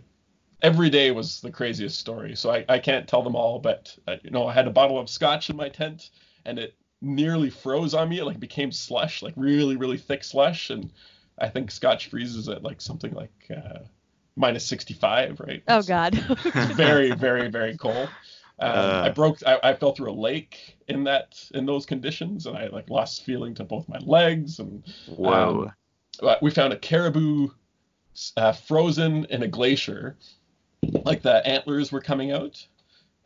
every 0.61 0.89
day 0.89 1.11
was 1.11 1.41
the 1.41 1.51
craziest 1.51 1.99
story. 1.99 2.35
So 2.35 2.51
I, 2.51 2.63
I 2.69 2.79
can't 2.79 3.07
tell 3.07 3.23
them 3.23 3.35
all, 3.35 3.59
but 3.59 3.95
uh, 4.07 4.17
you 4.23 4.29
know 4.29 4.47
I 4.47 4.53
had 4.53 4.67
a 4.67 4.71
bottle 4.71 4.99
of 4.99 5.09
scotch 5.09 5.49
in 5.49 5.57
my 5.57 5.69
tent, 5.69 6.11
and 6.45 6.59
it 6.59 6.75
nearly 7.01 7.49
froze 7.49 7.93
on 7.95 8.09
me. 8.09 8.19
It 8.19 8.25
like 8.25 8.39
became 8.39 8.71
slush, 8.71 9.21
like 9.23 9.33
really, 9.35 9.75
really 9.75 9.97
thick 9.97 10.23
slush. 10.23 10.69
And 10.69 10.91
I 11.37 11.49
think 11.49 11.71
Scotch 11.71 12.09
freezes 12.09 12.47
at 12.47 12.63
like 12.63 12.79
something 12.79 13.11
like 13.13 13.51
uh, 13.51 13.79
minus 14.35 14.65
65, 14.65 15.39
right? 15.39 15.63
Oh 15.67 15.81
God. 15.81 16.15
very, 16.75 17.11
very, 17.11 17.49
very 17.49 17.77
cold. 17.77 18.09
Um, 18.59 18.71
uh, 18.71 19.01
I 19.05 19.09
broke. 19.09 19.39
I, 19.45 19.59
I, 19.63 19.73
fell 19.73 19.93
through 19.93 20.11
a 20.11 20.13
lake 20.13 20.77
in 20.87 21.03
that 21.05 21.43
in 21.55 21.65
those 21.65 21.87
conditions, 21.87 22.45
and 22.45 22.55
I 22.55 22.67
like 22.67 22.89
lost 22.89 23.25
feeling 23.25 23.55
to 23.55 23.63
both 23.63 23.89
my 23.89 23.97
legs. 23.99 24.59
And 24.59 24.83
wow. 25.07 25.71
Um, 26.21 26.35
we 26.41 26.51
found 26.51 26.71
a 26.71 26.77
caribou 26.77 27.49
uh, 28.37 28.51
frozen 28.51 29.25
in 29.25 29.41
a 29.41 29.47
glacier, 29.47 30.17
like 31.03 31.23
the 31.23 31.45
antlers 31.47 31.91
were 31.91 32.01
coming 32.01 32.31
out 32.31 32.65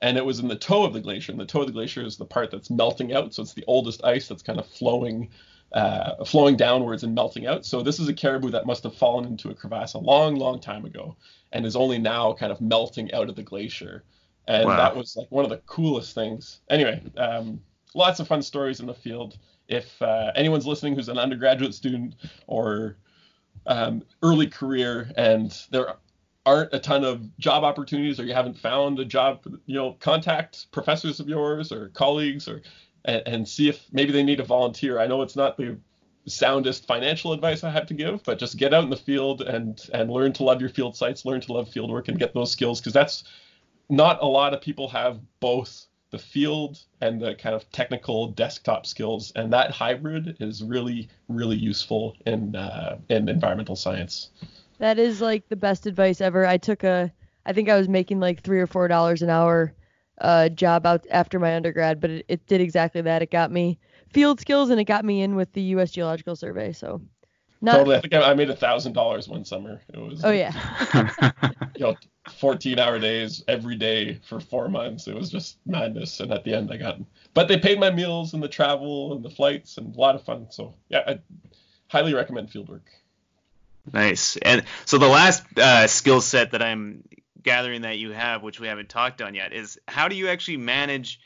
and 0.02 0.18
it 0.18 0.26
was 0.26 0.40
in 0.40 0.48
the 0.48 0.56
toe 0.56 0.84
of 0.84 0.94
the 0.94 1.00
glacier. 1.00 1.32
And 1.32 1.42
the 1.42 1.46
toe 1.46 1.62
of 1.62 1.68
the 1.68 1.74
glacier 1.74 2.06
is 2.06 2.18
the 2.18 2.26
part 2.26 2.52
that's 2.52 2.70
melting 2.70 3.14
out, 3.14 3.34
so 3.34 3.42
it's 3.42 3.54
the 3.54 3.66
oldest 3.68 4.04
ice 4.04 4.28
that's 4.28 4.44
kind 4.44 4.60
of 4.60 4.68
flowing, 4.68 5.30
uh, 5.74 6.24
flowing 6.26 6.56
downwards 6.56 7.04
and 7.04 7.14
melting 7.14 7.46
out. 7.46 7.66
So 7.66 7.82
this 7.82 8.00
is 8.00 8.08
a 8.08 8.14
caribou 8.14 8.50
that 8.52 8.66
must 8.66 8.84
have 8.84 8.96
fallen 8.96 9.26
into 9.26 9.50
a 9.50 9.56
crevasse 9.56 9.94
a 9.94 10.00
long, 10.00 10.36
long 10.36 10.60
time 10.60 10.86
ago, 10.86 11.16
and 11.52 11.66
is 11.66 11.76
only 11.76 12.00
now 12.00 12.34
kind 12.34 12.52
of 12.52 12.62
melting 12.62 13.14
out 13.14 13.30
of 13.30 13.36
the 13.36 13.44
glacier. 13.44 14.04
And 14.48 14.66
wow. 14.66 14.78
that 14.78 14.96
was 14.96 15.16
like 15.18 15.30
one 15.30 15.44
of 15.44 15.50
the 15.50 15.58
coolest 15.66 16.16
things. 16.16 16.62
Anyway, 16.70 17.02
um, 17.18 17.62
lots 17.94 18.20
of 18.20 18.28
fun 18.28 18.42
stories 18.42 18.80
in 18.80 18.86
the 18.86 18.94
field. 18.94 19.38
If 19.68 20.02
uh, 20.02 20.32
anyone's 20.36 20.66
listening 20.66 20.96
who's 20.96 21.10
an 21.10 21.18
undergraduate 21.18 21.74
student 21.74 22.16
or 22.48 22.96
um, 23.66 24.04
early 24.24 24.48
career 24.48 25.12
and 25.18 25.52
they're 25.72 25.96
aren't 26.48 26.74
a 26.74 26.80
ton 26.80 27.04
of 27.04 27.38
job 27.38 27.66
opportunities 27.66 28.22
or 28.22 28.24
you 28.24 28.34
haven't 28.34 28.58
found 28.58 28.98
a 29.00 29.06
job, 29.06 29.42
you 29.66 29.76
know, 29.76 29.98
contact 30.00 30.72
professors 30.72 31.20
of 31.20 31.28
yours 31.28 31.74
or 31.74 31.90
colleagues 31.90 32.48
or 32.48 32.62
and, 33.08 33.24
and 33.26 33.48
see 33.48 33.70
if 33.70 33.86
maybe 33.92 34.12
they 34.12 34.24
need 34.24 34.40
a 34.40 34.44
volunteer. 34.44 35.00
I 35.00 35.08
know 35.08 35.22
it's 35.22 35.36
not 35.36 35.58
the 35.58 35.78
soundest 36.28 36.86
financial 36.86 37.32
advice 37.32 37.64
I 37.64 37.72
have 37.72 37.88
to 37.88 37.94
give, 37.94 38.24
but 38.24 38.38
just 38.38 38.58
get 38.58 38.74
out 38.74 38.84
in 38.84 38.90
the 38.90 38.98
field 38.98 39.42
and 39.42 39.82
and 39.94 40.12
learn 40.12 40.34
to 40.34 40.44
love 40.44 40.62
your 40.62 40.70
field 40.70 40.96
sites, 40.96 41.26
learn 41.26 41.42
to 41.42 41.54
love 41.54 41.70
field 41.70 41.90
work 41.90 42.10
and 42.10 42.20
get 42.20 42.34
those 42.34 42.52
skills 42.52 42.80
because 42.80 42.94
that's 42.94 43.24
not 43.90 44.22
a 44.22 44.26
lot 44.26 44.54
of 44.54 44.62
people 44.62 44.90
have 44.90 45.20
both 45.40 45.86
the 46.12 46.20
field 46.20 46.80
and 47.02 47.22
the 47.22 47.36
kind 47.36 47.56
of 47.56 47.70
technical 47.72 48.28
desktop 48.28 48.86
skills 48.86 49.34
and 49.36 49.52
that 49.52 49.72
hybrid 49.72 50.38
is 50.40 50.64
really 50.64 51.10
really 51.28 51.58
useful 51.58 52.16
in 52.26 52.56
uh, 52.56 52.98
in 53.10 53.30
environmental 53.30 53.76
science. 53.76 54.30
That 54.80 55.00
is 55.00 55.22
like 55.22 55.48
the 55.50 55.56
best 55.56 55.86
advice 55.86 56.22
ever. 56.22 56.46
I 56.46 56.58
took 56.58 56.84
a, 56.84 57.12
I 57.46 57.54
think 57.54 57.68
I 57.68 57.78
was 57.78 57.90
making 57.90 58.20
like 58.20 58.42
three 58.42 58.60
or 58.60 58.68
four 58.68 58.88
dollars 58.88 59.22
an 59.22 59.30
hour 59.30 59.74
uh, 60.20 60.50
job 60.50 60.86
out 60.86 61.06
after 61.10 61.40
my 61.40 61.56
undergrad, 61.56 62.00
but 62.00 62.10
it, 62.10 62.26
it 62.28 62.48
did 62.48 62.62
exactly 62.62 63.02
that. 63.02 63.22
It 63.22 63.32
got 63.32 63.52
me 63.52 63.78
field 64.12 64.40
skills 64.40 64.70
and 64.70 64.80
it 64.80 64.86
got 64.86 65.06
me 65.06 65.22
in 65.22 65.36
with 65.36 65.52
the 65.54 65.62
U.S. 65.62 65.92
Geological 65.92 66.36
Survey. 66.36 66.74
So, 66.74 67.02
not, 67.62 67.78
totally. 67.78 67.98
I 67.98 68.02
think 68.02 68.14
I 68.14 68.34
made 68.34 68.50
a 68.50 68.56
thousand 68.56 68.94
dollars 68.94 69.28
one 69.28 69.46
summer. 69.46 69.82
It 69.94 70.00
was. 70.00 70.24
Oh 70.24 70.32
yeah. 70.32 70.54
you 71.76 71.86
know, 71.86 71.96
14 72.30 72.80
hour 72.80 73.00
days 73.00 73.44
every 73.48 73.76
day 73.76 74.20
for 74.28 74.40
four 74.40 74.70
months. 74.70 75.08
It 75.08 75.16
was 75.16 75.30
just 75.30 75.58
madness. 75.66 76.20
And 76.20 76.32
at 76.32 76.44
the 76.44 76.54
end, 76.54 76.72
I 76.72 76.78
got, 76.78 77.00
but 77.34 77.48
they 77.48 77.58
paid 77.58 77.80
my 77.80 77.90
meals 77.90 78.34
and 78.34 78.44
the 78.44 78.48
travel 78.48 79.14
and 79.14 79.24
the 79.24 79.30
flights 79.30 79.78
and 79.78 79.96
a 79.96 80.00
lot 80.00 80.16
of 80.16 80.24
fun. 80.24 80.48
So 80.50 80.76
yeah, 80.90 81.04
I 81.08 81.20
highly 81.88 82.14
recommend 82.14 82.52
fieldwork. 82.52 82.82
Nice. 83.92 84.38
And 84.38 84.64
so 84.86 84.98
the 84.98 85.08
last 85.08 85.44
uh, 85.58 85.88
skill 85.88 86.22
set 86.22 86.52
that 86.52 86.62
I'm 86.62 87.04
gathering 87.48 87.84
that 87.84 87.98
you 87.98 88.12
have, 88.12 88.44
which 88.44 88.60
we 88.60 88.68
haven't 88.68 88.90
talked 88.90 89.22
on 89.22 89.34
yet, 89.34 89.54
is 89.54 89.80
how 89.88 90.10
do 90.10 90.16
you 90.18 90.28
actually 90.28 90.58
manage 90.58 91.22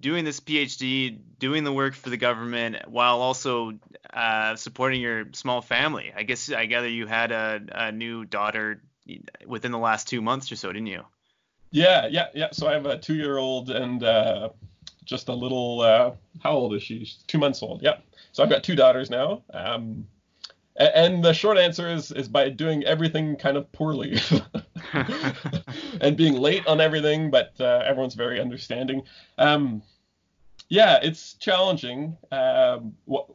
doing 0.00 0.24
this 0.24 0.40
PhD, 0.40 1.18
doing 1.38 1.64
the 1.64 1.72
work 1.72 1.94
for 1.94 2.08
the 2.08 2.16
government, 2.16 2.76
while 2.88 3.20
also 3.20 3.74
uh, 4.14 4.56
supporting 4.56 5.02
your 5.02 5.26
small 5.34 5.60
family? 5.60 6.14
I 6.16 6.22
guess 6.22 6.50
I 6.50 6.64
gather 6.64 6.88
you 6.88 7.06
had 7.06 7.30
a, 7.30 7.60
a 7.72 7.92
new 7.92 8.24
daughter 8.24 8.82
within 9.46 9.70
the 9.70 9.78
last 9.78 10.08
two 10.08 10.22
months 10.22 10.50
or 10.50 10.56
so, 10.56 10.72
didn't 10.72 10.86
you? 10.86 11.04
Yeah, 11.70 12.06
yeah, 12.10 12.28
yeah. 12.34 12.48
So 12.52 12.66
I 12.66 12.72
have 12.72 12.86
a 12.86 12.96
two-year-old 12.96 13.68
and 13.68 14.02
uh, 14.02 14.48
just 15.04 15.28
a 15.28 15.34
little. 15.34 15.82
Uh, 15.82 16.12
how 16.42 16.52
old 16.52 16.74
is 16.74 16.82
she? 16.82 17.00
She's 17.00 17.22
two 17.26 17.38
months 17.38 17.62
old. 17.62 17.82
Yeah. 17.82 17.98
So 18.32 18.42
I've 18.42 18.48
got 18.48 18.64
two 18.64 18.76
daughters 18.76 19.10
now. 19.10 19.42
Um, 19.52 20.06
and 20.76 21.22
the 21.24 21.32
short 21.32 21.58
answer 21.58 21.88
is 21.88 22.10
is 22.12 22.28
by 22.28 22.48
doing 22.48 22.84
everything 22.84 23.36
kind 23.36 23.56
of 23.56 23.70
poorly 23.72 24.18
and 26.00 26.16
being 26.16 26.34
late 26.34 26.66
on 26.66 26.80
everything, 26.80 27.30
but 27.30 27.52
uh, 27.60 27.82
everyone's 27.84 28.14
very 28.14 28.40
understanding. 28.40 29.02
Um, 29.38 29.82
yeah, 30.68 30.98
it's 31.02 31.34
challenging. 31.34 32.16
Um, 32.30 32.94
what, 33.04 33.28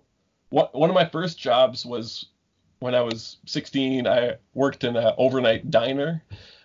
what, 0.50 0.74
one 0.74 0.90
of 0.90 0.94
my 0.94 1.06
first 1.06 1.38
jobs 1.38 1.86
was 1.86 2.28
when 2.80 2.96
I 2.96 3.02
was 3.02 3.38
16. 3.46 4.08
I 4.08 4.36
worked 4.54 4.84
in 4.84 4.96
an 4.96 5.14
overnight 5.18 5.70
diner 5.70 6.24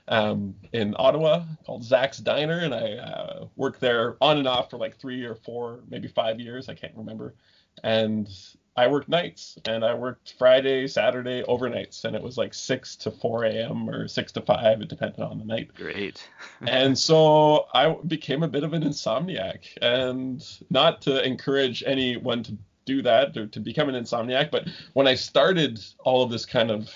um, 0.08 0.54
in 0.72 0.94
Ottawa 0.98 1.44
called 1.66 1.84
Zak's 1.84 2.18
Diner, 2.18 2.58
and 2.58 2.74
I 2.74 2.92
uh, 2.94 3.46
worked 3.56 3.80
there 3.80 4.16
on 4.20 4.38
and 4.38 4.46
off 4.46 4.70
for 4.70 4.76
like 4.76 4.96
three 4.96 5.24
or 5.24 5.34
four, 5.34 5.80
maybe 5.88 6.08
five 6.08 6.40
years. 6.40 6.68
I 6.68 6.74
can't 6.74 6.94
remember. 6.96 7.34
And 7.82 8.28
I 8.76 8.86
worked 8.86 9.08
nights, 9.08 9.58
and 9.64 9.84
I 9.84 9.94
worked 9.94 10.34
Friday, 10.38 10.86
Saturday, 10.86 11.42
overnights, 11.42 12.04
and 12.04 12.14
it 12.14 12.22
was 12.22 12.38
like 12.38 12.54
6 12.54 12.96
to 12.96 13.10
4 13.10 13.44
a.m. 13.44 13.90
or 13.90 14.06
6 14.06 14.32
to 14.32 14.40
5, 14.40 14.82
it 14.82 14.88
depended 14.88 15.20
on 15.20 15.38
the 15.38 15.44
night. 15.44 15.74
Great. 15.74 16.26
and 16.66 16.96
so 16.96 17.66
I 17.74 17.96
became 18.06 18.42
a 18.42 18.48
bit 18.48 18.62
of 18.62 18.72
an 18.72 18.82
insomniac, 18.82 19.76
and 19.82 20.44
not 20.70 21.02
to 21.02 21.22
encourage 21.24 21.82
anyone 21.84 22.42
to 22.44 22.56
do 22.86 23.02
that 23.02 23.36
or 23.36 23.46
to 23.48 23.60
become 23.60 23.88
an 23.88 23.96
insomniac, 23.96 24.50
but 24.50 24.68
when 24.92 25.06
I 25.06 25.14
started 25.14 25.84
all 25.98 26.22
of 26.22 26.30
this 26.30 26.46
kind 26.46 26.70
of 26.70 26.94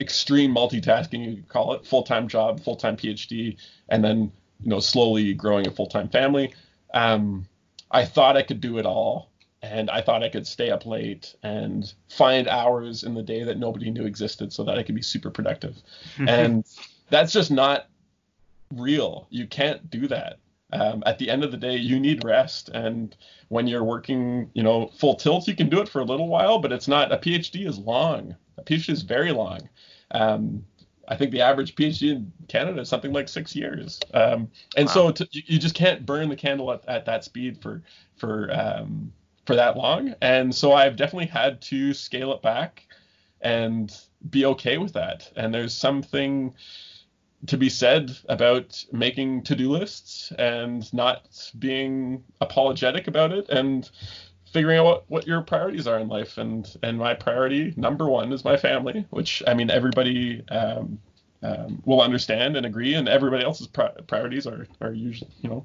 extreme 0.00 0.54
multitasking, 0.54 1.24
you 1.24 1.36
could 1.36 1.48
call 1.48 1.72
it, 1.72 1.86
full-time 1.86 2.28
job, 2.28 2.60
full-time 2.60 2.96
PhD, 2.96 3.56
and 3.88 4.04
then 4.04 4.30
you 4.60 4.68
know 4.68 4.80
slowly 4.80 5.32
growing 5.32 5.66
a 5.66 5.70
full-time 5.70 6.08
family, 6.08 6.54
um, 6.92 7.46
I 7.90 8.04
thought 8.04 8.36
I 8.36 8.42
could 8.42 8.60
do 8.60 8.78
it 8.78 8.86
all, 8.86 9.31
and 9.62 9.90
I 9.90 10.02
thought 10.02 10.22
I 10.22 10.28
could 10.28 10.46
stay 10.46 10.70
up 10.70 10.84
late 10.86 11.34
and 11.42 11.92
find 12.08 12.48
hours 12.48 13.04
in 13.04 13.14
the 13.14 13.22
day 13.22 13.44
that 13.44 13.58
nobody 13.58 13.90
knew 13.90 14.04
existed, 14.04 14.52
so 14.52 14.64
that 14.64 14.78
I 14.78 14.82
could 14.82 14.94
be 14.94 15.02
super 15.02 15.30
productive, 15.30 15.76
and 16.28 16.64
that's 17.10 17.32
just 17.32 17.50
not 17.50 17.86
real. 18.74 19.26
You 19.30 19.46
can't 19.46 19.88
do 19.90 20.08
that. 20.08 20.38
Um, 20.72 21.02
at 21.04 21.18
the 21.18 21.28
end 21.28 21.44
of 21.44 21.50
the 21.50 21.58
day, 21.58 21.76
you 21.76 22.00
need 22.00 22.24
rest, 22.24 22.70
and 22.70 23.14
when 23.48 23.66
you're 23.66 23.84
working, 23.84 24.50
you 24.54 24.62
know, 24.62 24.90
full 24.98 25.14
tilt, 25.14 25.46
you 25.46 25.54
can 25.54 25.68
do 25.68 25.80
it 25.80 25.88
for 25.88 26.00
a 26.00 26.04
little 26.04 26.28
while, 26.28 26.58
but 26.58 26.72
it's 26.72 26.88
not. 26.88 27.12
A 27.12 27.18
PhD 27.18 27.68
is 27.68 27.78
long. 27.78 28.34
A 28.56 28.62
PhD 28.62 28.88
is 28.88 29.02
very 29.02 29.32
long. 29.32 29.68
Um, 30.12 30.64
I 31.08 31.16
think 31.16 31.30
the 31.30 31.42
average 31.42 31.74
PhD 31.74 32.12
in 32.12 32.32
Canada 32.48 32.80
is 32.80 32.88
something 32.88 33.12
like 33.12 33.28
six 33.28 33.54
years, 33.54 34.00
um, 34.14 34.50
and 34.76 34.86
Wow. 34.86 34.92
so 34.94 35.10
to, 35.10 35.28
you, 35.30 35.42
you 35.46 35.58
just 35.58 35.74
can't 35.74 36.06
burn 36.06 36.30
the 36.30 36.36
candle 36.36 36.72
at, 36.72 36.88
at 36.88 37.04
that 37.04 37.24
speed 37.24 37.60
for 37.60 37.82
for 38.16 38.50
um, 38.52 39.12
for 39.46 39.56
that 39.56 39.76
long. 39.76 40.14
And 40.20 40.54
so 40.54 40.72
I've 40.72 40.96
definitely 40.96 41.26
had 41.26 41.60
to 41.62 41.92
scale 41.94 42.32
it 42.32 42.42
back 42.42 42.86
and 43.40 43.94
be 44.30 44.46
okay 44.46 44.78
with 44.78 44.92
that. 44.92 45.30
And 45.36 45.52
there's 45.52 45.74
something 45.74 46.54
to 47.46 47.56
be 47.56 47.68
said 47.68 48.16
about 48.28 48.84
making 48.92 49.42
to-do 49.42 49.68
lists 49.68 50.32
and 50.38 50.92
not 50.94 51.50
being 51.58 52.22
apologetic 52.40 53.08
about 53.08 53.32
it 53.32 53.48
and 53.48 53.90
figuring 54.52 54.78
out 54.78 54.84
what, 54.84 55.04
what 55.08 55.26
your 55.26 55.40
priorities 55.42 55.86
are 55.86 55.98
in 55.98 56.08
life 56.08 56.38
and 56.38 56.76
and 56.82 56.98
my 56.98 57.14
priority 57.14 57.72
number 57.76 58.06
one 58.06 58.32
is 58.32 58.44
my 58.44 58.56
family 58.56 59.04
which 59.10 59.42
i 59.46 59.54
mean 59.54 59.70
everybody 59.70 60.44
um, 60.50 60.98
um, 61.42 61.82
will 61.86 62.02
understand 62.02 62.54
and 62.56 62.66
agree 62.66 62.94
and 62.94 63.08
everybody 63.08 63.42
else's 63.42 63.66
pri- 63.66 63.90
priorities 64.06 64.46
are 64.46 64.66
are 64.82 64.92
usually 64.92 65.30
you 65.40 65.48
know 65.48 65.64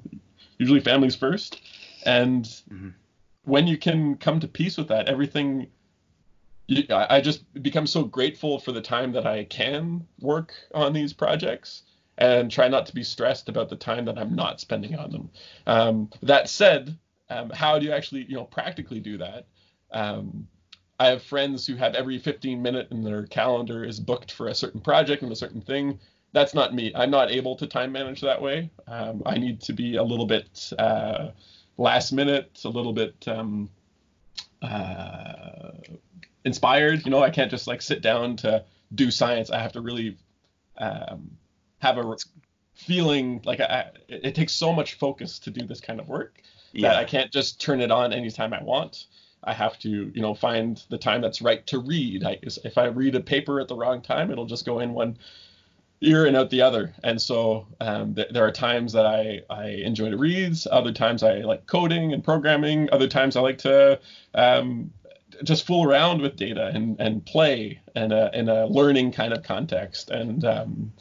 usually 0.56 0.80
families 0.80 1.14
first 1.14 1.60
and 2.06 2.44
Mhm. 2.72 2.94
When 3.48 3.66
you 3.66 3.78
can 3.78 4.16
come 4.16 4.40
to 4.40 4.48
peace 4.48 4.76
with 4.76 4.88
that 4.88 5.08
everything 5.08 5.68
I 6.90 7.22
just 7.22 7.50
become 7.62 7.86
so 7.86 8.04
grateful 8.04 8.58
for 8.58 8.72
the 8.72 8.82
time 8.82 9.12
that 9.12 9.26
I 9.26 9.44
can 9.44 10.06
work 10.20 10.52
on 10.74 10.92
these 10.92 11.14
projects 11.14 11.82
and 12.18 12.50
try 12.50 12.68
not 12.68 12.84
to 12.86 12.94
be 12.94 13.02
stressed 13.02 13.48
about 13.48 13.70
the 13.70 13.76
time 13.76 14.04
that 14.04 14.18
I'm 14.18 14.34
not 14.34 14.60
spending 14.60 14.94
on 14.96 15.10
them. 15.10 15.30
Um, 15.66 16.10
that 16.22 16.50
said, 16.50 16.98
um, 17.30 17.48
how 17.50 17.78
do 17.78 17.86
you 17.86 17.92
actually, 17.92 18.26
you 18.28 18.36
know, 18.36 18.44
practically 18.44 19.00
do 19.00 19.16
that? 19.18 19.46
Um, 19.92 20.46
I 21.00 21.06
have 21.06 21.22
friends 21.22 21.66
who 21.66 21.76
have 21.76 21.94
every 21.94 22.18
15 22.18 22.60
minute 22.60 22.88
in 22.90 23.02
their 23.02 23.24
calendar 23.26 23.84
is 23.84 23.98
booked 23.98 24.32
for 24.32 24.48
a 24.48 24.54
certain 24.54 24.80
project 24.80 25.22
and 25.22 25.32
a 25.32 25.36
certain 25.36 25.62
thing. 25.62 25.98
That's 26.32 26.52
not 26.52 26.74
me. 26.74 26.92
I'm 26.94 27.10
not 27.10 27.30
able 27.30 27.56
to 27.56 27.66
time 27.66 27.92
manage 27.92 28.20
that 28.20 28.42
way. 28.42 28.70
Um, 28.86 29.22
I 29.24 29.38
need 29.38 29.62
to 29.62 29.72
be 29.72 29.96
a 29.96 30.02
little 30.02 30.26
bit 30.26 30.72
uh, 30.78 31.28
last 31.78 32.12
minute, 32.12 32.50
It's 32.52 32.64
a 32.64 32.68
little 32.68 32.92
bit 32.92 33.26
um, 33.26 33.70
uh, 34.60 35.70
inspired. 36.44 37.04
You 37.04 37.10
know, 37.10 37.22
I 37.22 37.30
can't 37.30 37.50
just 37.50 37.66
like 37.66 37.80
sit 37.80 38.02
down 38.02 38.36
to 38.38 38.64
do 38.94 39.10
science. 39.10 39.50
I 39.50 39.60
have 39.60 39.72
to 39.72 39.80
really 39.80 40.18
um, 40.76 41.30
have 41.78 41.96
a 41.96 42.16
feeling 42.74 43.40
like 43.44 43.60
I, 43.60 43.90
it, 44.08 44.26
it 44.26 44.34
takes 44.34 44.52
so 44.52 44.72
much 44.72 44.94
focus 44.94 45.38
to 45.40 45.50
do 45.50 45.66
this 45.66 45.80
kind 45.80 46.00
of 46.00 46.08
work 46.08 46.42
that 46.74 46.96
I 46.96 47.04
can't 47.04 47.32
just 47.32 47.60
turn 47.60 47.80
it 47.80 47.90
on 47.90 48.12
anytime 48.12 48.52
I 48.52 48.62
want. 48.62 49.06
I 49.42 49.52
have 49.52 49.78
to, 49.80 49.88
you 49.88 50.20
know, 50.20 50.34
find 50.34 50.82
the 50.90 50.98
time 50.98 51.22
that's 51.22 51.40
right 51.40 51.66
to 51.68 51.78
read. 51.78 52.24
I, 52.24 52.38
if 52.42 52.76
I 52.76 52.86
read 52.86 53.14
a 53.14 53.20
paper 53.20 53.60
at 53.60 53.68
the 53.68 53.76
wrong 53.76 54.02
time, 54.02 54.30
it'll 54.30 54.46
just 54.46 54.66
go 54.66 54.80
in 54.80 54.92
one 54.92 55.16
ear 56.00 56.26
and 56.26 56.36
out 56.36 56.50
the 56.50 56.62
other. 56.62 56.94
And 57.02 57.20
so 57.20 57.66
um, 57.80 58.14
th- 58.14 58.28
there 58.30 58.44
are 58.44 58.52
times 58.52 58.92
that 58.92 59.06
I, 59.06 59.40
I 59.50 59.68
enjoy 59.68 60.10
to 60.10 60.16
read. 60.16 60.56
Other 60.70 60.92
times 60.92 61.22
I 61.22 61.38
like 61.38 61.66
coding 61.66 62.12
and 62.12 62.22
programming. 62.22 62.88
Other 62.92 63.08
times 63.08 63.36
I 63.36 63.40
like 63.40 63.58
to 63.58 63.98
um, 64.34 64.92
just 65.44 65.66
fool 65.66 65.88
around 65.88 66.20
with 66.20 66.36
data 66.36 66.70
and, 66.74 67.00
and 67.00 67.24
play 67.26 67.80
in 67.96 68.12
a, 68.12 68.30
in 68.32 68.48
a 68.48 68.66
learning 68.66 69.12
kind 69.12 69.32
of 69.32 69.42
context. 69.42 70.10
And 70.10 70.44
um, 70.44 70.92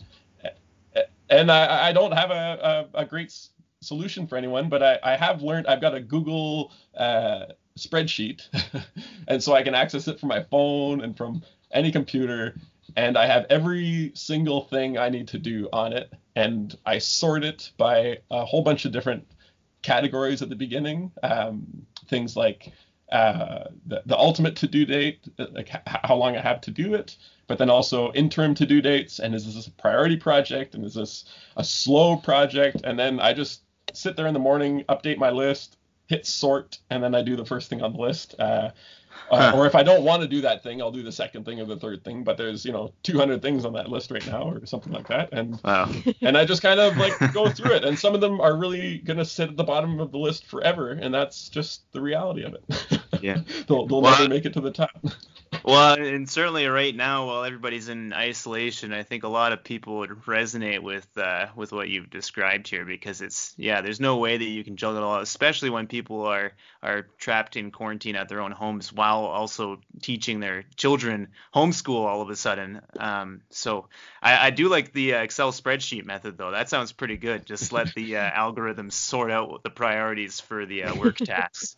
and 1.29 1.51
I, 1.51 1.89
I 1.89 1.93
don't 1.93 2.13
have 2.13 2.31
a, 2.31 2.87
a, 2.95 3.01
a 3.01 3.05
great 3.05 3.27
s- 3.27 3.49
solution 3.81 4.27
for 4.27 4.37
anyone, 4.37 4.69
but 4.69 4.81
I, 4.81 4.99
I 5.03 5.15
have 5.17 5.41
learned 5.41 5.67
I've 5.67 5.81
got 5.81 5.93
a 5.93 5.99
Google 5.99 6.71
uh, 6.95 7.47
spreadsheet, 7.77 8.47
and 9.27 9.43
so 9.43 9.53
I 9.53 9.63
can 9.63 9.75
access 9.75 10.07
it 10.07 10.19
from 10.19 10.29
my 10.29 10.43
phone 10.43 11.01
and 11.01 11.15
from 11.15 11.43
any 11.71 11.91
computer, 11.91 12.55
and 12.97 13.15
I 13.15 13.27
have 13.27 13.45
every 13.51 14.11
single 14.15 14.63
thing 14.63 14.97
I 14.97 15.09
need 15.09 15.27
to 15.29 15.37
do 15.37 15.69
on 15.71 15.93
it, 15.93 16.11
and 16.35 16.75
I 16.83 16.97
sort 16.97 17.43
it 17.43 17.71
by 17.77 18.17
a 18.31 18.43
whole 18.43 18.63
bunch 18.63 18.85
of 18.85 18.91
different 18.91 19.27
categories 19.83 20.41
at 20.41 20.49
the 20.49 20.55
beginning, 20.55 21.11
um, 21.21 21.85
things 22.09 22.35
like 22.35 22.73
uh, 23.11 23.65
the, 23.85 24.01
the 24.07 24.17
ultimate 24.17 24.55
to 24.57 24.67
do 24.67 24.83
date, 24.83 25.19
uh, 25.37 25.45
like 25.51 25.69
how 25.85 26.15
long 26.15 26.35
I 26.35 26.41
have 26.41 26.59
to 26.61 26.71
do 26.71 26.95
it, 26.95 27.15
but 27.45 27.59
then 27.59 27.69
also 27.69 28.11
interim 28.13 28.55
to 28.55 28.65
do 28.65 28.81
dates, 28.81 29.19
and 29.19 29.35
is 29.35 29.45
this 29.45 29.67
a 29.67 29.71
priority 29.71 30.17
project, 30.17 30.73
and 30.73 30.83
is 30.83 30.95
this 30.95 31.25
a 31.55 31.63
slow 31.63 32.17
project, 32.17 32.81
and 32.83 32.97
then 32.97 33.19
I 33.19 33.31
just 33.31 33.61
sit 33.93 34.15
there 34.15 34.25
in 34.25 34.33
the 34.33 34.39
morning, 34.39 34.83
update 34.89 35.19
my 35.19 35.29
list, 35.29 35.77
hit 36.07 36.25
sort, 36.25 36.79
and 36.89 37.03
then 37.03 37.13
I 37.13 37.21
do 37.21 37.35
the 37.35 37.45
first 37.45 37.69
thing 37.69 37.83
on 37.83 37.93
the 37.93 37.99
list. 37.99 38.33
Uh, 38.39 38.71
uh, 39.31 39.51
Huh. 39.51 39.57
or 39.57 39.65
if 39.67 39.75
I 39.75 39.83
don't 39.83 40.03
want 40.03 40.21
to 40.21 40.27
do 40.27 40.41
that 40.41 40.63
thing, 40.63 40.81
I'll 40.81 40.91
do 40.91 41.03
the 41.03 41.11
second 41.11 41.45
thing 41.45 41.59
or 41.59 41.65
the 41.65 41.77
third 41.77 42.03
thing. 42.03 42.23
But 42.23 42.37
there's 42.37 42.65
you 42.65 42.71
know 42.71 42.93
200 43.03 43.41
things 43.41 43.65
on 43.65 43.73
that 43.73 43.89
list 43.89 44.11
right 44.11 44.25
now, 44.27 44.49
or 44.49 44.65
something 44.65 44.91
like 44.93 45.07
that, 45.07 45.29
and 45.33 45.59
Wow. 45.63 45.89
and 46.21 46.37
I 46.37 46.45
just 46.45 46.61
kind 46.61 46.79
of 46.79 46.97
like 46.97 47.13
go 47.33 47.49
through 47.49 47.73
it. 47.73 47.83
And 47.85 47.97
some 47.97 48.15
of 48.15 48.21
them 48.21 48.39
are 48.41 48.55
really 48.55 48.99
gonna 48.99 49.25
sit 49.25 49.49
at 49.49 49.57
the 49.57 49.63
bottom 49.63 49.99
of 49.99 50.11
the 50.11 50.17
list 50.19 50.45
forever, 50.45 50.91
and 50.91 51.13
that's 51.13 51.49
just 51.49 51.91
the 51.93 52.01
reality 52.01 52.43
of 52.43 52.55
it. 52.55 52.99
Yeah. 53.21 53.41
they'll 53.67 53.87
they'll 53.87 54.01
Well, 54.01 54.11
never 54.17 54.27
make 54.29 54.45
it 54.45 54.53
to 54.53 54.61
the 54.61 54.71
top. 54.71 54.91
Well, 55.67 55.99
and 55.99 56.29
certainly 56.29 56.65
right 56.67 56.95
now, 56.95 57.27
while 57.27 57.43
everybody's 57.43 57.89
in 57.89 58.13
isolation, 58.13 58.93
I 58.93 59.03
think 59.03 59.25
a 59.25 59.27
lot 59.27 59.51
of 59.51 59.65
people 59.65 59.97
would 59.97 60.11
resonate 60.11 60.81
with 60.81 61.05
uh, 61.17 61.47
with 61.57 61.73
what 61.73 61.89
you've 61.89 62.09
described 62.09 62.69
here 62.69 62.85
because 62.85 63.19
it's 63.19 63.53
yeah, 63.57 63.81
there's 63.81 63.99
no 63.99 64.15
way 64.15 64.37
that 64.37 64.45
you 64.45 64.63
can 64.63 64.77
juggle 64.77 65.01
it 65.01 65.03
all, 65.03 65.19
especially 65.19 65.69
when 65.69 65.87
people 65.87 66.21
are 66.21 66.53
are 66.81 67.07
trapped 67.17 67.57
in 67.57 67.71
quarantine 67.71 68.15
at 68.15 68.29
their 68.29 68.39
own 68.39 68.53
homes 68.53 68.93
while 68.93 69.25
also 69.25 69.81
teaching 70.01 70.39
their 70.39 70.63
children 70.77 71.27
homeschool 71.53 72.05
all 72.05 72.21
of 72.21 72.29
a 72.29 72.37
sudden. 72.37 72.79
Um, 72.97 73.41
so 73.49 73.89
I, 74.21 74.47
I 74.47 74.49
do 74.51 74.69
like 74.69 74.93
the 74.93 75.15
uh, 75.15 75.21
Excel 75.23 75.51
spreadsheet 75.51 76.05
method 76.05 76.37
though. 76.37 76.51
That 76.51 76.69
sounds 76.69 76.93
pretty 76.93 77.17
good. 77.17 77.45
Just 77.45 77.73
let 77.73 77.93
the 77.93 78.15
uh, 78.15 78.31
algorithms 78.37 78.93
sort 78.93 79.31
out 79.31 79.63
the 79.63 79.69
priorities 79.69 80.39
for 80.39 80.65
the 80.65 80.85
uh, 80.85 80.95
work 80.95 81.17
tasks. 81.17 81.75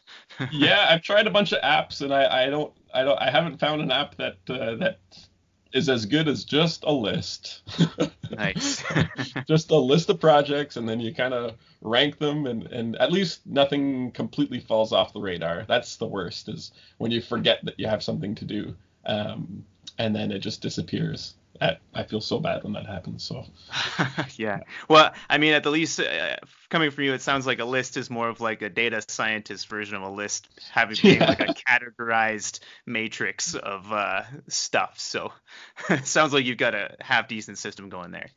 yeah, 0.52 0.86
I've 0.88 1.02
tried 1.02 1.26
a 1.26 1.32
bunch 1.32 1.54
of 1.54 1.62
apps, 1.64 2.02
and 2.02 2.14
I, 2.14 2.46
I 2.46 2.50
don't 2.52 2.72
I 2.94 3.04
don't 3.04 3.20
I 3.20 3.30
haven't 3.30 3.60
found 3.60 3.82
an 3.82 3.92
app 3.92 4.16
that 4.16 4.38
uh, 4.50 4.76
that 4.76 5.00
is 5.72 5.90
as 5.90 6.06
good 6.06 6.28
as 6.28 6.44
just 6.44 6.84
a 6.84 6.92
list. 6.92 7.62
Nice. 8.32 8.84
just 9.48 9.72
a 9.72 9.76
list 9.76 10.10
of 10.12 10.20
projects, 10.20 10.78
and 10.78 10.88
then 10.88 11.00
you 11.00 11.14
kind 11.14 11.34
of 11.34 11.56
rank 11.82 12.20
them, 12.20 12.46
and 12.46 12.64
and 12.68 12.96
at 12.98 13.12
least 13.12 13.46
nothing 13.46 14.12
completely 14.12 14.60
falls 14.60 14.94
off 14.94 15.14
the 15.14 15.20
radar. 15.20 15.66
That's 15.68 15.96
the 15.96 16.06
worst 16.06 16.48
is 16.48 16.72
when 17.00 17.10
you 17.10 17.22
forget 17.22 17.66
that 17.66 17.80
you 17.80 17.88
have 17.88 18.04
something 18.04 18.36
to 18.36 18.46
do, 18.46 18.76
um, 19.08 19.66
and 19.98 20.16
then 20.16 20.32
it 20.32 20.40
just 20.40 20.62
disappears. 20.62 21.34
I, 21.62 21.78
I 21.93 22.04
feel 22.04 22.22
so 22.22 22.39
bad 22.39 22.64
when 22.64 22.74
that 22.74 22.86
happens. 22.86 23.24
So 23.24 23.45
yeah. 24.38 24.60
Well, 24.88 25.12
I 25.30 25.38
mean, 25.38 25.54
at 25.54 25.64
the 25.64 25.72
least, 25.72 26.00
uh, 26.00 26.38
coming 26.70 26.91
from 26.91 27.04
you, 27.04 27.14
it 27.14 27.22
sounds 27.22 27.45
like 27.45 27.60
a 27.60 27.66
list 27.66 27.97
is 27.97 28.10
more 28.10 28.30
of 28.30 28.39
like 28.39 28.62
a 28.62 28.70
data 28.70 29.02
scientist 29.08 29.68
version 29.68 29.95
of 29.95 30.04
a 30.04 30.10
list, 30.10 30.47
having 30.72 30.97
being 31.02 31.20
like 31.20 31.41
a 31.41 31.54
categorized 31.54 32.60
matrix 32.86 33.56
of 33.56 33.91
uh, 33.91 34.24
stuff. 34.47 35.00
So 35.00 35.34
it 35.89 36.06
sounds 36.06 36.34
like 36.34 36.45
you've 36.45 36.58
got 36.58 36.76
a 36.76 36.95
half 37.02 37.28
decent 37.28 37.58
system 37.58 37.89
going 37.89 38.12
there. 38.12 38.30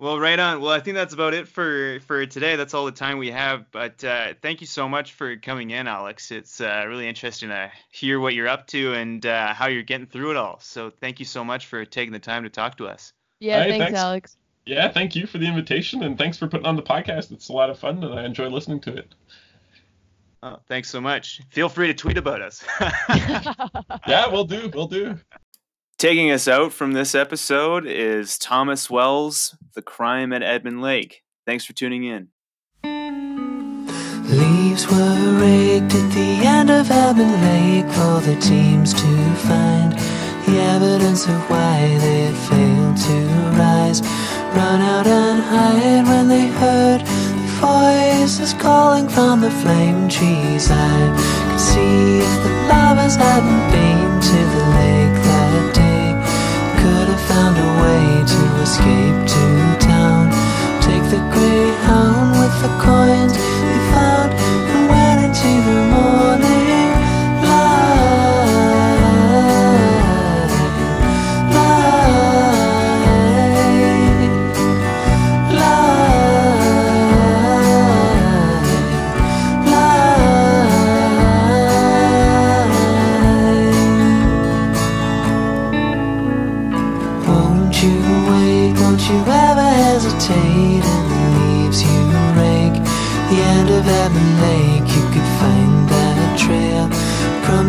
Well, 0.00 0.18
right 0.20 0.38
on. 0.38 0.60
Well, 0.60 0.70
I 0.70 0.78
think 0.78 0.94
that's 0.94 1.12
about 1.12 1.34
it 1.34 1.48
for 1.48 1.98
for 2.06 2.24
today. 2.24 2.54
That's 2.54 2.72
all 2.72 2.84
the 2.84 2.92
time 2.92 3.18
we 3.18 3.32
have. 3.32 3.70
But 3.72 4.04
uh, 4.04 4.34
thank 4.40 4.60
you 4.60 4.66
so 4.68 4.88
much 4.88 5.14
for 5.14 5.36
coming 5.36 5.70
in, 5.70 5.88
Alex. 5.88 6.30
It's 6.30 6.60
uh, 6.60 6.84
really 6.86 7.08
interesting 7.08 7.48
to 7.48 7.72
hear 7.90 8.20
what 8.20 8.34
you're 8.34 8.46
up 8.46 8.68
to 8.68 8.94
and 8.94 9.26
uh, 9.26 9.52
how 9.54 9.66
you're 9.66 9.82
getting 9.82 10.06
through 10.06 10.30
it 10.30 10.36
all. 10.36 10.60
So 10.60 10.90
thank 10.90 11.18
you 11.18 11.24
so 11.26 11.44
much 11.44 11.66
for 11.66 11.84
taking 11.84 12.12
the 12.12 12.20
time 12.20 12.44
to 12.44 12.48
talk 12.48 12.76
to 12.76 12.86
us. 12.86 13.12
Yeah, 13.40 13.62
Hey, 13.64 13.70
thanks, 13.70 13.84
thanks. 13.86 13.98
Alex. 14.00 14.36
yeah, 14.66 14.88
thank 14.88 15.16
you 15.16 15.26
for 15.26 15.38
the 15.38 15.46
invitation 15.46 16.02
and 16.04 16.16
thanks 16.16 16.36
for 16.38 16.46
putting 16.46 16.66
on 16.66 16.76
the 16.76 16.82
podcast. 16.82 17.32
It's 17.32 17.48
a 17.48 17.52
lot 17.52 17.68
of 17.70 17.78
fun 17.78 18.02
and 18.04 18.14
I 18.14 18.24
enjoy 18.24 18.48
listening 18.48 18.80
to 18.82 18.96
it. 18.96 19.14
Oh, 20.42 20.58
thanks 20.68 20.88
so 20.88 21.00
much. 21.00 21.40
Feel 21.50 21.68
free 21.68 21.88
to 21.88 21.94
tweet 21.94 22.16
about 22.18 22.40
us. 22.42 22.64
Yeah, 24.06 24.28
we'll 24.28 24.44
do, 24.44 24.70
we'll 24.72 24.86
do. 24.86 25.18
Taking 25.98 26.30
us 26.30 26.46
out 26.46 26.72
from 26.72 26.92
this 26.92 27.12
episode 27.12 27.84
is 27.84 28.38
Thomas 28.38 28.88
Wells, 28.88 29.56
The 29.74 29.82
Crime 29.82 30.32
at 30.32 30.44
Edmund 30.44 30.80
Lake. 30.80 31.24
Thanks 31.44 31.64
for 31.64 31.72
tuning 31.72 32.04
in. 32.04 32.28
Leaves 34.30 34.86
were 34.86 35.40
raked 35.42 35.92
at 35.92 36.12
the 36.14 36.46
end 36.46 36.70
of 36.70 36.88
Edmund 36.88 37.42
Lake 37.42 37.92
for 37.92 38.20
the 38.20 38.36
teams 38.40 38.94
to 38.94 39.34
find 39.48 39.90
the 40.46 40.60
evidence 40.60 41.26
of 41.26 41.50
why 41.50 41.98
they 41.98 42.32
failed 42.46 42.96
to 42.96 43.18
rise. 43.58 44.00
Run 44.54 44.80
out 44.80 45.08
and 45.08 45.42
hide 45.42 46.06
when 46.06 46.28
they 46.28 46.46
heard 46.46 47.00
the 47.00 47.48
voices 47.58 48.52
calling 48.52 49.08
from 49.08 49.40
the 49.40 49.50
flame 49.50 50.08
trees. 50.08 50.70
I 50.70 51.50
could 51.50 51.58
see 51.58 52.18
if 52.20 52.42
the 52.44 52.50
lovers 52.68 53.16
hadn't 53.16 53.72
been 53.72 54.20
to 54.20 54.38
the 54.54 54.64
lake 54.78 55.27
escape 58.68 59.20
to 59.34 59.44
town. 59.80 60.28
Take 60.82 61.04
the 61.14 61.22
greyhound 61.32 62.32
with 62.38 62.54
the 62.60 62.72
coins 62.84 63.32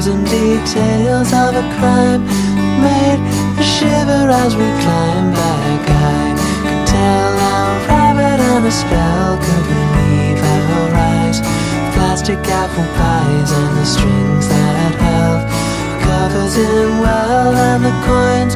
And 0.10 0.26
details 0.26 1.32
of 1.34 1.53
a 1.53 1.62
crime 1.78 2.26
made 2.82 3.22
a 3.60 3.64
shiver 3.64 4.26
as 4.41 4.55
we 4.55 4.66
climb 4.82 5.32
back. 5.38 5.82
I 5.86 6.34
could 6.66 6.88
tell 6.88 7.30
how 7.38 7.86
rabbit 7.86 8.41
and 8.41 8.66
a 8.66 8.72
spell 8.72 9.38
could 9.38 9.66
relieve 9.70 10.41
our 10.41 10.89
eyes. 11.14 11.38
Plastic 11.93 12.39
apple 12.39 12.89
pies 12.97 13.51
and 13.51 13.78
the 13.78 13.86
strings 13.86 14.47
that 14.49 14.93
held 14.97 15.45
covers 16.01 16.57
in 16.57 16.89
well 17.05 17.53
and 17.53 17.86
the 17.86 17.93
coins 18.10 18.55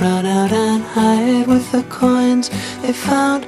Run 0.00 0.24
out 0.24 0.52
and 0.52 0.82
hide 0.82 1.46
with 1.46 1.70
the 1.72 1.82
coins. 1.84 2.48
They 2.80 2.92
found 2.92 3.44